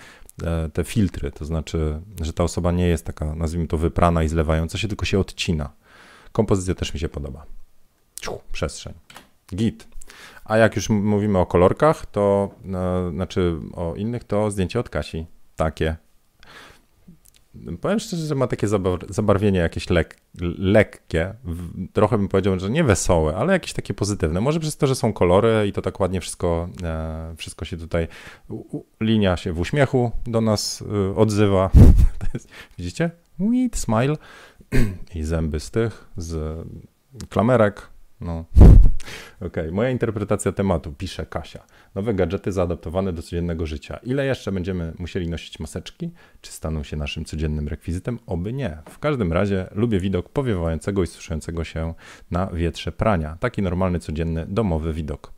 e, 0.43 0.69
te 0.73 0.83
filtry. 0.83 1.31
To 1.31 1.45
znaczy, 1.45 2.01
że 2.21 2.33
ta 2.33 2.43
osoba 2.43 2.71
nie 2.71 2.87
jest 2.87 3.05
taka, 3.05 3.35
nazwijmy 3.35 3.67
to, 3.67 3.77
wyprana 3.77 4.23
i 4.23 4.27
zlewająca 4.27 4.77
się, 4.77 4.87
tylko 4.87 5.05
się 5.05 5.19
odcina. 5.19 5.69
Kompozycja 6.31 6.75
też 6.75 6.93
mi 6.93 6.99
się 6.99 7.09
podoba. 7.09 7.45
Ciu, 8.21 8.39
przestrzeń. 8.51 8.93
Git. 9.55 9.87
A 10.45 10.57
jak 10.57 10.75
już 10.75 10.89
mówimy 10.89 11.39
o 11.39 11.45
kolorkach, 11.45 12.05
to 12.05 12.49
no, 12.63 13.11
znaczy 13.11 13.55
o 13.73 13.95
innych, 13.95 14.23
to 14.23 14.51
zdjęcie 14.51 14.79
od 14.79 14.89
Kasi. 14.89 15.25
Takie. 15.55 15.95
Powiem 17.81 17.99
szczerze, 17.99 18.25
że 18.25 18.35
ma 18.35 18.47
takie 18.47 18.67
zabarwienie 19.09 19.59
jakieś 19.59 19.89
lek 19.89 20.17
lekkie. 20.57 21.33
Trochę 21.93 22.17
bym 22.17 22.27
powiedział, 22.27 22.59
że 22.59 22.69
nie 22.69 22.83
wesołe, 22.83 23.35
ale 23.35 23.53
jakieś 23.53 23.73
takie 23.73 23.93
pozytywne. 23.93 24.41
Może 24.41 24.59
przez 24.59 24.77
to, 24.77 24.87
że 24.87 24.95
są 24.95 25.13
kolory 25.13 25.67
i 25.67 25.73
to 25.73 25.81
tak 25.81 25.99
ładnie 25.99 26.21
wszystko, 26.21 26.69
e, 26.83 27.33
wszystko 27.37 27.65
się 27.65 27.77
tutaj. 27.77 28.07
Linia 29.01 29.37
się 29.37 29.53
w 29.53 29.59
uśmiechu 29.59 30.11
do 30.27 30.41
nas 30.41 30.81
y, 30.81 31.15
odzywa. 31.15 31.69
Widzicie? 32.77 33.11
Sweet 33.35 33.77
smile. 33.77 34.15
I 35.15 35.23
zęby 35.23 35.59
z 35.59 35.71
tych, 35.71 36.09
z 36.17 36.57
klamerek. 37.29 37.96
No. 38.21 38.45
Okej, 39.37 39.47
okay. 39.47 39.71
moja 39.71 39.89
interpretacja 39.89 40.51
tematu, 40.51 40.93
pisze 40.93 41.25
Kasia. 41.25 41.63
Nowe 41.95 42.13
gadżety 42.13 42.51
zaadaptowane 42.51 43.13
do 43.13 43.21
codziennego 43.21 43.65
życia. 43.65 43.99
Ile 44.03 44.25
jeszcze 44.25 44.51
będziemy 44.51 44.93
musieli 44.99 45.29
nosić 45.29 45.59
maseczki? 45.59 46.11
Czy 46.41 46.51
staną 46.51 46.83
się 46.83 46.97
naszym 46.97 47.25
codziennym 47.25 47.67
rekwizytem? 47.67 48.19
Oby 48.25 48.53
nie. 48.53 48.77
W 48.89 48.99
każdym 48.99 49.33
razie 49.33 49.67
lubię 49.71 49.99
widok 49.99 50.29
powiewającego 50.29 51.03
i 51.03 51.07
suszającego 51.07 51.63
się 51.63 51.93
na 52.31 52.47
wietrze 52.47 52.91
prania. 52.91 53.37
Taki 53.39 53.61
normalny, 53.61 53.99
codzienny, 53.99 54.45
domowy 54.49 54.93
widok. 54.93 55.37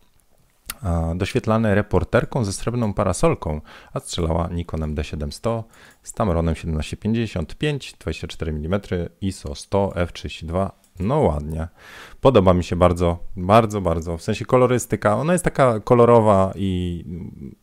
Doświetlane 1.16 1.76
reporterką 1.76 2.46
ze 2.46 2.54
srebrną 2.54 2.94
parasolką, 2.94 3.62
a 3.94 4.00
strzelała 4.00 4.50
Nikonem 4.52 4.96
D700 4.96 5.64
z 6.04 6.14
Tamronem 6.14 6.56
1755, 6.56 7.96
24 8.00 8.52
mm, 8.52 8.82
ISO 9.22 9.56
100 9.56 9.94
f32 9.96 10.70
no 11.00 11.20
ładnie. 11.20 11.68
Podoba 12.22 12.54
mi 12.54 12.64
się 12.64 12.76
bardzo, 12.76 13.20
bardzo, 13.38 13.82
bardzo. 13.82 14.18
W 14.18 14.22
sensie 14.22 14.46
kolorystyka, 14.46 15.16
ona 15.16 15.34
jest 15.34 15.46
taka 15.46 15.80
kolorowa 15.80 16.54
i 16.56 17.04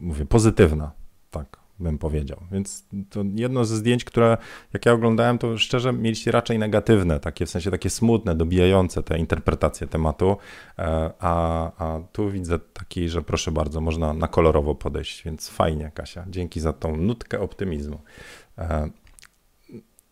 mówię, 0.01 0.27
pozytywna, 0.27 0.93
tak 1.31 1.67
bym 1.79 1.99
powiedział. 1.99 2.39
Więc 2.53 2.87
to 3.11 3.25
jedno 3.35 3.65
ze 3.65 3.77
zdjęć, 3.77 4.05
które 4.05 4.37
jak 4.73 4.87
ja 4.87 4.93
oglądałem, 4.93 5.39
to 5.39 5.59
szczerze 5.59 5.93
mieliście 5.93 6.31
raczej 6.31 6.59
negatywne, 6.59 7.21
takie 7.21 7.47
w 7.47 7.51
sensie 7.51 7.71
takie 7.71 7.91
smutne, 7.91 8.35
dobijające 8.35 9.03
te 9.03 9.19
interpretacje 9.19 9.87
tematu, 9.87 10.37
e, 10.79 11.11
a, 11.19 11.73
a 11.79 12.01
tu 12.13 12.31
widzę 12.31 12.59
taki, 12.59 13.09
że 13.09 13.23
proszę 13.23 13.53
bardzo, 13.53 13.81
można 13.81 14.13
na 14.13 14.29
kolorowo 14.29 14.75
podejść, 14.75 15.25
więc 15.25 15.49
fajnie 15.49 15.91
Kasia, 15.95 16.25
dzięki 16.29 16.61
za 16.61 16.73
tą 16.73 16.97
nutkę 16.97 17.41
optymizmu. 17.41 18.01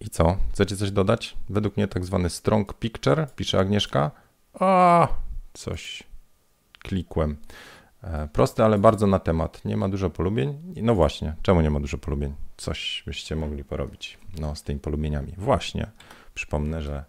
I 0.05 0.11
co? 0.11 0.36
Chcecie 0.52 0.76
coś 0.76 0.90
dodać? 0.90 1.36
Według 1.48 1.76
mnie 1.76 1.88
tak 1.88 2.05
zwany 2.05 2.30
strong 2.30 2.74
picture, 2.74 3.26
pisze 3.36 3.59
Agnieszka. 3.59 4.11
A, 4.61 5.09
coś 5.52 6.02
klikłem. 6.78 7.36
E, 8.02 8.28
prosty, 8.28 8.64
ale 8.64 8.78
bardzo 8.78 9.07
na 9.07 9.18
temat. 9.18 9.64
Nie 9.64 9.76
ma 9.76 9.88
dużo 9.88 10.11
polubień. 10.11 10.74
No 10.82 10.94
właśnie, 10.94 11.34
czemu 11.42 11.61
nie 11.61 11.70
ma 11.70 11.80
dużo 11.80 11.98
polubień? 11.98 12.34
Coś 12.57 13.02
byście 13.07 13.36
mogli 13.36 13.64
porobić 13.64 14.18
no, 14.40 14.55
z 14.55 14.62
tymi 14.62 14.80
polubieniami. 14.80 15.34
Właśnie, 15.38 15.90
przypomnę, 16.34 16.82
że 16.82 17.05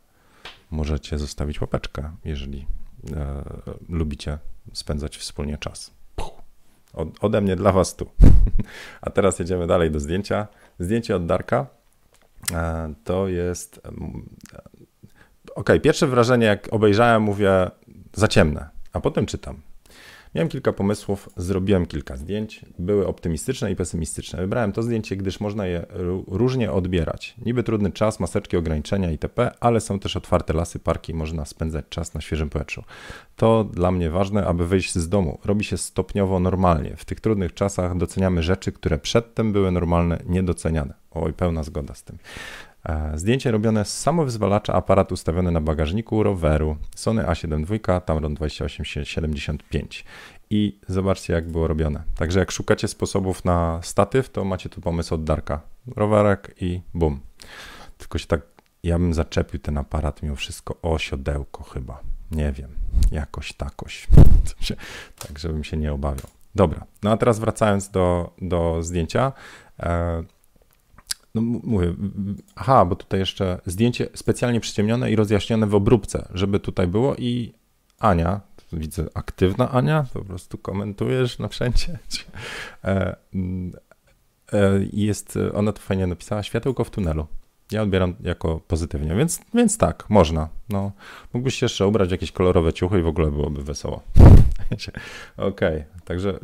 możecie 0.72 1.18
zostawić 1.18 1.62
łapeczkę, 1.62 2.12
jeżeli 2.26 2.68
e, 3.16 3.44
lubicie 3.90 4.38
spędzać 4.74 5.18
wspólnie 5.18 5.58
czas. 5.58 5.92
Ode 7.22 7.42
mnie 7.42 7.56
dla 7.56 7.72
was 7.72 7.96
tu. 7.96 8.10
A 9.02 9.10
teraz 9.10 9.40
jedziemy 9.40 9.68
dalej 9.68 9.92
do 9.92 10.00
zdjęcia. 10.00 10.48
Zdjęcie 10.80 11.16
od 11.16 11.26
Darka. 11.26 11.68
E, 12.54 12.94
to 13.04 13.28
jest. 13.28 13.82
Ok, 15.56 15.70
pierwsze 15.82 16.08
wrażenie, 16.08 16.46
jak 16.46 16.68
obejrzałem, 16.72 17.24
mówię 17.24 17.72
za 18.14 18.28
ciemne, 18.28 18.70
a 18.94 19.00
potem 19.00 19.26
czytam. 19.26 19.62
Miałem 20.36 20.50
kilka 20.50 20.74
pomysłów, 20.74 21.30
zrobiłem 21.38 21.86
kilka 21.86 22.18
zdjęć, 22.18 22.66
były 22.80 23.08
optymistyczne 23.08 23.72
i 23.72 23.76
pesymistyczne. 23.76 24.40
Wybrałem 24.40 24.72
to 24.72 24.84
zdjęcie, 24.84 25.16
gdyż 25.16 25.40
można 25.40 25.68
je 25.68 25.86
różnie 26.28 26.72
odbierać. 26.72 27.36
Niby 27.46 27.64
trudny 27.64 27.92
czas, 27.92 28.20
maseczki, 28.20 28.58
ograniczenia 28.58 29.12
itp., 29.12 29.52
ale 29.60 29.82
są 29.82 30.00
też 30.00 30.18
otwarte 30.18 30.54
lasy, 30.54 30.80
parki, 30.80 31.14
można 31.14 31.46
spędzać 31.46 31.86
czas 31.90 32.14
na 32.14 32.22
świeżym 32.22 32.50
powietrzu. 32.50 32.84
To 33.36 33.64
dla 33.64 33.92
mnie 33.92 34.10
ważne, 34.10 34.46
aby 34.46 34.68
wyjść 34.68 34.96
z 34.96 35.10
domu. 35.10 35.40
Robi 35.46 35.64
się 35.64 35.78
stopniowo 35.78 36.40
normalnie. 36.40 36.96
W 36.98 37.06
tych 37.06 37.20
trudnych 37.20 37.54
czasach 37.54 37.98
doceniamy 37.98 38.44
rzeczy, 38.44 38.72
które 38.72 38.98
przedtem 38.98 39.54
były 39.54 39.72
normalne, 39.72 40.20
niedoceniane. 40.26 40.94
Oj, 41.12 41.34
pełna 41.34 41.64
zgoda 41.64 41.96
z 41.96 42.04
tym. 42.04 42.18
Zdjęcie 43.14 43.52
robione 43.52 43.86
z 43.86 44.02
samowyzwalacza, 44.02 44.74
aparat 44.74 45.12
ustawiony 45.12 45.52
na 45.52 45.62
bagażniku 45.62 46.24
roweru 46.24 46.78
Sony 46.96 47.24
A7 47.24 47.66
II, 47.72 48.02
Tamron 48.06 48.34
2875. 48.34 50.06
I 50.50 50.80
zobaczcie, 50.88 51.34
jak 51.34 51.48
było 51.48 51.68
robione. 51.68 52.04
Także 52.18 52.40
jak 52.40 52.52
szukacie 52.52 52.88
sposobów 52.88 53.46
na 53.46 53.80
statyw, 53.84 54.30
to 54.30 54.44
macie 54.44 54.70
tu 54.70 54.82
pomysł 54.82 55.16
od 55.16 55.24
Darka. 55.24 55.62
Rowerek 55.96 56.56
i 56.62 56.82
bum. 56.94 57.20
Tylko 57.98 58.18
się 58.18 58.28
tak, 58.28 58.42
ja 58.84 59.00
bym 59.00 59.14
zaczepił 59.14 59.60
ten 59.60 59.78
aparat 59.78 60.24
mimo 60.24 60.36
wszystko 60.36 60.76
o 60.82 60.98
siodełko 60.98 61.64
chyba. 61.64 62.00
Nie 62.32 62.52
wiem, 62.52 62.70
jakoś 63.12 63.54
takoś. 63.54 64.08
tak, 65.28 65.40
żebym 65.40 65.64
się 65.64 65.78
nie 65.78 65.94
obawiał. 65.94 66.28
Dobra, 66.56 66.86
no 67.04 67.12
a 67.12 67.18
teraz 67.18 67.40
wracając 67.40 67.90
do, 67.90 68.34
do 68.42 68.84
zdjęcia. 68.84 69.32
E, 69.80 70.24
no 71.36 71.42
mówię, 71.42 71.94
aha, 72.56 72.86
bo 72.86 72.96
tutaj 72.96 73.20
jeszcze 73.20 73.60
zdjęcie 73.66 74.08
specjalnie 74.14 74.60
przyciemnione 74.60 75.12
i 75.12 75.16
rozjaśnione 75.16 75.68
w 75.68 75.76
obróbce, 75.76 76.28
żeby 76.34 76.60
tutaj 76.60 76.88
było 76.88 77.16
i 77.16 77.54
Ania, 78.00 78.42
widzę 78.74 79.06
aktywna 79.14 79.72
Ania, 79.72 80.06
po 80.14 80.26
prostu 80.26 80.58
komentujesz 80.58 81.40
na 81.40 81.48
wszędzie. 81.48 81.98
E, 82.84 83.16
e, 84.54 84.80
jest, 84.94 85.40
ona 85.54 85.72
to 85.72 85.82
fajnie 85.82 86.08
napisała, 86.08 86.44
światełko 86.44 86.84
w 86.84 86.90
tunelu. 86.90 87.28
Ja 87.72 87.82
odbieram 87.82 88.16
jako 88.24 88.60
pozytywnie, 88.68 89.16
więc, 89.16 89.42
więc 89.54 89.78
tak, 89.78 90.10
można. 90.10 90.50
No, 90.70 90.92
mógłbyś 91.34 91.62
jeszcze 91.62 91.88
ubrać 91.88 92.12
jakieś 92.12 92.32
kolorowe 92.32 92.74
ciuchy 92.74 93.00
i 93.00 93.02
w 93.02 93.08
ogóle 93.08 93.32
byłoby 93.32 93.64
wesoło. 93.64 94.02
Okej, 95.38 95.48
okay. 95.48 95.86
także 96.06 96.40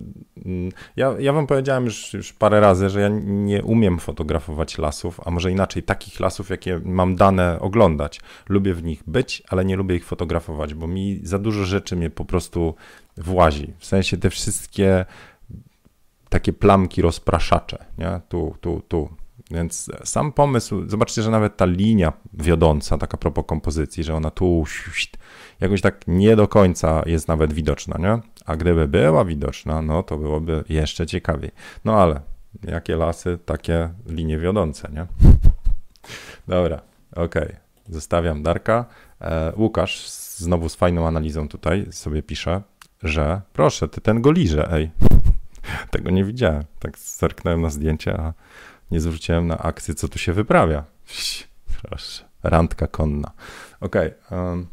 mm, 0.46 0.72
ja, 0.96 1.16
ja 1.20 1.34
wam 1.34 1.48
powiedziałem 1.48 1.86
już, 1.86 2.14
już 2.14 2.34
parę 2.34 2.60
razy, 2.60 2.90
że 2.90 3.02
ja 3.02 3.10
nie 3.24 3.64
umiem 3.64 4.00
fotografować 4.00 4.78
lasów, 4.78 5.20
a 5.26 5.32
może 5.32 5.52
inaczej, 5.52 5.84
takich 5.84 6.20
lasów, 6.20 6.50
jakie 6.50 6.82
mam 6.86 7.16
dane 7.16 7.60
oglądać. 7.60 8.22
Lubię 8.50 8.74
w 8.74 8.84
nich 8.84 9.04
być, 9.08 9.44
ale 9.50 9.66
nie 9.66 9.76
lubię 9.76 9.96
ich 9.96 10.06
fotografować, 10.06 10.74
bo 10.74 10.88
mi 10.88 11.20
za 11.24 11.40
dużo 11.40 11.66
rzeczy 11.66 11.96
mnie 11.96 12.10
po 12.10 12.26
prostu 12.26 12.76
włazi. 13.18 13.74
W 13.78 13.86
sensie 13.86 14.18
te 14.18 14.30
wszystkie 14.30 15.06
takie 16.30 16.54
plamki 16.54 17.02
rozpraszacze, 17.02 17.86
nie? 17.98 18.22
Tu, 18.30 18.56
tu, 18.62 18.82
tu 18.88 19.10
Więc 19.52 19.92
sam 20.04 20.32
pomysł, 20.32 20.90
zobaczcie, 20.90 21.22
że 21.22 21.32
nawet 21.32 21.58
ta 21.58 21.66
linia 21.66 22.14
wiodąca, 22.34 22.98
taka 22.98 23.18
propos 23.18 23.46
kompozycji, 23.48 24.04
że 24.04 24.16
ona 24.16 24.32
tu 24.32 24.64
jakoś 25.60 25.82
tak 25.82 26.02
nie 26.08 26.36
do 26.36 26.48
końca 26.48 27.04
jest 27.06 27.28
nawet 27.28 27.54
widoczna, 27.54 27.98
nie? 28.00 28.20
A 28.46 28.56
gdyby 28.56 28.88
była 28.88 29.26
widoczna, 29.26 29.82
no 29.82 30.04
to 30.04 30.18
byłoby 30.18 30.64
jeszcze 30.70 31.08
ciekawiej. 31.08 31.52
No 31.86 32.02
ale 32.02 32.22
jakie 32.64 32.96
lasy, 32.96 33.40
takie 33.46 33.90
linie 34.06 34.38
wiodące, 34.38 34.90
nie? 34.94 35.06
Dobra, 36.48 36.82
okej. 37.12 37.44
Okay. 37.44 37.56
Zostawiam 37.90 38.44
Darka. 38.44 38.86
E, 39.22 39.54
Łukasz 39.58 40.10
znowu 40.10 40.70
z 40.70 40.76
fajną 40.76 41.08
analizą 41.08 41.48
tutaj 41.48 41.88
sobie 41.92 42.24
pisze, 42.24 42.62
że 43.04 43.42
proszę, 43.54 43.88
ty 43.88 44.02
ten 44.02 44.22
go 44.22 44.32
liże, 44.32 44.72
ej. 44.72 44.92
Tego 45.92 46.10
nie 46.10 46.26
widziałem. 46.26 46.64
Tak 46.80 46.98
zerknąłem 46.98 47.62
na 47.62 47.70
zdjęcie, 47.70 48.18
a 48.20 48.34
nie 48.92 49.02
zwróciłem 49.02 49.48
na 49.48 49.58
akcję, 49.58 49.94
co 49.94 50.08
tu 50.08 50.20
się 50.20 50.34
wyprawia. 50.34 50.84
Proszę, 51.82 52.24
randka 52.44 52.88
konna. 52.88 53.32
Okej. 53.82 54.14
Okay, 54.28 54.66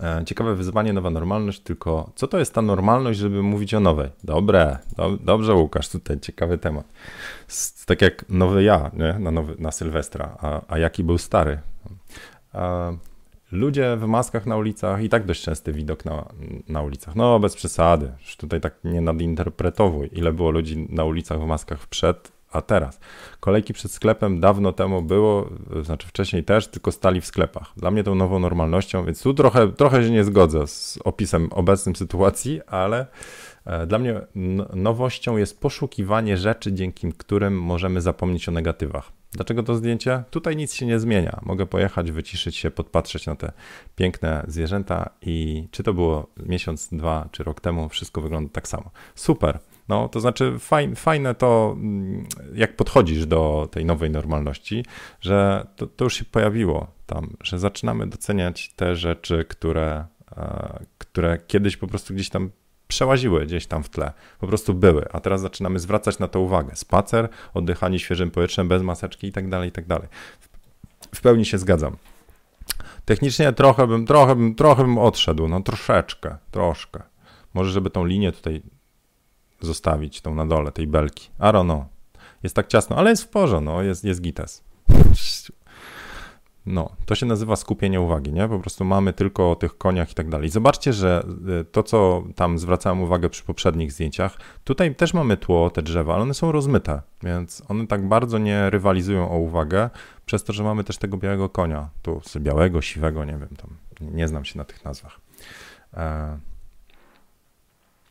e, 0.00 0.24
ciekawe 0.24 0.54
wyzwanie, 0.54 0.92
nowa 0.92 1.10
normalność, 1.10 1.60
tylko 1.60 2.10
co 2.14 2.28
to 2.28 2.38
jest 2.38 2.54
ta 2.54 2.62
normalność, 2.62 3.18
żeby 3.18 3.42
mówić 3.42 3.74
o 3.74 3.80
nowej? 3.80 4.10
Dobre, 4.24 4.78
do, 4.96 5.16
dobrze 5.16 5.54
Łukasz, 5.54 5.88
tutaj 5.88 6.20
ciekawy 6.20 6.58
temat. 6.58 6.86
tak 7.86 8.02
jak 8.02 8.28
nowy 8.28 8.62
ja, 8.62 8.90
nie? 8.94 9.18
Na, 9.18 9.30
nowy, 9.30 9.54
na 9.58 9.72
Sylwestra, 9.72 10.36
a, 10.40 10.60
a 10.68 10.78
jaki 10.78 11.04
był 11.04 11.18
stary? 11.18 11.60
A, 12.52 12.92
ludzie 13.52 13.96
w 13.96 14.06
maskach 14.06 14.46
na 14.46 14.56
ulicach 14.56 15.02
i 15.02 15.08
tak 15.08 15.26
dość 15.26 15.42
częsty 15.42 15.72
widok 15.72 16.04
na, 16.04 16.28
na 16.68 16.82
ulicach. 16.82 17.16
No 17.16 17.40
bez 17.40 17.56
przesady, 17.56 18.12
już 18.20 18.36
tutaj 18.36 18.60
tak 18.60 18.74
nie 18.84 19.00
nadinterpretowuj, 19.00 20.10
ile 20.12 20.32
było 20.32 20.50
ludzi 20.50 20.86
na 20.90 21.04
ulicach 21.04 21.40
w 21.40 21.46
maskach 21.46 21.86
przed 21.86 22.39
a 22.52 22.62
teraz. 22.62 23.00
Kolejki 23.40 23.72
przed 23.72 23.92
sklepem 23.92 24.40
dawno 24.40 24.72
temu 24.72 25.02
było, 25.02 25.50
znaczy 25.82 26.08
wcześniej 26.08 26.44
też, 26.44 26.68
tylko 26.68 26.92
stali 26.92 27.20
w 27.20 27.26
sklepach. 27.26 27.72
Dla 27.76 27.90
mnie 27.90 28.04
tą 28.04 28.14
nową 28.14 28.38
normalnością, 28.38 29.04
więc 29.04 29.22
tu 29.22 29.34
trochę, 29.34 29.72
trochę 29.72 30.02
się 30.02 30.10
nie 30.10 30.24
zgodzę 30.24 30.66
z 30.66 30.98
opisem 31.04 31.48
obecnej 31.52 31.96
sytuacji, 31.96 32.60
ale 32.66 33.06
e, 33.64 33.86
dla 33.86 33.98
mnie 33.98 34.20
nowością 34.74 35.36
jest 35.36 35.60
poszukiwanie 35.60 36.36
rzeczy, 36.36 36.72
dzięki 36.72 37.12
którym 37.12 37.62
możemy 37.62 38.00
zapomnieć 38.00 38.48
o 38.48 38.52
negatywach. 38.52 39.12
Dlaczego 39.32 39.62
to 39.62 39.74
zdjęcie? 39.74 40.22
Tutaj 40.30 40.56
nic 40.56 40.74
się 40.74 40.86
nie 40.86 40.98
zmienia. 40.98 41.40
Mogę 41.42 41.66
pojechać, 41.66 42.10
wyciszyć 42.10 42.56
się, 42.56 42.70
podpatrzeć 42.70 43.26
na 43.26 43.36
te 43.36 43.52
piękne 43.96 44.44
zwierzęta 44.48 45.10
i 45.22 45.68
czy 45.70 45.82
to 45.82 45.94
było 45.94 46.26
miesiąc, 46.46 46.88
dwa 46.92 47.28
czy 47.32 47.44
rok 47.44 47.60
temu, 47.60 47.88
wszystko 47.88 48.20
wygląda 48.20 48.50
tak 48.52 48.68
samo. 48.68 48.90
Super. 49.14 49.58
No, 49.90 50.08
to 50.08 50.20
znaczy 50.20 50.58
fajne, 50.94 51.34
to, 51.34 51.76
mm, 51.76 52.26
jak 52.54 52.76
podchodzisz 52.76 53.26
do 53.26 53.68
tej 53.70 53.84
nowej 53.84 54.10
normalności, 54.10 54.84
że 55.20 55.66
to, 55.76 55.86
to 55.86 56.04
już 56.04 56.14
się 56.14 56.24
pojawiło 56.24 56.86
tam, 57.06 57.36
że 57.42 57.58
zaczynamy 57.58 58.06
doceniać 58.06 58.72
te 58.76 58.96
rzeczy, 58.96 59.44
które, 59.48 60.04
e, 60.36 60.84
które 60.98 61.38
kiedyś 61.46 61.76
po 61.76 61.86
prostu 61.86 62.14
gdzieś 62.14 62.30
tam 62.30 62.50
przełaziły 62.88 63.46
gdzieś 63.46 63.66
tam 63.66 63.82
w 63.82 63.88
tle, 63.88 64.12
po 64.40 64.46
prostu 64.46 64.74
były, 64.74 65.12
a 65.12 65.20
teraz 65.20 65.40
zaczynamy 65.40 65.78
zwracać 65.78 66.18
na 66.18 66.28
to 66.28 66.40
uwagę. 66.40 66.76
Spacer, 66.76 67.28
oddychanie 67.54 67.98
świeżym 67.98 68.30
powietrzem 68.30 68.68
bez 68.68 68.82
maseczki 68.82 69.26
i 69.26 69.32
tak 69.32 69.48
dalej, 69.48 69.68
i 69.68 69.72
tak 69.72 69.86
dalej. 69.86 70.08
W 71.14 71.20
pełni 71.20 71.44
się 71.44 71.58
zgadzam. 71.58 71.96
Technicznie 73.04 73.52
trochę 73.52 73.86
bym, 73.86 74.06
trochę 74.06 74.36
bym, 74.36 74.54
trochę 74.54 74.82
bym 74.82 74.98
odszedł, 74.98 75.48
no 75.48 75.60
troszeczkę, 75.60 76.36
troszkę. 76.50 77.02
Może 77.54 77.70
żeby 77.70 77.90
tą 77.90 78.04
linię 78.04 78.32
tutaj 78.32 78.62
zostawić, 79.60 80.20
tą 80.20 80.34
na 80.34 80.46
dole, 80.46 80.72
tej 80.72 80.86
belki. 80.86 81.30
Don't 81.40 81.64
know. 81.64 81.84
Jest 82.42 82.56
tak 82.56 82.66
ciasno, 82.66 82.96
ale 82.96 83.10
jest 83.10 83.22
w 83.22 83.28
porze, 83.28 83.60
no, 83.60 83.82
jest, 83.82 84.04
jest 84.04 84.20
gites. 84.20 84.64
No, 86.66 86.96
to 87.06 87.14
się 87.14 87.26
nazywa 87.26 87.56
skupienie 87.56 88.00
uwagi, 88.00 88.32
nie? 88.32 88.48
Po 88.48 88.58
prostu 88.58 88.84
mamy 88.84 89.12
tylko 89.12 89.50
o 89.50 89.56
tych 89.56 89.78
koniach 89.78 90.10
i 90.10 90.14
tak 90.14 90.28
dalej. 90.28 90.48
Zobaczcie, 90.48 90.92
że 90.92 91.26
y, 91.60 91.64
to, 91.64 91.82
co 91.82 92.24
tam 92.36 92.58
zwracałem 92.58 93.02
uwagę 93.02 93.28
przy 93.28 93.44
poprzednich 93.44 93.92
zdjęciach, 93.92 94.36
tutaj 94.64 94.94
też 94.94 95.14
mamy 95.14 95.36
tło, 95.36 95.70
te 95.70 95.82
drzewa, 95.82 96.14
ale 96.14 96.22
one 96.22 96.34
są 96.34 96.52
rozmyte, 96.52 97.02
więc 97.22 97.62
one 97.68 97.86
tak 97.86 98.08
bardzo 98.08 98.38
nie 98.38 98.70
rywalizują 98.70 99.30
o 99.30 99.38
uwagę, 99.38 99.90
przez 100.26 100.44
to, 100.44 100.52
że 100.52 100.64
mamy 100.64 100.84
też 100.84 100.98
tego 100.98 101.16
białego 101.16 101.48
konia, 101.48 101.88
tu 102.02 102.20
białego, 102.40 102.82
siwego, 102.82 103.24
nie 103.24 103.36
wiem, 103.36 103.48
tam 103.56 103.70
nie 104.00 104.28
znam 104.28 104.44
się 104.44 104.58
na 104.58 104.64
tych 104.64 104.84
nazwach. 104.84 105.20
E, 105.94 106.38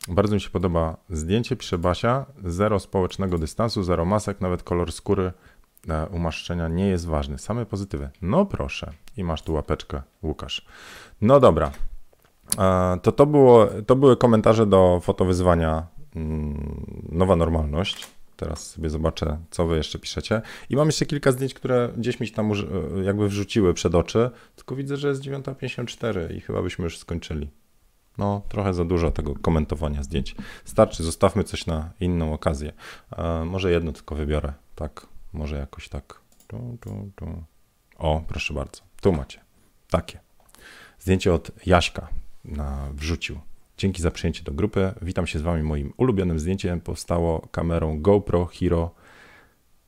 bardzo 0.08 0.34
mi 0.34 0.40
się 0.40 0.50
podoba 0.50 0.96
zdjęcie, 1.10 1.56
pisze 1.56 1.78
Basia, 1.78 2.26
zero 2.44 2.80
społecznego 2.80 3.38
dystansu, 3.38 3.82
zero 3.82 4.04
masek, 4.04 4.40
nawet 4.40 4.62
kolor 4.62 4.92
skóry 4.92 5.32
e, 5.88 6.06
umaszczenia 6.06 6.68
nie 6.68 6.88
jest 6.88 7.06
ważny, 7.06 7.38
same 7.38 7.66
pozytywy. 7.66 8.10
No 8.22 8.46
proszę, 8.46 8.92
i 9.16 9.24
masz 9.24 9.42
tu 9.42 9.52
łapeczkę, 9.52 10.02
Łukasz. 10.22 10.66
No 11.20 11.40
dobra, 11.40 11.70
e, 12.58 12.98
to 13.02 13.12
to, 13.12 13.26
było, 13.26 13.68
to 13.86 13.96
były 13.96 14.16
komentarze 14.16 14.66
do 14.66 15.00
fotowyzwania 15.02 15.86
mm, 16.16 16.86
Nowa 17.12 17.36
Normalność. 17.36 18.06
Teraz 18.36 18.70
sobie 18.70 18.90
zobaczę, 18.90 19.38
co 19.50 19.66
wy 19.66 19.76
jeszcze 19.76 19.98
piszecie. 19.98 20.42
I 20.70 20.76
mam 20.76 20.88
jeszcze 20.88 21.06
kilka 21.06 21.32
zdjęć, 21.32 21.54
które 21.54 21.92
gdzieś 21.96 22.20
mi 22.20 22.26
się 22.26 22.34
tam 22.34 22.52
e, 22.52 22.54
jakby 23.04 23.28
wrzuciły 23.28 23.74
przed 23.74 23.94
oczy, 23.94 24.30
tylko 24.56 24.76
widzę, 24.76 24.96
że 24.96 25.08
jest 25.08 25.22
9.54 25.22 26.34
i 26.34 26.40
chyba 26.40 26.62
byśmy 26.62 26.84
już 26.84 26.98
skończyli. 26.98 27.50
No, 28.18 28.42
trochę 28.48 28.74
za 28.74 28.84
dużo 28.84 29.10
tego 29.10 29.34
komentowania 29.34 30.02
zdjęć. 30.02 30.34
Starczy, 30.64 31.02
zostawmy 31.02 31.44
coś 31.44 31.66
na 31.66 31.90
inną 32.00 32.32
okazję. 32.32 32.72
E, 33.12 33.44
może 33.44 33.70
jedno 33.70 33.92
tylko 33.92 34.14
wybiorę. 34.14 34.52
Tak, 34.74 35.06
może 35.32 35.56
jakoś 35.56 35.88
tak. 35.88 36.20
Tu, 36.46 36.78
tu, 36.80 37.10
tu. 37.16 37.44
O, 37.98 38.22
proszę 38.28 38.54
bardzo. 38.54 38.82
Tu 39.00 39.12
macie. 39.12 39.40
Takie. 39.90 40.20
Zdjęcie 40.98 41.34
od 41.34 41.50
Jaśka 41.66 42.08
na 42.44 42.88
wrzucił. 42.94 43.40
Dzięki 43.78 44.02
za 44.02 44.10
przyjęcie 44.10 44.42
do 44.42 44.52
grupy. 44.52 44.94
Witam 45.02 45.26
się 45.26 45.38
z 45.38 45.42
Wami. 45.42 45.62
Moim 45.62 45.92
ulubionym 45.96 46.38
zdjęciem 46.38 46.80
powstało 46.80 47.48
kamerą 47.50 48.02
GoPro 48.02 48.46
Hero 48.46 48.90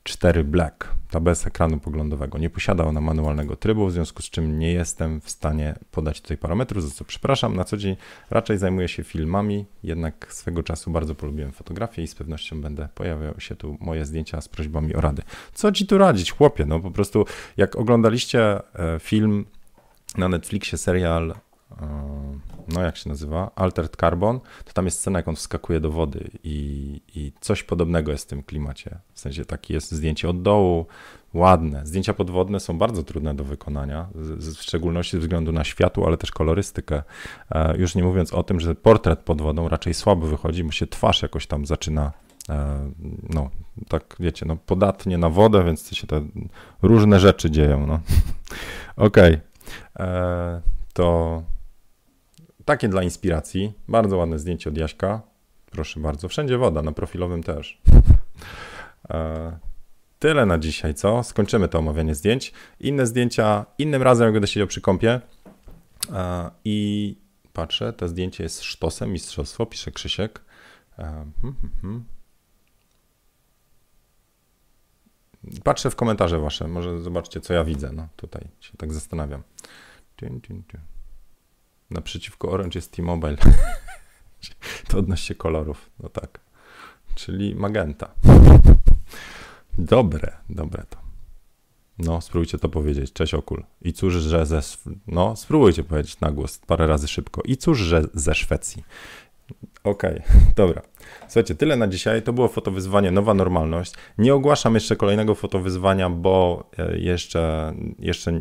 4 0.02 0.44
Black, 0.44 0.94
ta 1.10 1.20
bez 1.20 1.46
ekranu 1.46 1.78
poglądowego. 1.78 2.38
Nie 2.38 2.50
posiada 2.50 2.84
ona 2.84 3.00
manualnego 3.00 3.56
trybu, 3.56 3.86
w 3.86 3.92
związku 3.92 4.22
z 4.22 4.30
czym 4.30 4.58
nie 4.58 4.72
jestem 4.72 5.20
w 5.20 5.30
stanie 5.30 5.74
podać 5.90 6.20
tutaj 6.20 6.36
parametrów, 6.36 6.84
za 6.84 6.90
co 6.90 7.04
przepraszam. 7.04 7.56
Na 7.56 7.64
co 7.64 7.76
dzień 7.76 7.96
raczej 8.30 8.58
zajmuję 8.58 8.88
się 8.88 9.04
filmami, 9.04 9.64
jednak 9.82 10.26
swego 10.30 10.62
czasu 10.62 10.90
bardzo 10.90 11.14
polubiłem 11.14 11.52
fotografię 11.52 12.02
i 12.02 12.06
z 12.06 12.14
pewnością 12.14 12.60
będę 12.60 12.88
pojawiał 12.94 13.40
się 13.40 13.56
tu 13.56 13.76
moje 13.80 14.06
zdjęcia 14.06 14.40
z 14.40 14.48
prośbami 14.48 14.94
o 14.94 15.00
rady. 15.00 15.22
Co 15.54 15.72
ci 15.72 15.86
tu 15.86 15.98
radzić, 15.98 16.32
chłopie? 16.32 16.66
No 16.66 16.80
po 16.80 16.90
prostu 16.90 17.26
jak 17.56 17.76
oglądaliście 17.76 18.60
e, 18.74 18.98
film 19.00 19.44
na 20.18 20.28
Netflixie, 20.28 20.78
serial 20.78 21.34
no 22.68 22.82
jak 22.82 22.96
się 22.96 23.08
nazywa, 23.08 23.50
Altered 23.54 23.96
Carbon, 23.96 24.40
to 24.64 24.72
tam 24.72 24.84
jest 24.84 24.98
scena, 25.00 25.18
jak 25.18 25.28
on 25.28 25.36
wskakuje 25.36 25.80
do 25.80 25.90
wody 25.90 26.30
i, 26.44 27.00
i 27.14 27.32
coś 27.40 27.62
podobnego 27.62 28.12
jest 28.12 28.24
w 28.24 28.28
tym 28.28 28.42
klimacie. 28.42 28.98
W 29.14 29.20
sensie 29.20 29.44
takie 29.44 29.74
jest 29.74 29.92
zdjęcie 29.92 30.28
od 30.28 30.42
dołu, 30.42 30.86
ładne. 31.34 31.86
Zdjęcia 31.86 32.14
podwodne 32.14 32.60
są 32.60 32.78
bardzo 32.78 33.02
trudne 33.02 33.34
do 33.34 33.44
wykonania, 33.44 34.08
w 34.14 34.62
szczególności 34.62 35.16
ze 35.16 35.20
względu 35.20 35.52
na 35.52 35.64
światło, 35.64 36.06
ale 36.06 36.16
też 36.16 36.30
kolorystykę. 36.30 37.02
E, 37.50 37.76
już 37.76 37.94
nie 37.94 38.02
mówiąc 38.02 38.32
o 38.32 38.42
tym, 38.42 38.60
że 38.60 38.74
portret 38.74 39.18
pod 39.18 39.42
wodą 39.42 39.68
raczej 39.68 39.94
słabo 39.94 40.26
wychodzi, 40.26 40.64
bo 40.64 40.72
się 40.72 40.86
twarz 40.86 41.22
jakoś 41.22 41.46
tam 41.46 41.66
zaczyna 41.66 42.12
e, 42.48 42.90
no, 43.28 43.50
tak 43.88 44.16
wiecie, 44.20 44.46
no 44.46 44.56
podatnie 44.56 45.18
na 45.18 45.28
wodę, 45.28 45.64
więc 45.64 45.94
się 45.94 46.06
te 46.06 46.22
różne 46.82 47.20
rzeczy 47.20 47.50
dzieją, 47.50 47.86
no. 47.86 48.00
Okej. 49.06 49.34
Okay. 49.34 50.06
E, 50.06 50.60
to 50.92 51.42
takie 52.64 52.88
dla 52.88 53.02
inspiracji. 53.02 53.72
Bardzo 53.88 54.16
ładne 54.16 54.38
zdjęcie 54.38 54.70
od 54.70 54.76
Jaśka. 54.76 55.22
Proszę 55.70 56.00
bardzo. 56.00 56.28
Wszędzie 56.28 56.58
woda, 56.58 56.82
na 56.82 56.92
profilowym 56.92 57.42
też. 57.42 57.80
E, 59.10 59.58
tyle 60.18 60.46
na 60.46 60.58
dzisiaj, 60.58 60.94
co? 60.94 61.22
Skończymy 61.22 61.68
to 61.68 61.78
omawianie 61.78 62.14
zdjęć. 62.14 62.52
Inne 62.80 63.06
zdjęcia 63.06 63.66
innym 63.78 64.02
razem, 64.02 64.24
jak 64.24 64.32
będę 64.32 64.48
siedział 64.48 64.66
przy 64.66 64.80
kąpie. 64.80 65.20
E, 66.12 66.50
I 66.64 67.16
patrzę, 67.52 67.92
to 67.92 68.08
zdjęcie 68.08 68.42
jest 68.42 68.62
sztosem, 68.62 69.12
mistrzostwo, 69.12 69.66
pisze 69.66 69.90
Krzysiek. 69.90 70.40
E, 70.98 71.02
hmm, 71.02 71.32
hmm, 71.42 71.72
hmm. 71.82 72.04
Patrzę 75.64 75.90
w 75.90 75.96
komentarze 75.96 76.38
wasze, 76.38 76.68
może 76.68 77.00
zobaczcie, 77.00 77.40
co 77.40 77.54
ja 77.54 77.64
widzę. 77.64 77.92
No 77.92 78.08
tutaj 78.16 78.48
się 78.60 78.72
tak 78.76 78.92
zastanawiam. 78.92 79.42
Naprzeciwko 81.92 82.50
Orange 82.50 82.78
jest 82.78 82.92
T-Mobile. 82.92 83.36
to 84.88 84.98
odnośnie 84.98 85.36
kolorów, 85.36 85.90
no 86.00 86.08
tak. 86.08 86.40
Czyli 87.14 87.54
magenta. 87.54 88.14
Dobre, 89.78 90.32
dobre 90.48 90.84
to. 90.90 91.02
No, 91.98 92.20
spróbujcie 92.20 92.58
to 92.58 92.68
powiedzieć. 92.68 93.12
Cześć 93.12 93.34
Okul. 93.34 93.64
I 93.82 93.92
cóż, 93.92 94.14
że 94.14 94.46
ze... 94.46 94.60
No, 95.06 95.36
spróbujcie 95.36 95.84
powiedzieć 95.84 96.20
na 96.20 96.30
głos 96.30 96.58
parę 96.58 96.86
razy 96.86 97.08
szybko. 97.08 97.42
I 97.44 97.56
cóż, 97.56 97.78
że 97.78 98.02
ze 98.14 98.34
Szwecji. 98.34 98.84
Okej, 99.84 100.18
okay, 100.18 100.40
dobra. 100.56 100.82
Słuchajcie, 101.20 101.54
tyle 101.54 101.76
na 101.76 101.88
dzisiaj. 101.88 102.22
To 102.22 102.32
było 102.32 102.48
fotowyzwanie 102.48 103.10
Nowa 103.10 103.34
Normalność. 103.34 103.94
Nie 104.18 104.34
ogłaszam 104.34 104.74
jeszcze 104.74 104.96
kolejnego 104.96 105.34
fotowyzwania, 105.34 106.10
bo 106.10 106.64
e, 106.78 106.98
jeszcze, 106.98 107.72
jeszcze 107.98 108.40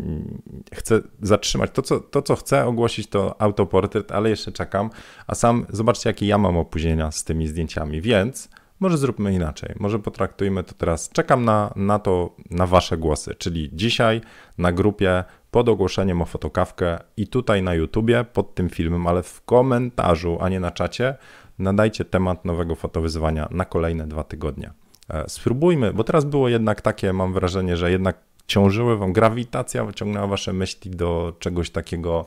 chcę 0.73 1.01
zatrzymać. 1.21 1.71
To 1.73 1.81
co, 1.81 1.99
to, 1.99 2.21
co 2.21 2.35
chcę 2.35 2.65
ogłosić, 2.65 3.07
to 3.07 3.41
autoportret, 3.41 4.11
ale 4.11 4.29
jeszcze 4.29 4.51
czekam. 4.51 4.89
A 5.27 5.35
sam 5.35 5.65
zobaczcie, 5.69 6.09
jakie 6.09 6.27
ja 6.27 6.37
mam 6.37 6.57
opóźnienia 6.57 7.11
z 7.11 7.23
tymi 7.23 7.47
zdjęciami, 7.47 8.01
więc 8.01 8.49
może 8.81 8.97
zróbmy 8.97 9.33
inaczej. 9.33 9.75
Może 9.79 9.99
potraktujmy 9.99 10.63
to 10.63 10.73
teraz. 10.73 11.09
Czekam 11.09 11.45
na, 11.45 11.73
na 11.75 11.99
to, 11.99 12.35
na 12.49 12.67
Wasze 12.67 12.97
głosy, 12.97 13.35
czyli 13.35 13.69
dzisiaj 13.73 14.21
na 14.57 14.71
grupie 14.71 15.23
pod 15.51 15.69
ogłoszeniem 15.69 16.21
o 16.21 16.25
fotokawkę 16.25 16.99
i 17.17 17.27
tutaj 17.27 17.63
na 17.63 17.73
YouTubie 17.73 18.23
pod 18.33 18.55
tym 18.55 18.69
filmem, 18.69 19.07
ale 19.07 19.23
w 19.23 19.41
komentarzu, 19.45 20.37
a 20.41 20.49
nie 20.49 20.59
na 20.59 20.71
czacie, 20.71 21.15
nadajcie 21.61 22.05
temat 22.05 22.45
nowego 22.45 22.75
fotowyzwania 22.75 23.47
na 23.51 23.65
kolejne 23.65 24.07
dwa 24.07 24.23
tygodnie. 24.23 24.71
E, 25.09 25.29
spróbujmy, 25.29 25.93
bo 25.93 26.03
teraz 26.03 26.25
było 26.25 26.49
jednak 26.49 26.81
takie, 26.81 27.13
mam 27.13 27.33
wrażenie, 27.33 27.77
że 27.77 27.91
jednak 27.91 28.17
ciążyły 28.47 28.97
wam, 28.97 29.13
grawitacja 29.13 29.85
wyciągnęła 29.85 30.27
wasze 30.27 30.53
myśli 30.53 30.91
do 30.91 31.35
czegoś 31.39 31.69
takiego 31.69 32.25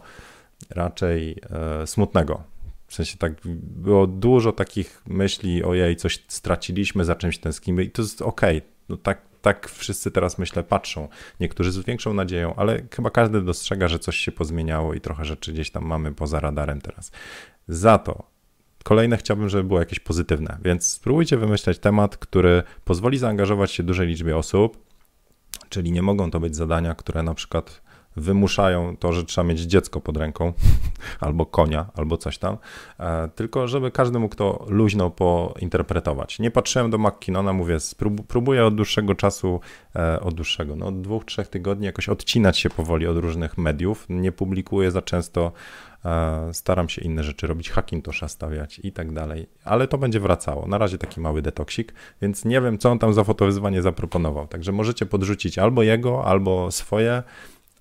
raczej 0.71 1.37
e, 1.51 1.87
smutnego. 1.87 2.43
W 2.87 2.95
sensie 2.95 3.19
tak, 3.19 3.33
było 3.45 4.07
dużo 4.07 4.53
takich 4.53 5.03
myśli, 5.07 5.65
ojej, 5.65 5.97
coś 5.97 6.25
straciliśmy, 6.29 7.05
za 7.05 7.15
czymś 7.15 7.39
tęsknimy 7.39 7.85
i 7.85 7.91
to 7.91 8.03
jest 8.03 8.23
okej, 8.23 8.59
okay. 8.59 8.69
no 8.89 8.97
tak, 8.97 9.19
tak 9.43 9.69
wszyscy 9.69 10.11
teraz 10.11 10.39
myślę 10.39 10.63
patrzą. 10.63 11.09
Niektórzy 11.41 11.73
z 11.73 11.79
większą 11.79 12.15
nadzieją, 12.15 12.55
ale 12.55 12.83
chyba 12.97 13.11
każdy 13.11 13.43
dostrzega, 13.43 13.89
że 13.89 13.99
coś 13.99 14.17
się 14.17 14.33
pozmieniało 14.33 14.95
i 14.95 15.01
trochę 15.01 15.25
rzeczy 15.25 15.53
gdzieś 15.53 15.71
tam 15.71 15.85
mamy 15.85 16.13
poza 16.13 16.41
radarem 16.41 16.81
teraz. 16.81 17.13
Za 17.69 17.99
to 17.99 18.34
kolejne 18.85 19.17
chciałbym, 19.17 19.49
żeby 19.49 19.65
było 19.65 19.81
jakieś 19.81 20.01
pozytywne, 20.01 20.59
więc 20.65 20.87
spróbujcie 20.87 21.37
wymyśleć 21.37 21.79
temat, 21.79 22.17
który 22.17 22.63
pozwoli 22.85 23.19
zaangażować 23.19 23.73
się 23.73 23.83
dużej 23.83 24.09
liczbie 24.09 24.37
osób, 24.37 24.85
czyli 25.69 25.93
nie 25.93 26.03
mogą 26.03 26.31
to 26.31 26.41
być 26.41 26.57
zadania, 26.57 26.95
które 26.95 27.23
na 27.23 27.35
przykład 27.35 27.83
wymuszają 28.17 28.97
to, 28.97 29.13
że 29.13 29.25
trzeba 29.25 29.49
mieć 29.49 29.61
dziecko 29.61 30.01
pod 30.01 30.17
ręką, 30.17 30.53
albo 31.21 31.47
konia, 31.47 31.87
albo 31.95 32.17
coś 32.17 32.39
tam, 32.39 32.57
e, 33.01 33.29
tylko 33.35 33.69
żeby 33.69 33.91
każdy 33.91 34.19
mógł 34.19 34.37
to 34.37 34.67
luźno 34.69 35.11
pointerpretować. 35.11 36.39
Nie 36.39 36.51
patrzyłem 36.51 36.91
do 36.91 36.99
McKinnona, 36.99 37.53
mówię, 37.53 37.79
próbuję 38.29 38.65
od 38.65 38.75
dłuższego 38.75 39.15
czasu, 39.15 39.61
e, 39.97 40.21
od 40.21 40.35
dłuższego, 40.35 40.77
no 40.77 40.87
od 40.87 41.01
dwóch, 41.01 41.25
trzech 41.25 41.49
tygodni 41.49 41.87
jakoś 41.87 42.09
odcinać 42.09 42.59
się 42.59 42.71
powoli 42.71 43.07
od 43.07 43.17
różnych 43.17 43.59
mediów, 43.59 44.07
nie 44.09 44.33
publikuję 44.33 44.91
za 44.91 45.03
często, 45.03 45.53
e, 46.05 46.55
staram 46.55 46.89
się 46.89 47.03
inne 47.03 47.25
rzeczy 47.25 47.47
robić, 47.47 47.71
Hackintosha 47.71 48.29
stawiać 48.29 48.81
i 48.83 48.93
tak 48.93 49.13
dalej, 49.13 49.47
ale 49.65 49.89
to 49.89 49.99
będzie 49.99 50.21
wracało. 50.21 50.67
Na 50.67 50.79
razie 50.79 50.99
taki 50.99 51.21
mały 51.21 51.43
detoksik, 51.43 51.95
więc 52.23 52.45
nie 52.45 52.61
wiem, 52.61 52.79
co 52.79 52.91
on 52.91 52.99
tam 52.99 53.13
za 53.13 53.25
fotowyzwanie 53.25 53.83
zaproponował, 53.83 54.47
także 54.47 54.73
możecie 54.73 55.07
podrzucić 55.07 55.59
albo 55.59 55.83
jego, 55.83 56.25
albo 56.25 56.71
swoje, 56.71 57.23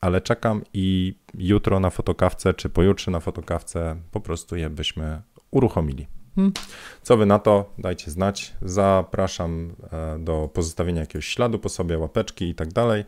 ale 0.03 0.21
czekam 0.21 0.61
i 0.73 1.15
jutro 1.33 1.79
na 1.79 1.89
fotokawce, 1.89 2.53
czy 2.53 2.69
pojutrze 2.69 3.11
na 3.11 3.19
fotokawce 3.19 3.95
po 4.11 4.19
prostu 4.21 4.55
je 4.55 4.69
byśmy 4.69 5.21
uruchomili. 5.51 6.07
Hmm. 6.35 6.53
Co 7.01 7.17
wy 7.17 7.25
na 7.25 7.39
to? 7.39 7.73
Dajcie 7.77 8.11
znać. 8.11 8.53
Zapraszam 8.61 9.75
e, 9.91 10.19
do 10.19 10.49
pozostawienia 10.53 11.01
jakiegoś 11.01 11.27
śladu 11.27 11.59
po 11.59 11.69
sobie, 11.69 11.97
łapeczki 11.97 12.49
i 12.49 12.55
tak 12.55 12.73
dalej. 12.73 13.05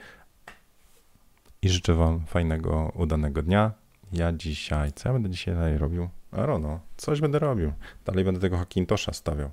I 1.61 1.69
życzę 1.69 1.93
wam 1.93 2.25
fajnego, 2.25 2.91
udanego 2.95 3.41
dnia. 3.41 3.71
Ja 4.13 4.31
dzisiaj, 4.31 4.93
co 4.93 5.09
ja 5.09 5.13
będę 5.13 5.29
dzisiaj 5.29 5.55
dalej 5.55 5.77
robił? 5.77 6.09
Arono, 6.31 6.79
coś 6.97 7.21
będę 7.21 7.39
robił. 7.39 7.71
Dalej 8.05 8.23
będę 8.23 8.39
tego 8.39 8.57
Hackintosha 8.57 9.13
stawiał. 9.13 9.49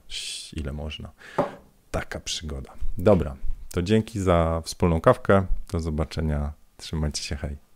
Ile 0.53 0.73
można. 0.73 1.11
Taka 1.91 2.21
przygoda. 2.21 2.73
Dobra, 2.99 3.37
to 3.73 3.83
dzięki 3.83 4.21
za 4.21 4.63
wspólną 4.65 5.01
kawkę. 5.01 5.47
Do 5.73 5.81
zobaczenia 5.81 6.62
Trzymajcie 6.83 7.23
się, 7.23 7.37
hej. 7.37 7.72